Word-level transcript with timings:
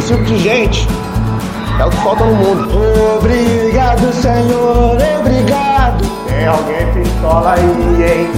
Esse 0.00 0.14
tipo 0.14 0.24
de 0.24 0.38
gente 0.38 0.88
é 1.78 1.84
o 1.84 1.90
que 1.90 1.96
falta 1.98 2.24
no 2.24 2.34
mundo. 2.34 2.70
Obrigado, 3.18 4.10
Senhor, 4.14 4.96
obrigado. 5.20 6.02
Tem 6.26 6.46
alguém 6.46 6.86
pistola 6.94 7.52
aí, 7.52 7.64
hein? 8.02 8.30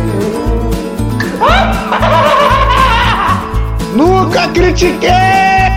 Nunca 3.95 4.49
critiquei! 4.49 5.09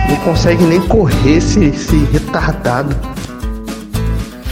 Não 0.08 0.16
consegue 0.24 0.64
nem 0.64 0.80
correr 0.88 1.36
esse, 1.36 1.66
esse 1.66 2.04
retardado. 2.06 2.92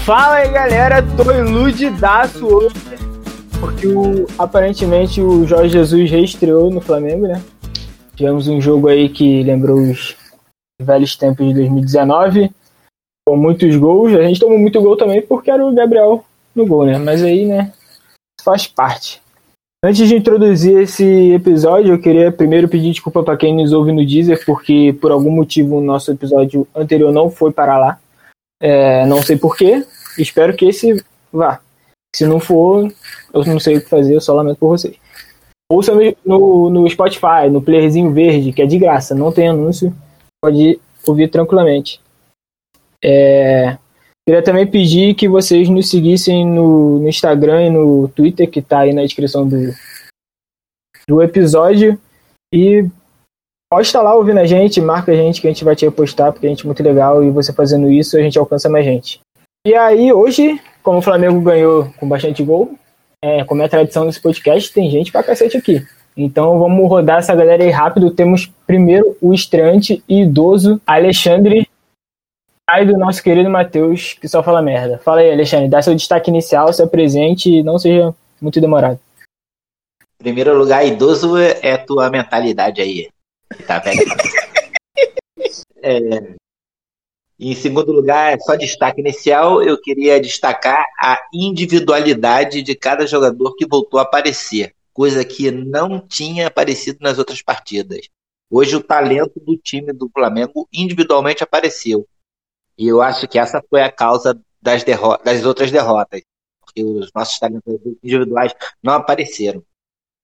Fala 0.04 0.36
aí 0.36 0.50
galera, 0.50 1.02
tô 1.16 1.32
iludidaço 1.32 2.46
hoje, 2.46 2.76
porque 3.58 3.88
o, 3.88 4.24
aparentemente 4.38 5.20
o 5.20 5.44
Jorge 5.48 5.70
Jesus 5.70 6.08
reestreou 6.08 6.70
no 6.70 6.80
Flamengo, 6.80 7.26
né? 7.26 7.42
Tivemos 8.14 8.46
um 8.46 8.60
jogo 8.60 8.86
aí 8.86 9.08
que 9.08 9.42
lembrou 9.42 9.80
os 9.80 10.14
velhos 10.80 11.16
tempos 11.16 11.46
de 11.46 11.54
2019, 11.54 12.50
com 13.26 13.36
muitos 13.36 13.74
gols. 13.76 14.12
A 14.14 14.22
gente 14.22 14.40
tomou 14.40 14.58
muito 14.58 14.80
gol 14.80 14.96
também 14.96 15.22
porque 15.22 15.50
era 15.50 15.64
o 15.64 15.74
Gabriel 15.74 16.24
no 16.54 16.66
gol, 16.66 16.86
né? 16.86 16.98
Mas 16.98 17.22
aí, 17.22 17.46
né, 17.46 17.72
faz 18.42 18.66
parte. 18.66 19.22
Antes 19.84 20.08
de 20.08 20.16
introduzir 20.16 20.78
esse 20.78 21.32
episódio, 21.32 21.92
eu 21.92 22.00
queria 22.00 22.32
primeiro 22.32 22.68
pedir 22.68 22.90
desculpa 22.90 23.22
para 23.22 23.36
quem 23.36 23.54
nos 23.54 23.70
ouve 23.72 23.92
no 23.92 24.04
Deezer, 24.04 24.42
porque 24.46 24.96
por 24.98 25.10
algum 25.10 25.30
motivo 25.30 25.76
o 25.76 25.82
nosso 25.82 26.10
episódio 26.10 26.66
anterior 26.74 27.12
não 27.12 27.30
foi 27.30 27.52
para 27.52 27.78
lá. 27.78 28.00
É, 28.62 29.04
não 29.04 29.22
sei 29.22 29.36
porquê. 29.36 29.84
Espero 30.18 30.56
que 30.56 30.64
esse 30.64 31.04
vá. 31.30 31.60
Se 32.16 32.26
não 32.26 32.40
for, 32.40 32.90
eu 33.32 33.44
não 33.44 33.60
sei 33.60 33.76
o 33.76 33.82
que 33.82 33.88
fazer, 33.88 34.14
eu 34.14 34.20
só 34.20 34.32
lamento 34.32 34.58
por 34.58 34.68
vocês. 34.68 34.96
Ouça 35.70 35.92
no, 36.24 36.70
no 36.70 36.88
Spotify, 36.88 37.50
no 37.50 37.60
playerzinho 37.60 38.12
verde, 38.12 38.52
que 38.52 38.62
é 38.62 38.66
de 38.66 38.78
graça, 38.78 39.14
não 39.14 39.32
tem 39.32 39.48
anúncio, 39.48 39.94
pode 40.44 40.78
ouvir 41.06 41.28
tranquilamente. 41.28 41.98
É, 43.02 43.78
queria 44.28 44.42
também 44.42 44.66
pedir 44.66 45.14
que 45.14 45.26
vocês 45.26 45.70
nos 45.70 45.88
seguissem 45.88 46.46
no, 46.46 46.98
no 46.98 47.08
Instagram 47.08 47.66
e 47.66 47.70
no 47.70 48.08
Twitter, 48.08 48.50
que 48.50 48.58
está 48.58 48.80
aí 48.80 48.92
na 48.92 49.02
descrição 49.02 49.48
do, 49.48 49.72
do 51.08 51.22
episódio. 51.22 51.98
E 52.52 52.86
pode 53.72 53.86
estar 53.86 54.02
lá 54.02 54.14
ouvindo 54.14 54.38
a 54.38 54.44
gente, 54.44 54.82
marca 54.82 55.12
a 55.12 55.16
gente 55.16 55.40
que 55.40 55.46
a 55.46 55.50
gente 55.50 55.64
vai 55.64 55.74
te 55.74 55.86
repostar, 55.86 56.30
porque 56.30 56.46
a 56.46 56.50
gente 56.50 56.62
é 56.62 56.66
muito 56.66 56.82
legal 56.82 57.24
e 57.24 57.30
você 57.30 57.50
fazendo 57.50 57.90
isso 57.90 58.18
a 58.18 58.20
gente 58.20 58.38
alcança 58.38 58.68
mais 58.68 58.84
gente. 58.84 59.20
E 59.66 59.74
aí, 59.74 60.12
hoje, 60.12 60.60
como 60.82 60.98
o 60.98 61.02
Flamengo 61.02 61.40
ganhou 61.40 61.90
com 61.98 62.06
bastante 62.06 62.44
gol, 62.44 62.78
é, 63.24 63.42
como 63.44 63.62
é 63.62 63.64
a 63.64 63.68
tradição 63.68 64.04
desse 64.04 64.20
podcast, 64.20 64.70
tem 64.74 64.90
gente 64.90 65.10
pra 65.10 65.22
cacete 65.22 65.56
aqui. 65.56 65.82
Então 66.16 66.58
vamos 66.58 66.88
rodar 66.88 67.18
essa 67.18 67.34
galera 67.34 67.62
aí 67.62 67.70
rápido. 67.70 68.10
Temos 68.10 68.46
primeiro 68.66 69.16
o 69.20 69.34
estreante 69.34 70.02
e 70.08 70.22
idoso 70.22 70.80
Alexandre, 70.86 71.68
pai 72.66 72.86
do 72.86 72.96
nosso 72.96 73.22
querido 73.22 73.50
Matheus, 73.50 74.14
que 74.14 74.28
só 74.28 74.42
fala 74.42 74.62
merda. 74.62 74.98
Fala 74.98 75.20
aí, 75.20 75.32
Alexandre, 75.32 75.68
dá 75.68 75.82
seu 75.82 75.94
destaque 75.94 76.30
inicial, 76.30 76.72
se 76.72 76.82
apresente 76.82 77.50
e 77.50 77.62
não 77.62 77.78
seja 77.78 78.14
muito 78.40 78.60
demorado. 78.60 78.98
Primeiro 80.18 80.56
lugar, 80.56 80.86
idoso 80.86 81.36
é 81.36 81.76
tua 81.76 82.08
mentalidade 82.08 82.80
aí. 82.80 83.08
Tá 83.66 83.78
velha. 83.78 84.00
é, 85.82 86.34
em 87.38 87.54
segundo 87.54 87.92
lugar, 87.92 88.38
só 88.40 88.54
destaque 88.54 89.00
inicial, 89.00 89.62
eu 89.62 89.78
queria 89.80 90.20
destacar 90.20 90.86
a 91.00 91.20
individualidade 91.32 92.62
de 92.62 92.74
cada 92.76 93.06
jogador 93.06 93.56
que 93.56 93.66
voltou 93.66 93.98
a 93.98 94.04
aparecer, 94.04 94.72
coisa 94.94 95.24
que 95.24 95.50
não 95.50 96.00
tinha 96.00 96.46
aparecido 96.46 96.98
nas 97.00 97.18
outras 97.18 97.42
partidas. 97.42 98.08
Hoje 98.48 98.76
o 98.76 98.82
talento 98.82 99.40
do 99.40 99.56
time 99.56 99.92
do 99.92 100.08
Flamengo 100.08 100.68
individualmente 100.72 101.42
apareceu. 101.42 102.08
E 102.78 102.86
eu 102.86 103.02
acho 103.02 103.26
que 103.26 103.38
essa 103.38 103.62
foi 103.68 103.82
a 103.82 103.90
causa 103.90 104.40
das, 104.62 104.84
das 104.84 105.44
outras 105.44 105.70
derrotas. 105.72 106.22
Porque 106.60 106.84
os 106.84 107.10
nossos 107.12 107.38
talentos 107.38 107.74
individuais 108.02 108.54
não 108.82 108.94
apareceram. 108.94 109.62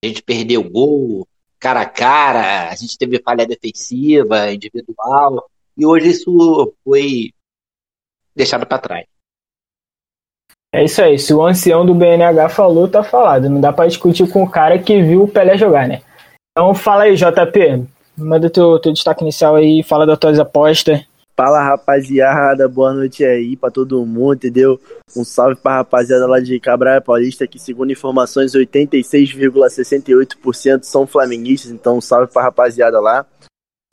A 0.03 0.06
gente 0.06 0.22
perdeu 0.22 0.62
gol, 0.62 1.28
cara 1.59 1.83
a 1.83 1.89
cara, 1.89 2.71
a 2.71 2.75
gente 2.77 2.97
teve 2.97 3.21
falha 3.21 3.47
defensiva, 3.47 4.53
individual. 4.53 5.50
E 5.77 5.84
hoje 5.84 6.11
isso 6.11 6.75
foi 6.84 7.33
deixado 8.34 8.67
para 8.67 8.78
trás. 8.78 9.09
É 10.72 10.84
isso 10.84 11.03
aí. 11.03 11.19
Se 11.19 11.34
o 11.34 11.44
ancião 11.44 11.84
do 11.84 11.94
BNH 11.94 12.48
falou, 12.48 12.86
tá 12.86 13.03
falado. 13.03 13.50
Não 13.50 13.60
dá 13.60 13.72
para 13.72 13.88
discutir 13.88 14.31
com 14.31 14.42
o 14.42 14.50
cara 14.50 14.78
que 14.78 15.03
viu 15.03 15.25
o 15.25 15.28
Pelé 15.28 15.58
jogar, 15.58 15.88
né? 15.88 16.00
Então 16.53 16.72
fala 16.75 17.04
aí, 17.04 17.16
JP. 17.16 17.86
Manda 18.16 18.50
teu, 18.50 18.78
teu 18.78 18.92
destaque 18.92 19.22
inicial 19.22 19.56
aí, 19.56 19.82
fala 19.82 20.06
das 20.06 20.19
tuas 20.19 20.38
apostas. 20.38 21.00
Fala 21.36 21.62
rapaziada, 21.62 22.69
boa 22.69 22.92
noite 22.92 23.25
aí 23.25 23.56
para 23.56 23.70
todo 23.70 24.04
mundo, 24.04 24.34
entendeu? 24.34 24.78
Um 25.16 25.25
salve 25.25 25.56
pra 25.56 25.76
rapaziada 25.76 26.26
lá 26.26 26.38
de 26.38 26.60
Cabral 26.60 27.00
Paulista, 27.00 27.47
que 27.47 27.58
segundo 27.58 27.91
informações, 27.91 28.52
86,68% 28.52 30.82
são 30.82 31.06
flamenguistas, 31.06 31.70
então 31.70 31.97
um 31.97 32.00
salve 32.00 32.31
pra 32.31 32.42
rapaziada 32.42 33.00
lá. 33.00 33.25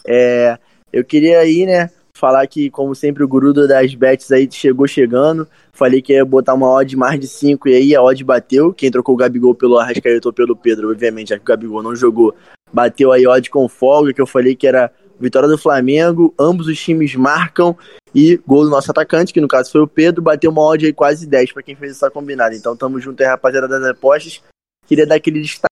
É, 0.05 0.57
eu 0.91 1.05
queria 1.05 1.39
aí, 1.39 1.65
né, 1.65 1.89
falar 2.17 2.45
que, 2.47 2.69
como 2.69 2.95
sempre, 2.95 3.23
o 3.23 3.27
guru 3.27 3.53
das 3.53 3.93
bets 3.93 4.31
aí 4.31 4.47
chegou 4.51 4.87
chegando. 4.87 5.47
Falei 5.71 6.01
que 6.01 6.13
ia 6.13 6.25
botar 6.25 6.53
uma 6.53 6.69
odd 6.69 6.95
mais 6.95 7.19
de 7.19 7.27
5 7.27 7.69
e 7.69 7.75
aí 7.75 7.95
a 7.95 8.01
odd 8.01 8.23
bateu. 8.23 8.73
Quem 8.73 8.91
trocou 8.91 9.15
o 9.15 9.17
Gabigol 9.17 9.53
pelo 9.53 9.77
Arrascaeta 9.77 10.27
ou 10.27 10.33
pelo 10.33 10.55
Pedro, 10.55 10.91
obviamente, 10.91 11.29
já 11.29 11.37
que 11.37 11.43
o 11.43 11.45
Gabigol 11.45 11.83
não 11.83 11.95
jogou, 11.95 12.35
bateu 12.73 13.11
aí 13.11 13.27
odd 13.27 13.49
com 13.49 13.67
folga, 13.69 14.13
que 14.13 14.21
eu 14.21 14.27
falei 14.27 14.55
que 14.55 14.67
era 14.67 14.91
vitória 15.19 15.47
do 15.47 15.57
Flamengo, 15.57 16.33
ambos 16.39 16.67
os 16.67 16.79
times 16.79 17.15
marcam 17.15 17.75
e 18.13 18.37
gol 18.47 18.63
do 18.63 18.69
nosso 18.69 18.91
atacante, 18.91 19.33
que 19.33 19.41
no 19.41 19.47
caso 19.47 19.71
foi 19.71 19.81
o 19.81 19.87
Pedro, 19.87 20.21
bateu 20.21 20.51
uma 20.51 20.61
odd 20.61 20.85
aí 20.85 20.93
quase 20.93 21.25
10 21.25 21.53
para 21.53 21.63
quem 21.63 21.75
fez 21.75 21.93
essa 21.93 22.09
combinada. 22.09 22.55
Então 22.55 22.75
tamo 22.75 22.99
junto 22.99 23.21
aí, 23.21 23.27
rapaziada 23.27 23.67
das 23.67 23.83
apostas. 23.83 24.41
Queria 24.87 25.05
dar 25.05 25.15
aquele 25.15 25.41
destaque 25.41 25.67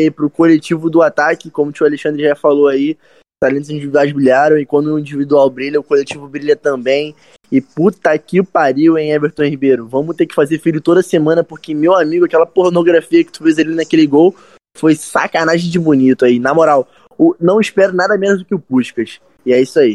aí 0.00 0.10
pro 0.10 0.30
coletivo 0.30 0.90
do 0.90 1.02
ataque, 1.02 1.50
como 1.50 1.70
o 1.70 1.72
tio 1.72 1.86
Alexandre 1.86 2.22
já 2.22 2.34
falou 2.34 2.68
aí, 2.68 2.96
talentos 3.40 3.70
individuais 3.70 4.12
brilharam 4.12 4.58
e 4.58 4.66
quando 4.66 4.94
o 4.94 4.98
individual 4.98 5.48
brilha, 5.50 5.80
o 5.80 5.84
coletivo 5.84 6.28
brilha 6.28 6.56
também. 6.56 7.14
E 7.50 7.60
puta 7.60 8.16
que 8.18 8.42
pariu, 8.42 8.98
hein, 8.98 9.12
Everton 9.12 9.44
Ribeiro. 9.44 9.86
Vamos 9.86 10.16
ter 10.16 10.26
que 10.26 10.34
fazer 10.34 10.58
filho 10.58 10.80
toda 10.80 11.02
semana, 11.02 11.44
porque, 11.44 11.74
meu 11.74 11.94
amigo, 11.94 12.24
aquela 12.24 12.46
pornografia 12.46 13.22
que 13.24 13.30
tu 13.30 13.44
fez 13.44 13.58
ali 13.58 13.74
naquele 13.74 14.06
gol 14.06 14.34
foi 14.76 14.96
sacanagem 14.96 15.70
de 15.70 15.78
bonito 15.78 16.24
aí. 16.24 16.38
Na 16.40 16.52
moral, 16.52 16.88
o, 17.16 17.36
não 17.40 17.60
espero 17.60 17.92
nada 17.92 18.18
menos 18.18 18.40
do 18.40 18.44
que 18.44 18.54
o 18.54 18.58
Puskas. 18.58 19.20
E 19.44 19.52
é 19.52 19.60
isso 19.60 19.78
aí. 19.78 19.94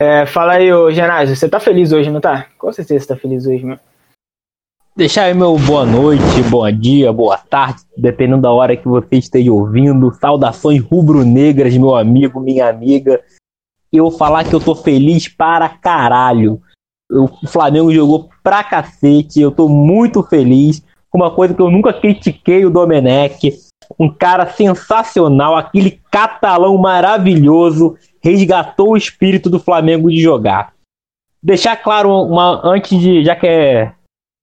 É, 0.00 0.26
fala 0.26 0.54
aí, 0.54 0.72
ô 0.72 0.90
Genásio, 0.90 1.34
você 1.34 1.48
tá 1.48 1.58
feliz 1.58 1.92
hoje, 1.92 2.10
não 2.10 2.20
tá? 2.20 2.48
Com 2.58 2.72
certeza 2.72 3.00
você 3.00 3.08
tá 3.08 3.16
feliz 3.16 3.46
hoje, 3.46 3.64
mano. 3.64 3.80
Deixar 4.96 5.24
aí 5.24 5.34
meu 5.34 5.58
boa 5.58 5.84
noite, 5.84 6.22
bom 6.48 6.70
dia, 6.70 7.12
boa 7.12 7.36
tarde, 7.36 7.82
dependendo 7.98 8.42
da 8.42 8.52
hora 8.52 8.76
que 8.76 8.86
você 8.86 9.16
esteja 9.16 9.52
ouvindo. 9.52 10.14
Saudações 10.20 10.80
rubro-negras, 10.80 11.76
meu 11.76 11.96
amigo, 11.96 12.38
minha 12.38 12.68
amiga. 12.68 13.20
Eu 13.92 14.08
falar 14.12 14.44
que 14.44 14.54
eu 14.54 14.60
tô 14.60 14.72
feliz 14.72 15.26
para 15.26 15.68
caralho. 15.68 16.62
O 17.10 17.26
Flamengo 17.48 17.92
jogou 17.92 18.30
pra 18.40 18.62
cacete, 18.62 19.40
eu 19.40 19.50
tô 19.50 19.68
muito 19.68 20.22
feliz. 20.22 20.80
Uma 21.12 21.28
coisa 21.28 21.54
que 21.54 21.60
eu 21.60 21.72
nunca 21.72 21.92
critiquei 21.92 22.64
o 22.64 22.70
Domenech. 22.70 23.52
Um 23.98 24.08
cara 24.08 24.46
sensacional, 24.46 25.56
aquele 25.56 26.00
catalão 26.08 26.78
maravilhoso, 26.78 27.96
resgatou 28.22 28.92
o 28.92 28.96
espírito 28.96 29.50
do 29.50 29.58
Flamengo 29.58 30.08
de 30.08 30.22
jogar. 30.22 30.72
Deixar 31.42 31.74
claro 31.74 32.10
uma 32.10 32.60
antes 32.64 32.96
de, 32.96 33.24
já 33.24 33.34
que 33.34 33.48
é 33.48 33.92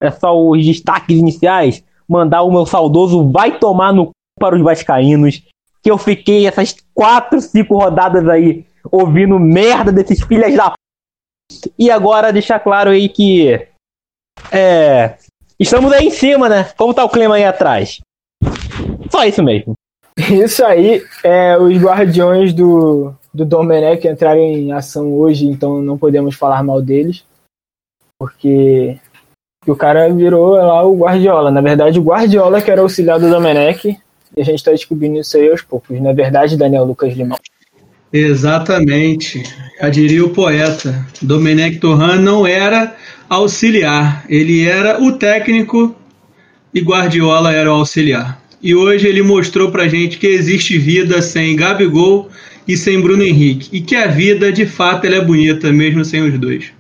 é 0.02 0.12
só 0.12 0.38
os 0.38 0.66
destaques 0.66 1.18
iniciais, 1.18 1.84
mandar 2.08 2.42
o 2.42 2.52
meu 2.52 2.66
saudoso 2.66 3.32
vai 3.32 3.58
tomar 3.60 3.94
no 3.94 4.08
cu 4.08 4.12
para 4.40 4.56
os 4.56 4.62
vascaínos, 4.62 5.44
que 5.84 5.92
eu 5.92 5.98
fiquei 5.98 6.48
essas 6.48 6.76
quatro, 6.94 7.40
cinco 7.40 7.78
rodadas 7.78 8.28
aí 8.28 8.66
ouvindo 8.92 9.40
merda 9.40 9.92
desses 9.92 10.22
filhas 10.24 10.56
da 10.56 10.74
e 11.78 11.92
agora 11.92 12.34
deixar 12.34 12.60
claro 12.60 12.90
aí 12.90 13.08
que 13.10 13.68
é, 14.52 15.18
estamos 15.60 15.92
aí 15.92 16.08
em 16.08 16.12
cima, 16.12 16.50
né? 16.50 16.64
Como 16.78 16.94
tá 16.94 17.04
o 17.04 17.10
clima 17.10 17.36
aí 17.36 17.46
atrás? 17.46 18.00
Só 19.12 19.26
isso 19.26 19.44
mesmo. 19.44 19.74
Isso 20.18 20.64
aí, 20.66 21.04
é, 21.24 21.58
os 21.58 21.78
guardiões 21.78 22.54
do, 22.54 23.14
do 23.34 23.46
Domenech 23.46 24.08
entraram 24.08 24.42
em 24.42 24.72
ação 24.72 25.14
hoje, 25.14 25.46
então 25.46 25.82
não 25.82 25.98
podemos 25.98 26.36
falar 26.36 26.64
mal 26.64 26.82
deles, 26.82 27.26
porque 28.20 29.00
o 29.68 29.76
cara 29.76 30.12
virou 30.12 30.56
lá 30.56 30.84
o 30.84 30.98
Guardiola. 30.98 31.52
Na 31.52 31.62
verdade, 31.62 32.00
o 32.00 32.04
Guardiola 32.04 32.62
que 32.62 32.72
era 32.72 32.82
auxiliar 32.82 33.20
do 33.20 33.30
Domenech, 33.30 33.96
e 34.36 34.42
a 34.42 34.44
gente 34.44 34.56
está 34.56 34.72
descobrindo 34.72 35.20
isso 35.20 35.38
aí 35.38 35.50
aos 35.50 35.62
poucos. 35.62 36.02
Na 36.02 36.10
é 36.10 36.14
verdade, 36.14 36.58
Daniel 36.58 36.84
Lucas 36.84 37.14
Limão. 37.14 37.38
Exatamente. 38.12 39.44
Já 39.80 39.90
diria 39.90 40.26
o 40.26 40.30
poeta. 40.30 41.06
Domenech 41.22 41.78
Torran 41.80 42.18
não 42.18 42.46
era 42.48 42.96
auxiliar, 43.30 44.26
ele 44.28 44.66
era 44.66 45.02
o 45.02 45.14
técnico 45.14 45.96
e 46.74 46.82
Guardiola 46.82 47.54
era 47.54 47.72
o 47.72 47.76
auxiliar. 47.76 48.42
E 48.62 48.76
hoje 48.76 49.08
ele 49.08 49.22
mostrou 49.22 49.72
pra 49.72 49.88
gente 49.88 50.18
que 50.18 50.28
existe 50.28 50.78
vida 50.78 51.22
sem 51.22 51.56
Gabigol 51.56 52.30
e 52.68 52.76
sem 52.76 53.00
Bruno 53.00 53.24
Henrique. 53.24 53.70
E 53.72 53.82
que 53.82 53.96
a 53.96 54.08
vida, 54.08 54.52
de 54.52 54.66
fato, 54.66 55.06
ela 55.06 55.18
é 55.18 55.22
bonita, 55.22 55.72
mesmo 55.72 56.04
sem 56.04 56.22
os 56.22 56.38
dois. 56.38 56.72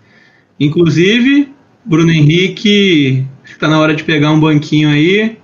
Inclusive, 0.59 1.50
Bruno 1.83 2.11
Henrique 2.11 3.25
está 3.43 3.67
na 3.67 3.79
hora 3.79 3.95
de 3.95 4.03
pegar 4.03 4.31
um 4.31 4.39
banquinho 4.39 4.89
aí. 4.89 5.37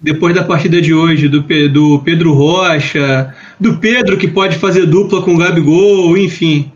Depois 0.00 0.34
da 0.34 0.42
partida 0.42 0.80
de 0.80 0.92
hoje, 0.92 1.28
do, 1.28 1.42
do 1.68 2.00
Pedro 2.00 2.32
Rocha, 2.32 3.34
do 3.60 3.78
Pedro 3.78 4.18
que 4.18 4.26
pode 4.26 4.58
fazer 4.58 4.86
dupla 4.86 5.22
com 5.22 5.34
o 5.34 5.38
Gabigol, 5.38 6.16
enfim. 6.18 6.72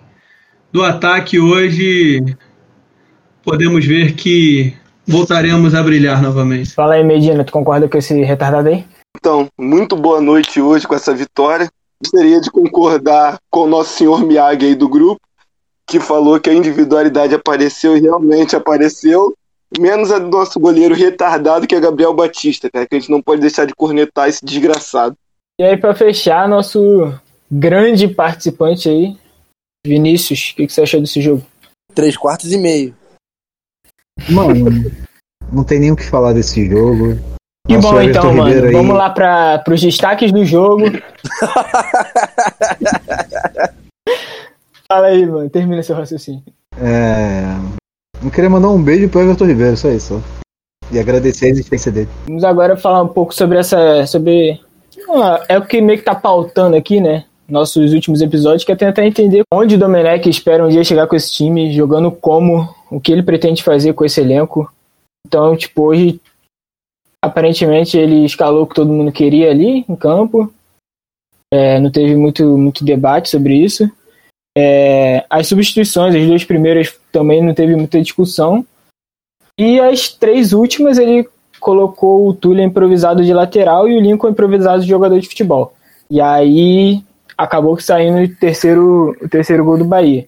Do 0.70 0.84
ataque 0.84 1.40
hoje, 1.40 2.23
podemos 3.43 3.84
ver 3.84 4.14
que 4.14 4.75
voltaremos 5.06 5.75
a 5.75 5.82
brilhar 5.82 6.23
novamente. 6.23 6.75
Fala 6.75 6.94
aí, 6.94 7.05
Medina, 7.05 7.44
tu 7.44 7.52
concorda 7.52 7.88
com 7.88 7.99
esse 7.99 8.14
retardado 8.23 8.69
aí? 8.69 8.84
Então, 9.17 9.49
muito 9.58 9.96
boa 9.96 10.20
noite 10.20 10.61
hoje 10.61 10.87
com 10.87 10.94
essa 10.94 11.14
vitória. 11.14 11.69
Gostaria 12.02 12.40
de 12.40 12.50
concordar 12.50 13.38
com 13.50 13.61
o 13.61 13.67
nosso 13.67 13.96
senhor 13.96 14.25
Miyagi 14.25 14.67
aí 14.67 14.75
do 14.75 14.88
grupo, 14.88 15.20
que 15.88 16.00
falou 16.00 16.40
que 16.40 16.50
a 16.50 16.54
individualidade 16.54 17.34
apareceu 17.34 17.96
e 17.96 18.00
realmente 18.00 18.56
apareceu, 18.56 19.34
menos 19.78 20.10
a 20.10 20.18
do 20.18 20.28
nosso 20.28 20.58
goleiro 20.58 20.94
retardado, 20.94 21.66
que 21.66 21.74
é 21.74 21.80
Gabriel 21.80 22.14
Batista, 22.14 22.70
cara, 22.70 22.86
que 22.86 22.96
a 22.96 22.98
gente 22.98 23.10
não 23.10 23.22
pode 23.22 23.40
deixar 23.40 23.66
de 23.66 23.74
cornetar 23.74 24.28
esse 24.28 24.44
desgraçado. 24.44 25.16
E 25.60 25.64
aí, 25.64 25.76
pra 25.76 25.94
fechar, 25.94 26.48
nosso 26.48 27.12
grande 27.50 28.08
participante 28.08 28.88
aí, 28.88 29.16
Vinícius, 29.86 30.50
o 30.52 30.56
que, 30.56 30.66
que 30.66 30.72
você 30.72 30.82
achou 30.82 31.00
desse 31.00 31.20
jogo? 31.20 31.44
Três 31.94 32.16
quartos 32.16 32.52
e 32.52 32.58
meio. 32.58 32.94
Mano, 34.28 34.90
não 35.52 35.64
tem 35.64 35.78
nem 35.78 35.92
o 35.92 35.96
que 35.96 36.04
falar 36.04 36.32
desse 36.32 36.68
jogo. 36.68 37.18
Que 37.66 37.76
Nosso 37.76 37.90
bom 37.90 38.00
Everton 38.00 38.18
então, 38.18 38.34
mano. 38.34 38.48
Ribeiro 38.48 38.66
aí- 38.68 38.72
Vamos 38.74 38.96
lá 38.96 39.10
para 39.10 39.62
os 39.68 39.80
destaques 39.80 40.32
do 40.32 40.44
jogo. 40.44 40.84
Fala 44.90 45.08
aí, 45.08 45.26
mano. 45.26 45.50
Termina 45.50 45.82
seu 45.82 45.96
raciocínio. 45.96 46.42
É. 46.78 47.44
Eu 48.22 48.30
queria 48.30 48.50
mandar 48.50 48.70
um 48.70 48.82
beijo 48.82 49.08
pro 49.08 49.20
Everton 49.20 49.46
Ribeiro, 49.46 49.76
só 49.76 49.90
isso. 49.90 50.22
E 50.90 50.98
agradecer 50.98 51.46
a 51.46 51.50
existência 51.50 51.90
dele. 51.90 52.08
Vamos 52.26 52.44
agora 52.44 52.76
falar 52.76 53.02
um 53.02 53.08
pouco 53.08 53.34
sobre 53.34 53.58
essa. 53.58 54.06
sobre. 54.06 54.60
É 55.48 55.58
o 55.58 55.66
que 55.66 55.80
meio 55.80 55.98
que 55.98 56.04
tá 56.04 56.14
pautando 56.14 56.76
aqui, 56.76 57.00
né? 57.00 57.24
Nossos 57.48 57.92
últimos 57.92 58.20
episódios, 58.20 58.64
que 58.64 58.72
é 58.72 58.76
tentar 58.76 59.06
entender 59.06 59.42
onde 59.52 59.76
o 59.76 59.78
Domenech 59.78 60.28
espera 60.28 60.64
um 60.64 60.68
dia 60.68 60.82
chegar 60.82 61.06
com 61.06 61.14
esse 61.14 61.30
time, 61.32 61.72
jogando 61.72 62.10
como, 62.10 62.74
o 62.90 63.00
que 63.00 63.12
ele 63.12 63.22
pretende 63.22 63.62
fazer 63.62 63.92
com 63.92 64.04
esse 64.04 64.20
elenco. 64.20 64.72
Então, 65.26 65.56
tipo, 65.56 65.82
hoje, 65.82 66.20
aparentemente, 67.22 67.96
ele 67.96 68.24
escalou 68.24 68.62
o 68.62 68.66
que 68.66 68.74
todo 68.74 68.92
mundo 68.92 69.12
queria 69.12 69.50
ali 69.50 69.84
em 69.88 69.94
campo. 69.94 70.52
É, 71.52 71.78
não 71.78 71.90
teve 71.90 72.16
muito, 72.16 72.44
muito 72.58 72.84
debate 72.84 73.28
sobre 73.28 73.54
isso. 73.54 73.88
É, 74.58 75.26
as 75.28 75.46
substituições, 75.48 76.14
as 76.14 76.26
duas 76.26 76.44
primeiras 76.44 76.98
também 77.12 77.42
não 77.42 77.52
teve 77.52 77.76
muita 77.76 78.00
discussão. 78.00 78.64
E 79.58 79.78
as 79.78 80.08
três 80.08 80.52
últimas 80.52 80.96
ele 80.98 81.28
colocou 81.60 82.26
o 82.28 82.34
Túlio 82.34 82.64
improvisado 82.64 83.24
de 83.24 83.32
lateral 83.34 83.88
e 83.88 83.96
o 83.96 84.00
Lincoln 84.00 84.30
improvisado 84.30 84.82
de 84.82 84.88
jogador 84.88 85.18
de 85.20 85.28
futebol. 85.28 85.74
E 86.10 86.20
aí 86.20 87.02
acabou 87.36 87.78
saindo 87.78 88.22
o 88.22 88.36
terceiro, 88.36 89.16
o 89.20 89.28
terceiro 89.28 89.64
gol 89.64 89.76
do 89.76 89.84
Bahia. 89.84 90.26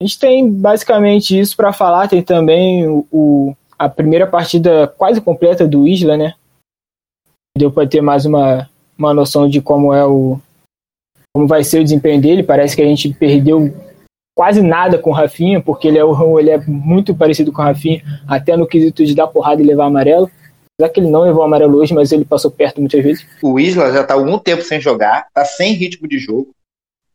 A 0.00 0.04
gente 0.04 0.18
tem 0.18 0.50
basicamente 0.50 1.38
isso 1.38 1.56
para 1.56 1.72
falar. 1.72 2.08
Tem 2.08 2.22
também 2.22 2.88
o, 2.88 3.06
o- 3.12 3.56
a 3.78 3.88
primeira 3.88 4.26
partida 4.26 4.86
quase 4.86 5.20
completa 5.20 5.66
do 5.66 5.86
Isla, 5.86 6.16
né? 6.16 6.34
Deu 7.56 7.70
para 7.70 7.86
ter 7.88 8.00
mais 8.00 8.24
uma, 8.24 8.68
uma 8.96 9.12
noção 9.12 9.48
de 9.48 9.60
como 9.60 9.92
é 9.92 10.04
o 10.06 10.40
como 11.34 11.46
vai 11.46 11.64
ser 11.64 11.80
o 11.80 11.84
desempenho 11.84 12.20
dele. 12.20 12.42
Parece 12.42 12.76
que 12.76 12.82
a 12.82 12.86
gente 12.86 13.12
perdeu 13.14 13.74
quase 14.36 14.62
nada 14.62 14.98
com 14.98 15.10
o 15.10 15.14
Rafinha, 15.14 15.60
porque 15.60 15.88
ele 15.88 15.98
é, 15.98 16.04
o- 16.04 16.38
ele 16.38 16.50
é 16.50 16.58
muito 16.66 17.14
parecido 17.14 17.52
com 17.52 17.62
o 17.62 17.64
Rafinha, 17.64 18.02
até 18.28 18.56
no 18.56 18.66
quesito 18.66 19.04
de 19.04 19.14
dar 19.14 19.26
porrada 19.26 19.62
e 19.62 19.64
levar 19.64 19.86
amarelo. 19.86 20.30
Apesar 20.78 20.92
que 20.92 21.00
ele 21.00 21.10
não 21.10 21.22
levou 21.22 21.42
amarelo 21.42 21.76
hoje, 21.78 21.92
mas 21.94 22.12
ele 22.12 22.24
passou 22.24 22.50
perto 22.50 22.80
muitas 22.80 23.02
vezes. 23.02 23.26
O 23.42 23.58
Isla 23.58 23.92
já 23.92 24.04
tá 24.04 24.14
há 24.14 24.16
algum 24.16 24.38
tempo 24.38 24.62
sem 24.62 24.80
jogar, 24.80 25.26
tá 25.34 25.44
sem 25.44 25.72
ritmo 25.74 26.08
de 26.08 26.18
jogo. 26.18 26.50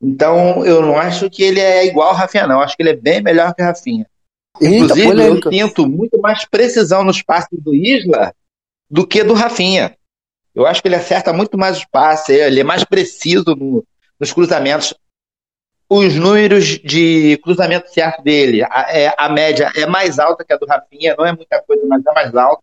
Então, 0.01 0.63
eu 0.65 0.81
não 0.81 0.95
acho 0.97 1.27
que 1.29 1.41
ele 1.41 1.59
é 1.59 1.85
igual 1.85 2.09
ao 2.09 2.15
Rafinha, 2.15 2.45
não. 2.45 2.61
Acho 2.61 2.75
que 2.77 2.83
ele 2.83 2.91
é 2.91 2.95
bem 2.95 3.21
melhor 3.21 3.53
que 3.55 3.61
o 3.61 3.65
Rafinha. 3.65 4.05
Eita, 4.61 4.75
Inclusive, 4.75 5.01
eu 5.07 5.11
polêmica. 5.11 5.49
sinto 5.49 5.87
muito 5.89 6.19
mais 6.19 6.45
precisão 6.45 7.03
nos 7.03 7.21
passes 7.23 7.49
do 7.59 7.73
Isla 7.73 8.31
do 8.89 9.05
que 9.05 9.23
do 9.23 9.33
Rafinha. 9.33 9.95
Eu 10.55 10.65
acho 10.65 10.81
que 10.81 10.87
ele 10.87 10.95
acerta 10.95 11.33
muito 11.33 11.57
mais 11.57 11.77
os 11.77 11.85
passes, 11.85 12.29
ele 12.29 12.59
é 12.59 12.63
mais 12.63 12.83
preciso 12.83 13.55
no- 13.55 13.83
nos 14.19 14.31
cruzamentos. 14.33 14.93
Os 15.89 16.15
números 16.15 16.65
de 16.79 17.37
cruzamento 17.37 17.89
certo 17.93 18.21
dele, 18.21 18.61
a, 18.63 18.85
é- 18.89 19.13
a 19.17 19.29
média 19.29 19.71
é 19.75 19.85
mais 19.85 20.19
alta 20.19 20.43
que 20.43 20.51
a 20.51 20.57
do 20.57 20.65
Rafinha, 20.65 21.15
não 21.17 21.25
é 21.25 21.31
muita 21.33 21.61
coisa, 21.61 21.85
mas 21.87 22.05
é 22.05 22.11
mais 22.13 22.35
alta. 22.35 22.61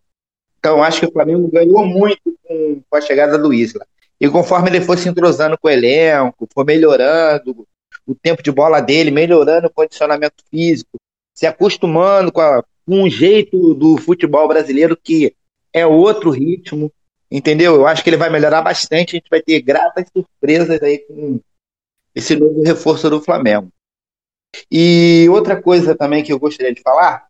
Então, 0.59 0.83
acho 0.83 0.99
que 0.99 1.05
o 1.07 1.11
Flamengo 1.11 1.47
ganhou 1.51 1.85
muito 1.85 2.19
com, 2.43 2.81
com 2.87 2.97
a 2.97 3.01
chegada 3.01 3.37
do 3.37 3.51
Isla. 3.53 3.85
E 4.19 4.29
conforme 4.29 4.69
ele 4.69 4.81
foi 4.81 4.97
se 4.97 5.09
entrosando 5.09 5.57
com 5.57 5.67
o 5.67 5.71
elenco, 5.71 6.47
foi 6.53 6.63
melhorando 6.63 7.67
o 8.05 8.13
tempo 8.13 8.43
de 8.43 8.51
bola 8.51 8.79
dele, 8.79 9.09
melhorando 9.09 9.67
o 9.67 9.71
condicionamento 9.73 10.43
físico, 10.51 10.97
se 11.33 11.47
acostumando 11.47 12.31
com, 12.31 12.41
a- 12.41 12.63
com 12.85 13.01
um 13.03 13.09
jeito 13.09 13.73
do 13.73 13.97
futebol 13.97 14.47
brasileiro 14.47 14.95
que 14.95 15.35
é 15.73 15.85
outro 15.85 16.29
ritmo, 16.29 16.91
entendeu? 17.29 17.75
Eu 17.75 17.87
acho 17.87 18.03
que 18.03 18.09
ele 18.09 18.17
vai 18.17 18.29
melhorar 18.29 18.61
bastante, 18.61 19.15
a 19.15 19.17
gente 19.17 19.29
vai 19.29 19.41
ter 19.41 19.61
gratas 19.61 20.05
surpresas 20.11 20.81
aí 20.81 20.99
com 20.99 21.39
esse 22.13 22.35
novo 22.35 22.63
reforço 22.63 23.09
do 23.09 23.21
Flamengo. 23.21 23.69
E 24.71 25.27
outra 25.29 25.61
coisa 25.61 25.95
também 25.95 26.23
que 26.23 26.31
eu 26.31 26.39
gostaria 26.39 26.73
de 26.73 26.81
falar 26.81 27.27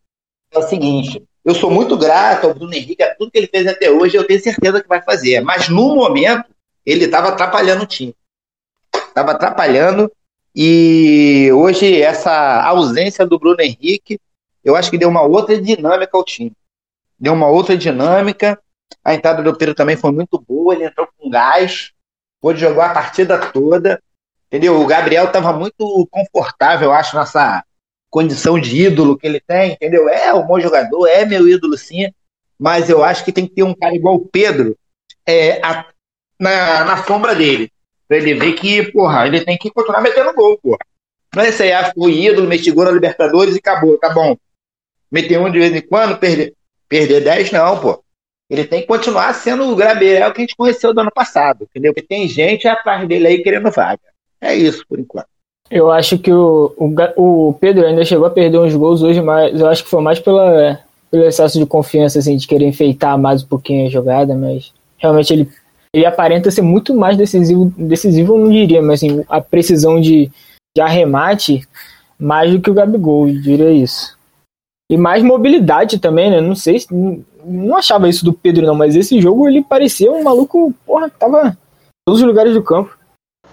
é 0.51 0.59
o 0.59 0.63
seguinte, 0.63 1.23
eu 1.43 1.55
sou 1.55 1.71
muito 1.71 1.97
grato 1.97 2.47
ao 2.47 2.53
Bruno 2.53 2.73
Henrique, 2.73 3.03
a 3.03 3.15
tudo 3.15 3.31
que 3.31 3.37
ele 3.37 3.47
fez 3.47 3.67
até 3.67 3.89
hoje, 3.89 4.15
eu 4.15 4.25
tenho 4.25 4.41
certeza 4.41 4.81
que 4.81 4.87
vai 4.87 5.01
fazer, 5.01 5.41
mas 5.41 5.69
no 5.69 5.95
momento 5.95 6.45
ele 6.85 7.05
estava 7.05 7.29
atrapalhando 7.29 7.83
o 7.83 7.87
time. 7.87 8.15
Estava 8.93 9.31
atrapalhando 9.31 10.11
e 10.55 11.49
hoje 11.51 12.01
essa 12.01 12.63
ausência 12.63 13.25
do 13.25 13.37
Bruno 13.37 13.61
Henrique, 13.61 14.19
eu 14.63 14.75
acho 14.75 14.89
que 14.89 14.97
deu 14.97 15.09
uma 15.09 15.21
outra 15.21 15.61
dinâmica 15.61 16.15
ao 16.15 16.23
time. 16.23 16.53
Deu 17.19 17.33
uma 17.33 17.47
outra 17.47 17.77
dinâmica. 17.77 18.59
A 19.03 19.13
entrada 19.13 19.41
do 19.43 19.55
Pedro 19.57 19.75
também 19.75 19.95
foi 19.97 20.11
muito 20.11 20.39
boa, 20.39 20.73
ele 20.73 20.85
entrou 20.85 21.07
com 21.17 21.29
gás, 21.29 21.91
pôde 22.41 22.59
jogar 22.59 22.91
a 22.91 22.93
partida 22.93 23.37
toda. 23.51 24.01
Entendeu? 24.47 24.79
O 24.79 24.85
Gabriel 24.87 25.25
estava 25.25 25.53
muito 25.53 26.07
confortável, 26.11 26.89
eu 26.89 26.93
acho, 26.93 27.15
nessa 27.15 27.63
condição 28.09 28.59
de 28.59 28.83
ídolo 28.85 29.17
que 29.17 29.27
ele 29.27 29.39
tem, 29.41 29.73
entendeu? 29.73 30.07
É 30.07 30.33
um 30.33 30.45
bom 30.45 30.59
jogador, 30.59 31.07
é 31.07 31.25
meu 31.25 31.47
ídolo 31.47 31.77
sim, 31.77 32.09
mas 32.57 32.89
eu 32.89 33.03
acho 33.03 33.25
que 33.25 33.31
tem 33.31 33.47
que 33.47 33.53
ter 33.55 33.63
um 33.63 33.75
cara 33.75 33.95
igual 33.95 34.15
o 34.15 34.25
Pedro 34.27 34.77
é, 35.25 35.61
a- 35.65 35.85
na, 36.39 36.85
na 36.85 37.03
sombra 37.03 37.35
dele. 37.35 37.71
Pra 38.07 38.17
ele 38.17 38.35
ver 38.35 38.53
que, 38.53 38.91
porra, 38.91 39.27
ele 39.27 39.43
tem 39.43 39.57
que 39.57 39.71
continuar 39.71 40.01
metendo 40.01 40.33
gol, 40.33 40.57
porra. 40.59 40.79
Não 41.35 41.43
é 41.43 41.49
isso 41.49 41.63
aí, 41.63 41.73
ah, 41.73 41.91
foi 41.93 42.13
ídolo, 42.13 42.47
meti 42.47 42.71
gol 42.71 42.85
na 42.85 42.91
Libertadores 42.91 43.55
e 43.55 43.59
acabou, 43.59 43.97
tá 43.97 44.09
bom. 44.11 44.37
Meter 45.11 45.39
um 45.39 45.51
de 45.51 45.59
vez 45.59 45.75
em 45.75 45.81
quando, 45.87 46.19
perder, 46.19 46.55
perder 46.89 47.23
10, 47.23 47.51
não, 47.51 47.79
pô. 47.81 48.04
Ele 48.49 48.63
tem 48.63 48.81
que 48.81 48.87
continuar 48.87 49.33
sendo 49.33 49.69
o 49.69 49.75
Gabriel 49.75 50.31
que 50.31 50.41
a 50.41 50.43
gente 50.43 50.55
conheceu 50.55 50.93
do 50.93 51.01
ano 51.01 51.11
passado, 51.11 51.63
entendeu? 51.63 51.93
Porque 51.93 52.07
tem 52.07 52.27
gente 52.27 52.67
atrás 52.67 53.07
dele 53.07 53.27
aí 53.27 53.43
querendo 53.43 53.71
vaga. 53.71 54.01
É 54.39 54.55
isso, 54.55 54.85
por 54.87 54.99
enquanto. 54.99 55.27
Eu 55.69 55.89
acho 55.89 56.19
que 56.19 56.31
o, 56.31 56.73
o, 56.77 57.49
o 57.49 57.53
Pedro 57.53 57.85
ainda 57.85 58.05
chegou 58.05 58.27
a 58.27 58.31
perder 58.31 58.59
uns 58.59 58.75
gols 58.75 59.01
hoje, 59.01 59.19
mas 59.19 59.59
eu 59.59 59.67
acho 59.67 59.83
que 59.83 59.89
foi 59.89 60.01
mais 60.01 60.19
pela, 60.19 60.79
pelo 61.09 61.25
excesso 61.25 61.57
de 61.57 61.65
confiança, 61.65 62.19
assim, 62.19 62.37
de 62.37 62.47
querer 62.47 62.67
enfeitar 62.67 63.17
mais 63.17 63.41
um 63.41 63.47
pouquinho 63.47 63.87
a 63.87 63.89
jogada, 63.89 64.35
mas 64.35 64.71
realmente 64.97 65.33
ele, 65.33 65.49
ele 65.91 66.05
aparenta 66.05 66.51
ser 66.51 66.61
muito 66.61 66.93
mais 66.93 67.17
decisivo, 67.17 67.73
decisivo 67.75 68.35
eu 68.35 68.39
não 68.39 68.51
diria, 68.51 68.81
mas 68.81 69.03
assim, 69.03 69.23
a 69.27 69.41
precisão 69.41 69.99
de, 69.99 70.31
de 70.75 70.81
arremate 70.81 71.67
mais 72.19 72.51
do 72.51 72.61
que 72.61 72.69
o 72.69 72.73
Gabigol, 72.73 73.25
diria 73.27 73.71
isso. 73.71 74.14
E 74.89 74.97
mais 74.97 75.23
mobilidade 75.23 75.99
também, 75.99 76.29
né? 76.29 76.41
Não 76.41 76.55
sei 76.55 76.79
se. 76.79 76.87
Não, 77.43 77.77
achava 77.77 78.09
isso 78.09 78.25
do 78.25 78.33
Pedro, 78.33 78.65
não, 78.65 78.75
mas 78.75 78.95
esse 78.95 79.19
jogo 79.19 79.47
ele 79.47 79.63
parecia 79.63 80.11
um 80.11 80.23
maluco, 80.23 80.73
porra, 80.85 81.09
tava 81.09 81.49
em 81.49 81.55
todos 82.05 82.21
os 82.21 82.27
lugares 82.27 82.53
do 82.53 82.63
campo. 82.63 82.97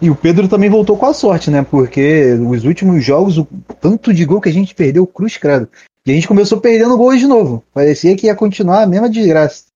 E 0.01 0.11
o 0.11 0.17
Pedro 0.17 0.49
também 0.49 0.69
voltou 0.69 0.97
com 0.97 1.07
a 1.07 1.15
sorte, 1.15 1.51
né? 1.51 1.63
Porque 1.63 2.33
os 2.35 2.65
últimos 2.65 3.05
jogos, 3.05 3.39
o 3.39 3.47
tanto 3.81 4.13
de 4.13 4.25
gol 4.25 4.41
que 4.41 4.49
a 4.49 4.53
gente 4.53 4.75
perdeu, 4.75 5.07
cruz 5.07 5.37
credo. 5.37 5.69
E 6.05 6.11
a 6.11 6.15
gente 6.15 6.27
começou 6.27 6.61
perdendo 6.61 6.97
gols 6.97 7.21
de 7.21 7.27
novo. 7.27 7.63
Parecia 7.73 8.17
que 8.17 8.27
ia 8.27 8.35
continuar 8.35 8.83
a 8.83 8.87
mesma 8.87 9.09
desgraça. 9.09 9.67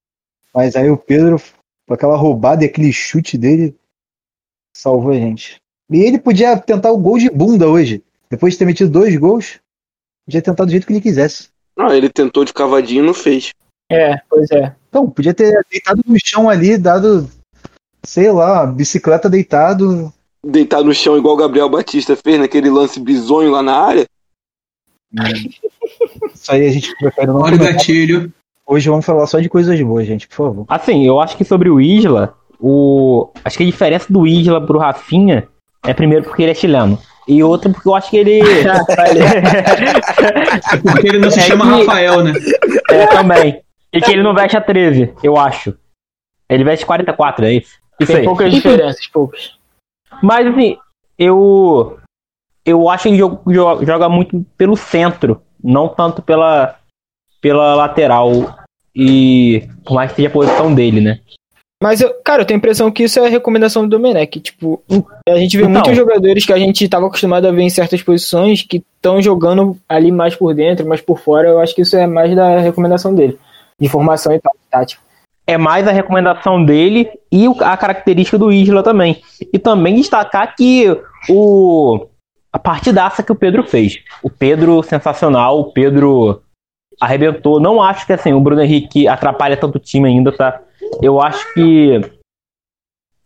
Mas 0.53 0.75
aí 0.75 0.91
o 0.91 0.97
Pedro, 0.97 1.41
com 1.87 1.95
aquela 1.95 2.17
roubada 2.17 2.65
e 2.65 2.67
aquele 2.67 2.93
chute 2.93 3.39
dele, 3.39 3.77
salvou 4.77 5.13
a 5.13 5.15
gente. 5.15 5.61
E 5.91 6.01
ele 6.01 6.19
podia 6.19 6.57
tentar 6.57 6.91
o 6.91 6.99
gol 6.99 7.19
de 7.19 7.31
bunda 7.31 7.69
hoje. 7.69 8.03
Depois 8.29 8.55
de 8.55 8.59
ter 8.59 8.65
metido 8.65 8.91
dois 8.91 9.15
gols, 9.17 9.61
podia 10.27 10.43
tentar 10.43 10.65
do 10.65 10.71
jeito 10.71 10.87
que 10.87 10.93
ele 10.93 11.01
quisesse. 11.01 11.49
Não, 11.77 11.93
ele 11.93 12.09
tentou 12.09 12.45
de 12.45 12.53
cavadinho 12.53 13.05
e 13.05 13.07
não 13.07 13.15
fez. 13.15 13.51
É, 13.91 14.17
pois 14.29 14.51
é. 14.51 14.75
Então, 14.89 15.09
podia 15.09 15.33
ter 15.33 15.65
deitado 15.71 16.03
no 16.07 16.19
chão 16.23 16.51
ali, 16.51 16.77
dado, 16.77 17.31
sei 18.03 18.31
lá, 18.31 18.67
bicicleta 18.67 19.31
deitado. 19.31 20.13
deitar 20.45 20.83
no 20.83 20.93
chão 20.93 21.17
igual 21.17 21.35
o 21.35 21.39
Gabriel 21.39 21.69
Batista 21.69 22.17
fez 22.17 22.39
naquele 22.39 22.69
lance 22.69 22.99
bizonho 22.99 23.53
lá 23.53 23.63
na 23.63 23.77
área. 23.77 24.07
Isso 26.35 26.51
aí 26.51 26.67
a 26.67 26.73
gente 26.73 26.95
prefere 26.99 27.29
não 27.29 27.41
Olha 27.41 27.57
o 27.57 27.59
gatilho. 27.59 28.33
Hoje 28.67 28.89
vamos 28.89 29.07
falar 29.07 29.27
só 29.29 29.39
de 29.39 29.49
coisas 29.49 29.81
boas, 29.81 30.07
gente, 30.07 30.27
por 30.27 30.35
favor. 30.35 30.65
Assim, 30.69 31.07
eu 31.07 31.21
acho 31.21 31.37
que 31.37 31.45
sobre 31.45 31.71
o 31.71 31.81
Isla, 31.81 32.37
o... 32.59 33.31
acho 33.45 33.57
que 33.57 33.63
a 33.63 33.67
diferença 33.67 34.13
do 34.13 34.27
Isla 34.27 34.65
pro 34.67 34.79
Rafinha 34.79 35.47
é 35.85 35.95
primeiro 35.95 36.25
porque 36.25 36.43
ele 36.43 36.51
é 36.51 36.55
chileno. 36.55 36.99
E 37.29 37.43
outra 37.43 37.71
porque 37.73 37.89
eu 37.89 37.95
acho 37.95 38.11
que 38.11 38.17
ele. 38.19 38.41
É 38.41 38.43
porque 40.83 41.09
ele 41.09 41.19
não 41.19 41.31
se 41.31 41.39
É 41.41 41.43
chama 41.43 41.65
que- 41.65 41.71
Rafael, 41.85 42.23
né? 42.25 42.33
é, 42.91 43.07
também. 43.07 43.61
E 43.93 44.01
que 44.01 44.11
ele 44.13 44.23
não 44.23 44.35
veste 44.35 44.57
a 44.57 44.61
13, 44.61 45.13
eu 45.23 45.37
acho. 45.37 45.75
Ele 46.49 46.65
veste 46.65 46.87
44, 46.87 47.45
é 47.47 47.55
isso? 47.55 47.75
Isso 48.01 48.13
Tem 48.13 48.21
aí. 48.21 48.25
poucas 48.25 48.53
diferenças, 48.53 49.07
poucas. 49.09 49.57
Mas 50.23 50.47
assim, 50.47 50.77
eu. 51.19 51.99
Eu 52.65 52.89
acho 52.89 53.05
que 53.05 53.09
ele 53.11 53.19
jo- 53.19 53.41
jo- 53.47 53.85
joga 53.85 54.09
muito 54.09 54.45
pelo 54.59 54.77
centro, 54.77 55.41
não 55.63 55.89
tanto 55.89 56.21
pela, 56.23 56.77
pela 57.41 57.75
lateral. 57.75 58.57
E. 58.95 59.69
Por 59.85 59.95
mais 59.95 60.11
que 60.11 60.17
seja 60.17 60.29
a 60.29 60.33
posição 60.33 60.75
dele, 60.75 61.01
né? 61.01 61.21
Mas, 61.83 62.01
eu, 62.01 62.15
cara, 62.25 62.43
eu 62.43 62.47
tenho 62.47 62.57
a 62.57 62.61
impressão 62.61 62.91
que 62.91 63.03
isso 63.05 63.21
é 63.21 63.27
a 63.27 63.31
recomendação 63.31 63.83
do 63.83 63.91
Domenech. 63.91 64.41
Tipo, 64.41 64.83
a 65.29 65.37
gente 65.37 65.57
vê 65.57 65.63
Então. 65.65 65.73
muitos 65.75 65.95
jogadores 65.97 66.47
que 66.47 66.53
a 66.53 66.59
gente 66.59 66.85
estava 66.85 67.07
acostumado 67.07 67.47
a 67.47 67.53
ver 67.53 67.63
em 67.63 67.71
certas 67.71 68.03
posições 68.03 68.63
que 68.63 68.83
estão 68.97 69.21
jogando 69.21 69.77
ali 69.89 70.11
mais 70.11 70.35
por 70.35 70.55
dentro, 70.55 70.89
mais 70.89 71.03
por 71.03 71.19
fora. 71.19 71.49
Eu 71.49 71.61
acho 71.61 71.75
que 71.75 71.83
isso 71.83 71.95
é 71.97 72.07
mais 72.07 72.35
da 72.35 72.61
recomendação 72.61 73.15
dele. 73.15 73.39
De 73.79 73.89
formação 73.91 74.33
e 74.33 74.41
tal, 74.41 74.55
tática. 74.71 75.03
é 75.47 75.59
mais 75.59 75.87
a 75.87 75.93
recomendação 75.93 76.65
dele 76.65 77.11
e 77.31 77.47
a 77.61 77.77
característica 77.77 78.39
do 78.39 78.51
Isla 78.51 78.83
também. 78.83 79.21
E 79.53 79.59
também 79.59 79.97
destacar 79.97 80.57
que 80.57 80.87
o 81.29 82.07
a 82.51 82.59
partidaça 82.59 83.23
que 83.23 83.31
o 83.31 83.37
Pedro 83.37 83.63
fez. 83.65 83.99
O 84.23 84.31
Pedro 84.31 84.83
sensacional, 84.83 85.61
o 85.61 85.73
Pedro 85.73 86.41
arrebentou. 86.99 87.61
Não 87.61 87.83
acho 87.83 88.07
que 88.07 88.15
assim, 88.15 88.33
o 88.33 88.41
Bruno 88.41 88.63
Henrique 88.63 89.07
atrapalha 89.07 89.59
tanto 89.59 89.77
o 89.77 89.79
time 89.79 90.09
ainda, 90.09 90.33
tá? 90.33 90.59
Eu 91.03 91.21
acho 91.21 91.53
que 91.55 92.01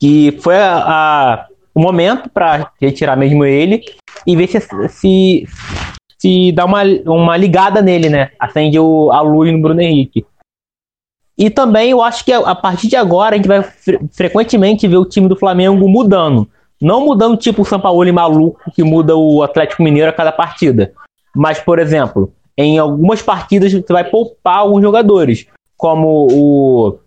que 0.00 0.38
foi 0.40 0.56
a, 0.56 0.76
a- 0.78 1.46
o 1.74 1.80
momento 1.80 2.28
para 2.30 2.72
retirar 2.80 3.16
mesmo 3.16 3.44
ele 3.44 3.82
e 4.26 4.34
ver 4.34 4.48
se 4.48 4.60
se, 4.88 5.46
se 6.18 6.52
dá 6.52 6.64
uma, 6.64 6.82
uma 7.06 7.36
ligada 7.36 7.80
nele, 7.82 8.08
né? 8.08 8.30
Acende 8.38 8.78
o, 8.78 9.10
a 9.12 9.20
luz 9.20 9.52
no 9.52 9.60
Bruno 9.60 9.80
Henrique. 9.80 10.26
E 11.38 11.48
também 11.48 11.90
eu 11.90 12.02
acho 12.02 12.24
que 12.24 12.32
a, 12.32 12.38
a 12.40 12.54
partir 12.54 12.88
de 12.88 12.96
agora 12.96 13.34
a 13.34 13.36
gente 13.36 13.48
vai 13.48 13.62
fre- 13.62 14.00
frequentemente 14.12 14.86
ver 14.88 14.96
o 14.96 15.04
time 15.06 15.28
do 15.28 15.36
Flamengo 15.36 15.88
mudando. 15.88 16.48
Não 16.80 17.04
mudando 17.04 17.36
tipo 17.36 17.62
o 17.62 17.64
Sampaoli 17.64 18.10
maluco 18.10 18.70
que 18.72 18.82
muda 18.82 19.16
o 19.16 19.42
Atlético 19.42 19.82
Mineiro 19.82 20.10
a 20.10 20.14
cada 20.14 20.32
partida. 20.32 20.92
Mas, 21.34 21.60
por 21.60 21.78
exemplo, 21.78 22.32
em 22.56 22.78
algumas 22.78 23.22
partidas 23.22 23.72
você 23.72 23.92
vai 23.92 24.04
poupar 24.04 24.58
alguns 24.58 24.82
jogadores, 24.82 25.46
como 25.76 26.26
o, 26.30 26.98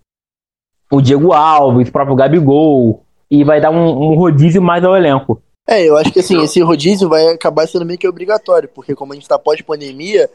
o 0.94 1.02
Diego 1.02 1.34
Alves, 1.34 1.90
o 1.90 1.92
próprio 1.92 2.16
Gabigol, 2.16 3.04
e 3.30 3.44
vai 3.44 3.60
dar 3.60 3.72
um, 3.72 4.12
um 4.12 4.16
rodízio 4.16 4.62
mais 4.62 4.84
ao 4.84 4.96
elenco. 4.96 5.42
É, 5.68 5.84
eu 5.88 5.98
acho 5.98 6.12
que 6.12 6.20
assim, 6.20 6.40
esse 6.44 6.62
rodízio 6.62 7.10
vai 7.10 7.26
acabar 7.28 7.68
sendo 7.68 7.86
meio 7.86 7.98
que 7.98 8.08
obrigatório, 8.08 8.70
porque 8.70 8.94
como 8.94 9.12
a 9.12 9.16
gente 9.16 9.28
tá 9.28 9.40
pós-pandemia, 9.40 10.30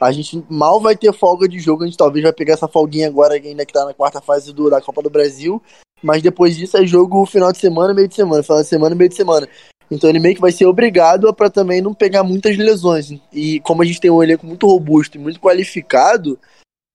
a 0.00 0.12
gente 0.12 0.44
mal 0.48 0.80
vai 0.80 0.94
ter 0.94 1.12
folga 1.12 1.48
de 1.48 1.58
jogo, 1.58 1.82
a 1.82 1.86
gente 1.86 1.96
talvez 1.96 2.22
vai 2.22 2.32
pegar 2.32 2.54
essa 2.54 2.68
folguinha 2.68 3.08
agora, 3.08 3.34
ainda 3.34 3.66
que 3.66 3.72
tá 3.72 3.84
na 3.84 3.94
quarta 3.94 4.20
fase 4.20 4.52
do, 4.52 4.70
da 4.70 4.80
Copa 4.80 5.02
do 5.02 5.10
Brasil, 5.10 5.60
mas 6.02 6.22
depois 6.22 6.56
disso 6.56 6.76
é 6.76 6.86
jogo 6.86 7.26
final 7.26 7.50
de 7.50 7.58
semana, 7.58 7.92
meio 7.92 8.06
de 8.06 8.14
semana, 8.14 8.42
final 8.42 8.60
de 8.60 8.68
semana, 8.68 8.94
meio 8.94 9.08
de 9.08 9.16
semana. 9.16 9.48
Então 9.90 10.08
ele 10.08 10.20
meio 10.20 10.34
que 10.34 10.40
vai 10.40 10.52
ser 10.52 10.66
obrigado 10.66 11.32
para 11.34 11.50
também 11.50 11.80
não 11.80 11.92
pegar 11.92 12.22
muitas 12.22 12.56
lesões. 12.56 13.12
E 13.32 13.58
como 13.60 13.82
a 13.82 13.84
gente 13.84 14.00
tem 14.00 14.10
um 14.10 14.22
elenco 14.22 14.46
muito 14.46 14.66
robusto 14.66 15.16
e 15.16 15.20
muito 15.20 15.40
qualificado, 15.40 16.38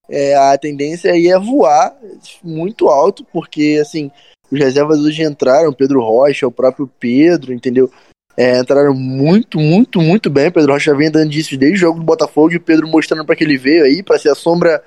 é, 0.09 0.35
a 0.35 0.57
tendência 0.57 1.11
aí 1.11 1.27
é 1.27 1.37
voar 1.37 1.95
muito 2.43 2.87
alto, 2.87 3.25
porque 3.31 3.77
assim, 3.81 4.11
os 4.51 4.59
reservas 4.59 4.99
hoje 4.99 5.23
entraram, 5.23 5.71
Pedro 5.71 6.01
Rocha, 6.01 6.47
o 6.47 6.51
próprio 6.51 6.89
Pedro, 6.99 7.53
entendeu? 7.53 7.91
É, 8.35 8.59
entraram 8.59 8.93
muito, 8.93 9.59
muito, 9.59 10.01
muito 10.01 10.29
bem. 10.29 10.49
Pedro 10.49 10.73
Rocha 10.73 10.95
vem 10.95 11.11
dando 11.11 11.29
disso 11.29 11.57
desde 11.57 11.77
o 11.77 11.79
jogo 11.79 11.99
do 11.99 12.05
Botafogo 12.05 12.53
e 12.53 12.57
o 12.57 12.61
Pedro 12.61 12.87
mostrando 12.87 13.25
para 13.25 13.35
que 13.35 13.43
ele 13.43 13.57
veio 13.57 13.83
aí, 13.83 14.01
para 14.01 14.17
ser 14.17 14.29
a 14.29 14.35
sombra 14.35 14.81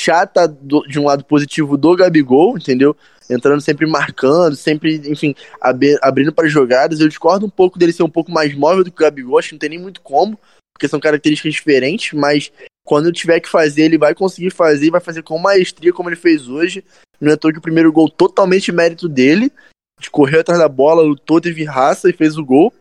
chata 0.00 0.46
do- 0.46 0.86
de 0.86 0.98
um 0.98 1.04
lado 1.04 1.24
positivo 1.24 1.76
do 1.76 1.94
Gabigol, 1.96 2.56
entendeu? 2.56 2.96
Entrando 3.30 3.60
sempre 3.60 3.86
marcando, 3.86 4.56
sempre, 4.56 4.96
enfim, 5.06 5.34
abe- 5.60 5.98
abrindo 6.02 6.32
para 6.32 6.48
jogadas. 6.48 7.00
Eu 7.00 7.08
discordo 7.08 7.46
um 7.46 7.50
pouco 7.50 7.78
dele 7.78 7.92
ser 7.92 8.02
um 8.02 8.10
pouco 8.10 8.30
mais 8.30 8.54
móvel 8.54 8.84
do 8.84 8.90
que 8.90 9.00
o 9.02 9.04
Gabigol, 9.04 9.38
acho 9.38 9.48
que 9.48 9.54
não 9.54 9.60
tem 9.60 9.70
nem 9.70 9.78
muito 9.78 10.00
como, 10.00 10.38
porque 10.74 10.88
são 10.88 11.00
características 11.00 11.52
diferentes, 11.52 12.12
mas 12.12 12.52
quando 12.88 13.12
tiver 13.12 13.38
que 13.38 13.50
fazer, 13.50 13.82
ele 13.82 13.98
vai 13.98 14.14
conseguir 14.14 14.48
fazer 14.48 14.86
e 14.86 14.90
vai 14.90 15.00
fazer 15.02 15.22
com 15.22 15.38
maestria, 15.38 15.92
como 15.92 16.08
ele 16.08 16.16
fez 16.16 16.48
hoje. 16.48 16.82
Não 17.20 17.30
é 17.30 17.34
à 17.34 17.36
toa 17.36 17.52
que 17.52 17.58
o 17.58 17.62
primeiro 17.62 17.92
gol 17.92 18.08
totalmente 18.08 18.72
mérito 18.72 19.06
dele, 19.06 19.52
de 20.00 20.08
correr 20.08 20.38
atrás 20.38 20.58
da 20.58 20.70
bola, 20.70 21.02
lutou, 21.02 21.38
teve 21.38 21.64
raça 21.64 22.08
e 22.08 22.14
fez 22.14 22.38
o 22.38 22.44
gol. 22.46 22.72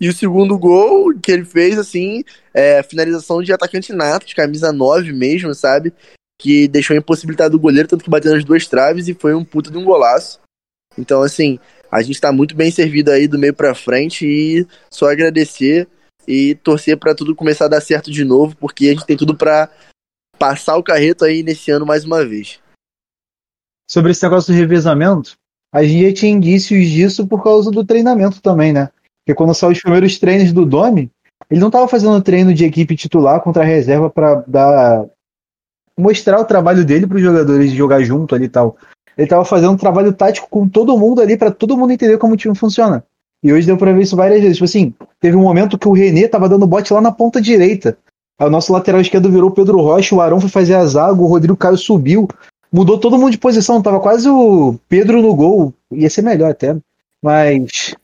E 0.00 0.08
o 0.08 0.12
segundo 0.12 0.56
gol 0.56 1.12
que 1.20 1.32
ele 1.32 1.44
fez, 1.44 1.80
assim, 1.80 2.22
é 2.54 2.80
finalização 2.84 3.42
de 3.42 3.52
atacante 3.52 3.92
nato, 3.92 4.24
de 4.24 4.36
camisa 4.36 4.72
9 4.72 5.12
mesmo, 5.12 5.52
sabe? 5.52 5.92
Que 6.40 6.68
deixou 6.68 6.96
impossibilitado 6.96 7.56
o 7.56 7.60
goleiro, 7.60 7.88
tanto 7.88 8.04
que 8.04 8.10
bateu 8.10 8.32
nas 8.32 8.44
duas 8.44 8.68
traves 8.68 9.08
e 9.08 9.14
foi 9.14 9.34
um 9.34 9.44
puta 9.44 9.68
de 9.68 9.76
um 9.76 9.84
golaço. 9.84 10.38
Então, 10.96 11.22
assim, 11.22 11.58
a 11.90 12.02
gente 12.02 12.20
tá 12.20 12.30
muito 12.30 12.54
bem 12.54 12.70
servido 12.70 13.10
aí 13.10 13.26
do 13.26 13.36
meio 13.36 13.52
pra 13.52 13.74
frente 13.74 14.24
e 14.24 14.64
só 14.92 15.10
agradecer 15.10 15.88
e 16.26 16.54
torcer 16.56 16.98
pra 16.98 17.14
tudo 17.14 17.34
começar 17.34 17.66
a 17.66 17.68
dar 17.68 17.80
certo 17.80 18.10
de 18.10 18.24
novo, 18.24 18.56
porque 18.56 18.88
a 18.88 18.92
gente 18.92 19.06
tem 19.06 19.16
tudo 19.16 19.36
pra 19.36 19.70
passar 20.38 20.76
o 20.76 20.82
carreto 20.82 21.24
aí 21.24 21.42
nesse 21.42 21.70
ano 21.70 21.86
mais 21.86 22.04
uma 22.04 22.24
vez. 22.24 22.60
Sobre 23.88 24.10
esse 24.10 24.22
negócio 24.22 24.52
do 24.52 24.58
revezamento, 24.58 25.36
a 25.72 25.82
gente 25.84 26.14
tinha 26.14 26.32
indícios 26.32 26.88
disso 26.88 27.26
por 27.26 27.42
causa 27.42 27.70
do 27.70 27.84
treinamento 27.84 28.40
também, 28.40 28.72
né? 28.72 28.90
Porque 29.24 29.36
quando 29.36 29.54
saiu 29.54 29.72
os 29.72 29.80
primeiros 29.80 30.18
treinos 30.18 30.52
do 30.52 30.64
Domi, 30.64 31.10
ele 31.50 31.60
não 31.60 31.68
estava 31.68 31.86
fazendo 31.86 32.20
treino 32.22 32.52
de 32.52 32.64
equipe 32.64 32.96
titular 32.96 33.40
contra 33.40 33.62
a 33.62 33.66
reserva 33.66 34.10
para 34.10 34.44
dar 34.46 35.06
mostrar 35.98 36.38
o 36.40 36.44
trabalho 36.44 36.84
dele 36.84 37.06
para 37.06 37.16
os 37.16 37.22
jogadores 37.22 37.72
jogar 37.72 38.02
junto 38.02 38.34
ali 38.34 38.44
e 38.44 38.48
tal. 38.48 38.76
Ele 39.16 39.24
estava 39.24 39.44
fazendo 39.44 39.72
um 39.72 39.76
trabalho 39.76 40.12
tático 40.12 40.48
com 40.48 40.68
todo 40.68 40.98
mundo 40.98 41.22
ali 41.22 41.36
para 41.36 41.50
todo 41.50 41.76
mundo 41.76 41.92
entender 41.92 42.18
como 42.18 42.34
o 42.34 42.36
time 42.36 42.54
funciona. 42.54 43.04
E 43.46 43.52
hoje 43.52 43.64
deu 43.64 43.76
para 43.76 43.92
ver 43.92 44.02
isso 44.02 44.16
várias 44.16 44.40
vezes. 44.40 44.56
Tipo 44.56 44.64
assim, 44.64 44.94
teve 45.20 45.36
um 45.36 45.42
momento 45.42 45.78
que 45.78 45.86
o 45.86 45.92
René 45.92 46.26
tava 46.26 46.48
dando 46.48 46.66
bote 46.66 46.92
lá 46.92 47.00
na 47.00 47.12
ponta 47.12 47.40
direita. 47.40 47.96
Aí 48.38 48.48
o 48.48 48.50
nosso 48.50 48.72
lateral 48.72 49.00
esquerdo 49.00 49.30
virou 49.30 49.52
Pedro 49.52 49.80
Rocha, 49.80 50.16
o 50.16 50.20
Arão 50.20 50.40
foi 50.40 50.50
fazer 50.50 50.74
a 50.74 50.84
zaga, 50.84 51.20
o 51.20 51.26
Rodrigo 51.26 51.56
Caio 51.56 51.78
subiu. 51.78 52.26
Mudou 52.72 52.98
todo 52.98 53.16
mundo 53.16 53.30
de 53.30 53.38
posição, 53.38 53.80
tava 53.80 54.00
quase 54.00 54.28
o 54.28 54.74
Pedro 54.88 55.22
no 55.22 55.32
gol. 55.34 55.72
Ia 55.92 56.10
ser 56.10 56.22
melhor 56.22 56.50
até. 56.50 56.76
Mas 57.22 57.94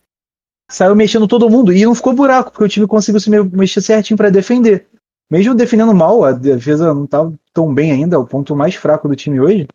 saiu 0.70 0.94
mexendo 0.94 1.26
todo 1.26 1.50
mundo 1.50 1.72
e 1.72 1.84
não 1.84 1.94
ficou 1.94 2.12
buraco, 2.12 2.52
porque 2.52 2.64
o 2.64 2.68
time 2.68 2.86
conseguiu 2.86 3.20
se 3.20 3.28
me- 3.28 3.42
mexer 3.42 3.80
certinho 3.80 4.16
para 4.16 4.30
defender. 4.30 4.86
Mesmo 5.28 5.54
defendendo 5.54 5.92
mal, 5.92 6.24
a 6.24 6.30
defesa 6.30 6.94
não 6.94 7.04
tá 7.04 7.28
tão 7.52 7.74
bem 7.74 7.90
ainda, 7.90 8.14
é 8.14 8.18
o 8.18 8.26
ponto 8.26 8.54
mais 8.54 8.76
fraco 8.76 9.08
do 9.08 9.16
time 9.16 9.40
hoje. 9.40 9.66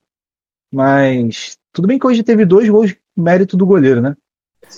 Mas 0.73 1.57
tudo 1.73 1.87
bem 1.87 1.99
que 1.99 2.07
hoje 2.07 2.23
teve 2.23 2.45
dois 2.45 2.69
gols 2.69 2.95
mérito 3.15 3.57
do 3.57 3.65
goleiro, 3.65 3.99
né? 4.01 4.15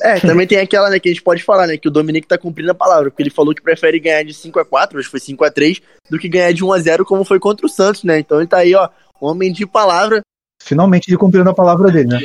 É, 0.02 0.20
também 0.20 0.46
tem 0.46 0.60
aquela, 0.60 0.90
né, 0.90 1.00
que 1.00 1.10
a 1.10 1.12
gente 1.12 1.24
pode 1.24 1.44
falar, 1.44 1.68
né, 1.68 1.78
que 1.78 1.88
o 1.88 1.92
Dominique 1.92 2.28
tá 2.28 2.38
cumprindo 2.38 2.72
a 2.72 2.76
palavra, 2.76 3.10
porque 3.10 3.24
ele 3.24 3.30
falou 3.30 3.54
que 3.56 3.62
prefere 3.62 4.00
ganhar 4.00 4.24
de 4.24 4.34
5 4.34 4.60
a 4.60 4.66
4 4.66 5.00
hoje 5.00 5.08
foi 5.08 5.20
5 5.20 5.44
a 5.44 5.52
3 5.52 5.82
do 6.10 6.20
que 6.20 6.30
ganhar 6.30 6.54
de 6.54 6.64
1 6.64 6.72
a 6.72 6.80
0 6.80 7.06
como 7.06 7.26
foi 7.26 7.40
contra 7.40 7.66
o 7.66 7.70
Santos, 7.70 8.04
né? 8.04 8.20
Então 8.20 8.38
ele 8.38 8.48
tá 8.48 8.58
aí, 8.58 8.76
ó, 8.76 8.88
homem 9.20 9.52
de 9.52 9.66
palavra. 9.66 10.22
Finalmente 10.62 11.10
ele 11.10 11.18
cumprindo 11.18 11.50
a 11.50 11.54
palavra 11.54 11.92
dele, 11.92 12.08
né? 12.08 12.20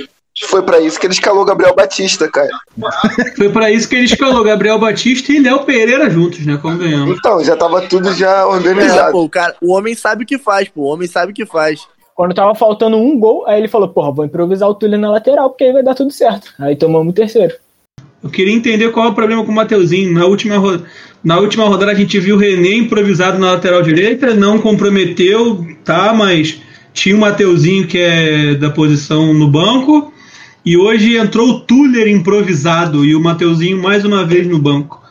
Foi 0.48 0.62
pra 0.62 0.80
isso 0.80 0.98
que 0.98 1.06
ele 1.06 1.14
escalou 1.14 1.44
Gabriel 1.44 1.74
Batista, 1.74 2.28
cara. 2.28 2.50
Foi 3.36 3.48
pra 3.50 3.70
isso 3.70 3.88
que 3.88 3.94
ele 3.94 4.06
escalou 4.06 4.42
Gabriel 4.42 4.80
Batista 4.80 5.32
e 5.32 5.38
Léo 5.38 5.64
Pereira 5.64 6.10
juntos, 6.10 6.44
né? 6.44 6.58
Como 6.60 6.76
ganhamos. 6.76 7.16
Então, 7.16 7.42
já 7.44 7.56
tava 7.56 7.82
tudo 7.82 8.12
já 8.12 8.40
É, 8.40 8.44
organizado. 8.44 9.12
pô, 9.12 9.22
o 9.22 9.30
cara, 9.30 9.54
o 9.62 9.72
homem 9.72 9.94
sabe 9.94 10.24
o 10.24 10.26
que 10.26 10.36
faz, 10.36 10.68
pô, 10.68 10.82
o 10.82 10.86
homem 10.86 11.06
sabe 11.06 11.30
o 11.30 11.34
que 11.34 11.46
faz. 11.46 11.86
Quando 12.14 12.34
tava 12.34 12.54
faltando 12.54 12.96
um 12.96 13.18
gol, 13.18 13.44
aí 13.46 13.58
ele 13.58 13.68
falou, 13.68 13.88
porra, 13.88 14.12
vou 14.12 14.24
improvisar 14.24 14.68
o 14.68 14.74
Túlio 14.74 14.98
na 14.98 15.10
lateral, 15.10 15.50
porque 15.50 15.64
aí 15.64 15.72
vai 15.72 15.82
dar 15.82 15.94
tudo 15.94 16.12
certo. 16.12 16.52
Aí 16.58 16.76
tomamos 16.76 17.10
o 17.12 17.14
terceiro. 17.14 17.54
Eu 18.22 18.30
queria 18.30 18.54
entender 18.54 18.90
qual 18.92 19.06
é 19.06 19.10
o 19.10 19.14
problema 19.14 19.44
com 19.44 19.50
o 19.50 19.54
Mateuzinho. 19.54 20.12
Na 20.12 20.24
última, 20.24 20.56
ro- 20.56 20.82
na 21.22 21.38
última 21.38 21.64
rodada 21.64 21.92
a 21.92 21.94
gente 21.94 22.18
viu 22.20 22.36
o 22.36 22.38
René 22.38 22.76
improvisado 22.76 23.38
na 23.38 23.52
lateral 23.52 23.82
direita, 23.82 24.32
não 24.32 24.58
comprometeu, 24.58 25.66
tá, 25.84 26.14
mas 26.14 26.60
tinha 26.92 27.16
o 27.16 27.18
Mateuzinho 27.18 27.86
que 27.86 27.98
é 27.98 28.54
da 28.54 28.70
posição 28.70 29.34
no 29.34 29.48
banco. 29.48 30.12
E 30.64 30.76
hoje 30.78 31.18
entrou 31.18 31.48
o 31.48 31.60
Tuller 31.60 32.08
improvisado 32.08 33.04
e 33.04 33.14
o 33.14 33.20
Mateuzinho 33.20 33.82
mais 33.82 34.04
uma 34.04 34.24
vez 34.24 34.46
no 34.46 34.58
banco. 34.58 35.02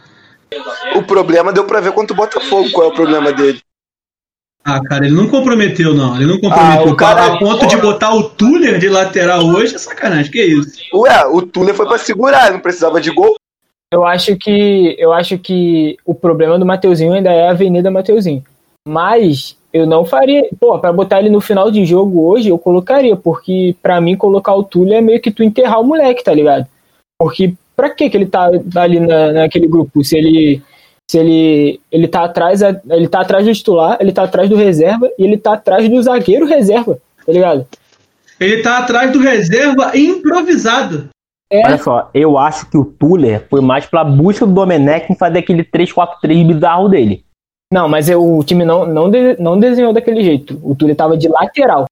O 0.96 1.04
problema 1.04 1.52
deu 1.52 1.66
pra 1.66 1.82
ver 1.82 1.92
contra 1.92 2.14
o 2.14 2.18
Botafogo 2.18 2.72
qual 2.72 2.88
é 2.88 2.92
o 2.92 2.96
problema 2.96 3.32
dele. 3.32 3.60
Ah, 4.66 4.82
cara, 4.82 5.06
ele 5.06 5.16
não 5.16 5.28
comprometeu, 5.28 5.94
não. 5.94 6.16
Ele 6.16 6.26
não 6.26 6.40
comprometeu. 6.40 6.88
Ah, 6.88 6.92
o 6.92 6.96
cara- 6.96 7.34
a 7.34 7.38
ponto 7.38 7.68
de 7.68 7.76
botar 7.78 8.14
o 8.16 8.24
Tuller 8.30 8.80
de 8.80 8.88
lateral 8.88 9.44
hoje 9.46 9.76
é 9.76 9.78
sacanagem. 9.78 10.32
Que 10.32 10.42
isso? 10.42 10.80
Ué, 10.94 11.26
o 11.28 11.42
Túnel 11.42 11.76
foi 11.76 11.86
pra 11.86 11.98
segurar, 11.98 12.46
ele 12.46 12.54
não 12.54 12.60
precisava 12.62 13.02
de 13.02 13.12
gol. 13.12 13.36
Eu 13.92 14.06
acho 14.06 14.36
que 14.38 14.96
eu 14.98 15.12
acho 15.14 15.38
que 15.38 15.98
o 16.06 16.16
problema 16.16 16.58
do 16.58 16.66
Mateuzinho 16.66 17.14
ainda 17.14 17.30
é 17.32 17.48
a 17.48 17.52
Avenida 17.52 17.92
Mateuzinho. 17.92 18.44
Mas 18.88 19.56
eu 19.72 19.86
não 19.86 20.06
faria, 20.06 20.48
pô, 20.60 20.80
para 20.80 20.94
botar 20.94 21.20
ele 21.20 21.30
no 21.30 21.42
final 21.42 21.70
de 21.70 21.86
jogo 21.86 22.26
hoje, 22.28 22.50
eu 22.50 22.58
colocaria, 22.58 23.16
porque 23.16 23.76
para 23.82 24.00
mim 24.02 24.16
colocar 24.16 24.56
o 24.56 24.64
Túlio 24.64 24.94
é 24.94 25.02
meio 25.02 25.20
que 25.22 25.32
tu 25.32 25.44
enterrar 25.44 25.80
o 25.80 25.84
moleque, 25.84 26.24
tá 26.24 26.34
ligado? 26.34 26.66
Porque 27.20 27.54
pra 27.76 27.90
que 27.90 28.10
que 28.10 28.18
ele 28.18 28.26
tá 28.26 28.50
ali 28.76 29.00
na, 29.00 29.32
naquele 29.32 29.68
grupo 29.68 30.04
se 30.04 30.18
ele 30.18 30.62
se 31.10 31.18
ele 31.18 31.80
ele 31.92 32.08
tá 32.08 32.24
atrás 32.24 32.62
ele 32.62 33.08
tá 33.08 33.22
atrás 33.22 33.46
do 33.46 33.54
titular, 33.54 33.98
ele 34.00 34.12
tá 34.12 34.24
atrás 34.24 34.50
do 34.50 34.56
reserva 34.56 35.10
e 35.18 35.24
ele 35.24 35.38
tá 35.38 35.54
atrás 35.54 35.88
do 35.90 36.02
zagueiro 36.02 36.46
reserva, 36.46 36.98
tá 37.26 37.32
ligado? 37.32 37.68
Ele 38.40 38.62
tá 38.62 38.80
atrás 38.80 39.12
do 39.12 39.20
reserva 39.20 39.92
improvisado. 39.98 41.10
É, 41.52 41.66
Olha 41.68 41.78
só, 41.78 42.10
eu 42.14 42.38
acho 42.38 42.68
que 42.70 42.78
o 42.78 42.84
Tuller 42.86 43.46
foi 43.48 43.62
mais 43.62 43.86
pela 43.86 44.04
busca 44.04 44.46
do 44.46 44.54
Domenech 44.54 45.12
em 45.12 45.16
fazer 45.16 45.40
aquele 45.40 45.64
3-4-3 45.64 46.44
bizarro 46.48 46.90
dele. 46.90 47.24
não, 47.72 47.88
mas 47.90 48.08
eu- 48.10 48.38
o 48.38 48.44
time 48.44 48.64
não 48.66 48.86
não, 48.86 49.10
de- 49.10 49.36
não 49.40 49.60
desenhou 49.60 49.94
daquele 49.94 50.24
jeito. 50.24 50.60
O 50.64 50.76
Túlio 50.76 50.96
tava 50.96 51.18
de 51.18 51.28
lateral. 51.28 51.86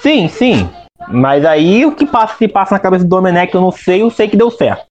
Sim, 0.00 0.28
sim. 0.28 0.68
Mas 1.08 1.44
aí 1.44 1.84
o 1.86 1.94
que 1.94 2.06
passa, 2.06 2.36
se 2.36 2.48
passa 2.48 2.74
na 2.74 2.78
cabeça 2.80 3.04
do 3.04 3.10
Domenech 3.10 3.54
eu 3.54 3.60
não 3.60 3.70
sei, 3.70 4.02
eu 4.02 4.10
sei 4.10 4.28
que 4.28 4.36
deu 4.36 4.50
certo. 4.50 4.84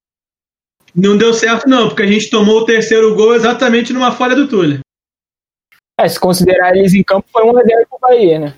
Não 0.95 1.17
deu 1.17 1.33
certo, 1.33 1.67
não, 1.67 1.87
porque 1.87 2.03
a 2.03 2.07
gente 2.07 2.29
tomou 2.29 2.59
o 2.59 2.65
terceiro 2.65 3.15
gol 3.15 3.33
exatamente 3.35 3.91
numa 3.93 4.11
falha 4.11 4.35
do 4.35 4.47
Túlio. 4.47 4.79
É, 5.99 6.07
se 6.07 6.19
considerar 6.19 6.75
eles 6.75 6.93
em 6.93 7.03
campo, 7.03 7.27
foi 7.31 7.43
1x0 7.43 7.87
pro 7.89 7.99
Bahia, 7.99 8.39
né? 8.39 8.55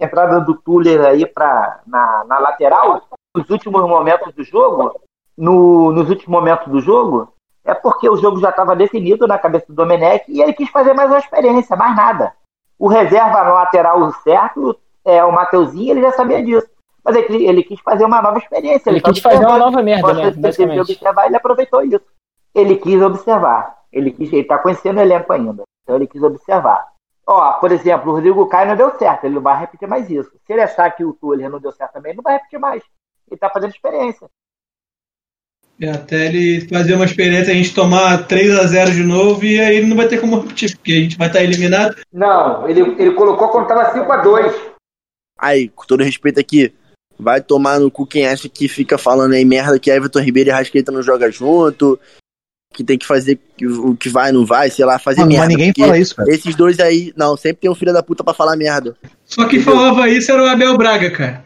A 0.00 0.04
entrada 0.04 0.40
do 0.40 0.54
Tuller 0.54 1.00
aí 1.04 1.26
pra, 1.26 1.80
na, 1.86 2.24
na 2.24 2.38
lateral, 2.38 3.06
nos 3.36 3.48
últimos 3.50 3.82
momentos 3.82 4.32
do 4.34 4.42
jogo, 4.42 5.00
no- 5.36 5.92
nos 5.92 6.08
últimos 6.08 6.28
momentos 6.28 6.68
do 6.70 6.80
jogo, 6.80 7.32
é 7.64 7.74
porque 7.74 8.08
o 8.08 8.16
jogo 8.16 8.40
já 8.40 8.50
estava 8.50 8.74
definido 8.74 9.26
na 9.26 9.38
cabeça 9.38 9.66
do 9.68 9.74
Domenech 9.74 10.24
e 10.28 10.40
ele 10.42 10.52
quis 10.52 10.68
fazer 10.70 10.92
mais 10.94 11.08
uma 11.10 11.18
experiência, 11.18 11.76
mais 11.76 11.94
nada. 11.94 12.32
O 12.78 12.88
reserva 12.88 13.44
no 13.44 13.54
lateral 13.54 14.12
certo 14.22 14.76
é 15.04 15.22
o 15.24 15.30
Mateuzinho, 15.32 15.92
ele 15.92 16.02
já 16.02 16.12
sabia 16.12 16.42
disso. 16.42 16.66
Mas 17.04 17.16
ele, 17.16 17.46
ele 17.46 17.62
quis 17.62 17.80
fazer 17.80 18.04
uma 18.04 18.22
nova 18.22 18.38
experiência. 18.38 18.90
Ele 18.90 19.00
tá 19.00 19.12
quis 19.12 19.20
fazer 19.20 19.44
uma 19.44 19.58
nova 19.58 19.82
merda, 19.82 20.14
né? 20.14 20.22
ele 20.22 20.30
teve 20.30 20.42
Basicamente. 20.42 20.74
que 20.74 20.92
observar, 20.92 21.26
ele 21.26 21.36
aproveitou 21.36 21.82
isso. 21.82 22.00
Ele 22.54 22.76
quis 22.76 23.02
observar. 23.02 23.78
Ele 23.92 24.10
quis, 24.10 24.32
ele 24.32 24.44
tá 24.44 24.58
conhecendo 24.58 24.98
o 24.98 25.00
elenco 25.00 25.32
ainda. 25.32 25.64
Então 25.82 25.96
ele 25.96 26.06
quis 26.06 26.22
observar. 26.22 26.86
Ó, 27.26 27.52
por 27.54 27.70
exemplo, 27.72 28.10
o 28.10 28.14
Rodrigo 28.16 28.46
Caio 28.48 28.68
não 28.68 28.76
deu 28.76 28.96
certo, 28.98 29.24
ele 29.24 29.36
não 29.36 29.42
vai 29.42 29.58
repetir 29.58 29.88
mais 29.88 30.10
isso. 30.10 30.30
Se 30.44 30.52
ele 30.52 30.62
achar 30.62 30.90
que 30.90 31.04
o 31.04 31.12
Tuller 31.12 31.48
não 31.48 31.60
deu 31.60 31.72
certo 31.72 31.92
também, 31.92 32.10
ele 32.10 32.16
não 32.16 32.22
vai 32.22 32.34
repetir 32.34 32.58
mais. 32.58 32.82
Ele 33.30 33.38
tá 33.38 33.48
fazendo 33.48 33.70
experiência. 33.70 34.28
É, 35.80 35.90
até 35.90 36.26
ele 36.26 36.68
fazer 36.68 36.94
uma 36.94 37.04
experiência, 37.04 37.52
a 37.52 37.56
gente 37.56 37.74
tomar 37.74 38.26
3 38.26 38.58
a 38.58 38.66
0 38.66 38.92
de 38.92 39.02
novo 39.02 39.44
e 39.44 39.58
aí 39.60 39.76
ele 39.76 39.86
não 39.86 39.96
vai 39.96 40.06
ter 40.06 40.20
como 40.20 40.40
repetir, 40.40 40.76
porque 40.76 40.92
a 40.92 40.96
gente 40.96 41.18
vai 41.18 41.28
estar 41.28 41.42
eliminado. 41.42 41.96
Não, 42.12 42.68
ele, 42.68 42.80
ele 43.02 43.12
colocou 43.14 43.48
quando 43.48 43.68
tava 43.68 43.92
5x2. 43.92 44.72
Aí, 45.38 45.68
com 45.68 45.84
todo 45.84 46.04
respeito 46.04 46.38
aqui, 46.38 46.72
vai 47.22 47.40
tomar 47.40 47.78
no 47.78 47.90
cu 47.90 48.06
quem 48.06 48.26
acha 48.26 48.48
que 48.48 48.68
fica 48.68 48.98
falando 48.98 49.32
aí 49.32 49.44
merda 49.44 49.78
que 49.78 49.90
Everton 49.90 50.20
Ribeiro 50.20 50.50
e 50.50 50.52
Rascaeta 50.52 50.92
não 50.92 51.02
jogam 51.02 51.30
junto, 51.30 51.98
que 52.72 52.82
tem 52.82 52.98
que 52.98 53.06
fazer 53.06 53.38
o 53.62 53.94
que 53.94 54.08
vai, 54.08 54.32
não 54.32 54.44
vai, 54.44 54.70
sei 54.70 54.84
lá, 54.84 54.98
fazer 54.98 55.20
Mano, 55.20 55.32
merda. 55.32 55.46
mas 55.46 55.56
ninguém 55.56 55.72
fala 55.78 55.98
isso, 55.98 56.16
cara. 56.16 56.30
Esses 56.30 56.54
dois 56.54 56.80
aí, 56.80 57.12
não, 57.16 57.36
sempre 57.36 57.58
tem 57.60 57.70
um 57.70 57.74
filho 57.74 57.92
da 57.92 58.02
puta 58.02 58.24
pra 58.24 58.34
falar 58.34 58.56
merda. 58.56 58.96
Só 59.24 59.46
que 59.46 59.60
falava 59.60 60.08
isso 60.08 60.32
era 60.32 60.42
o 60.42 60.46
Abel 60.46 60.76
Braga, 60.76 61.10
cara. 61.10 61.44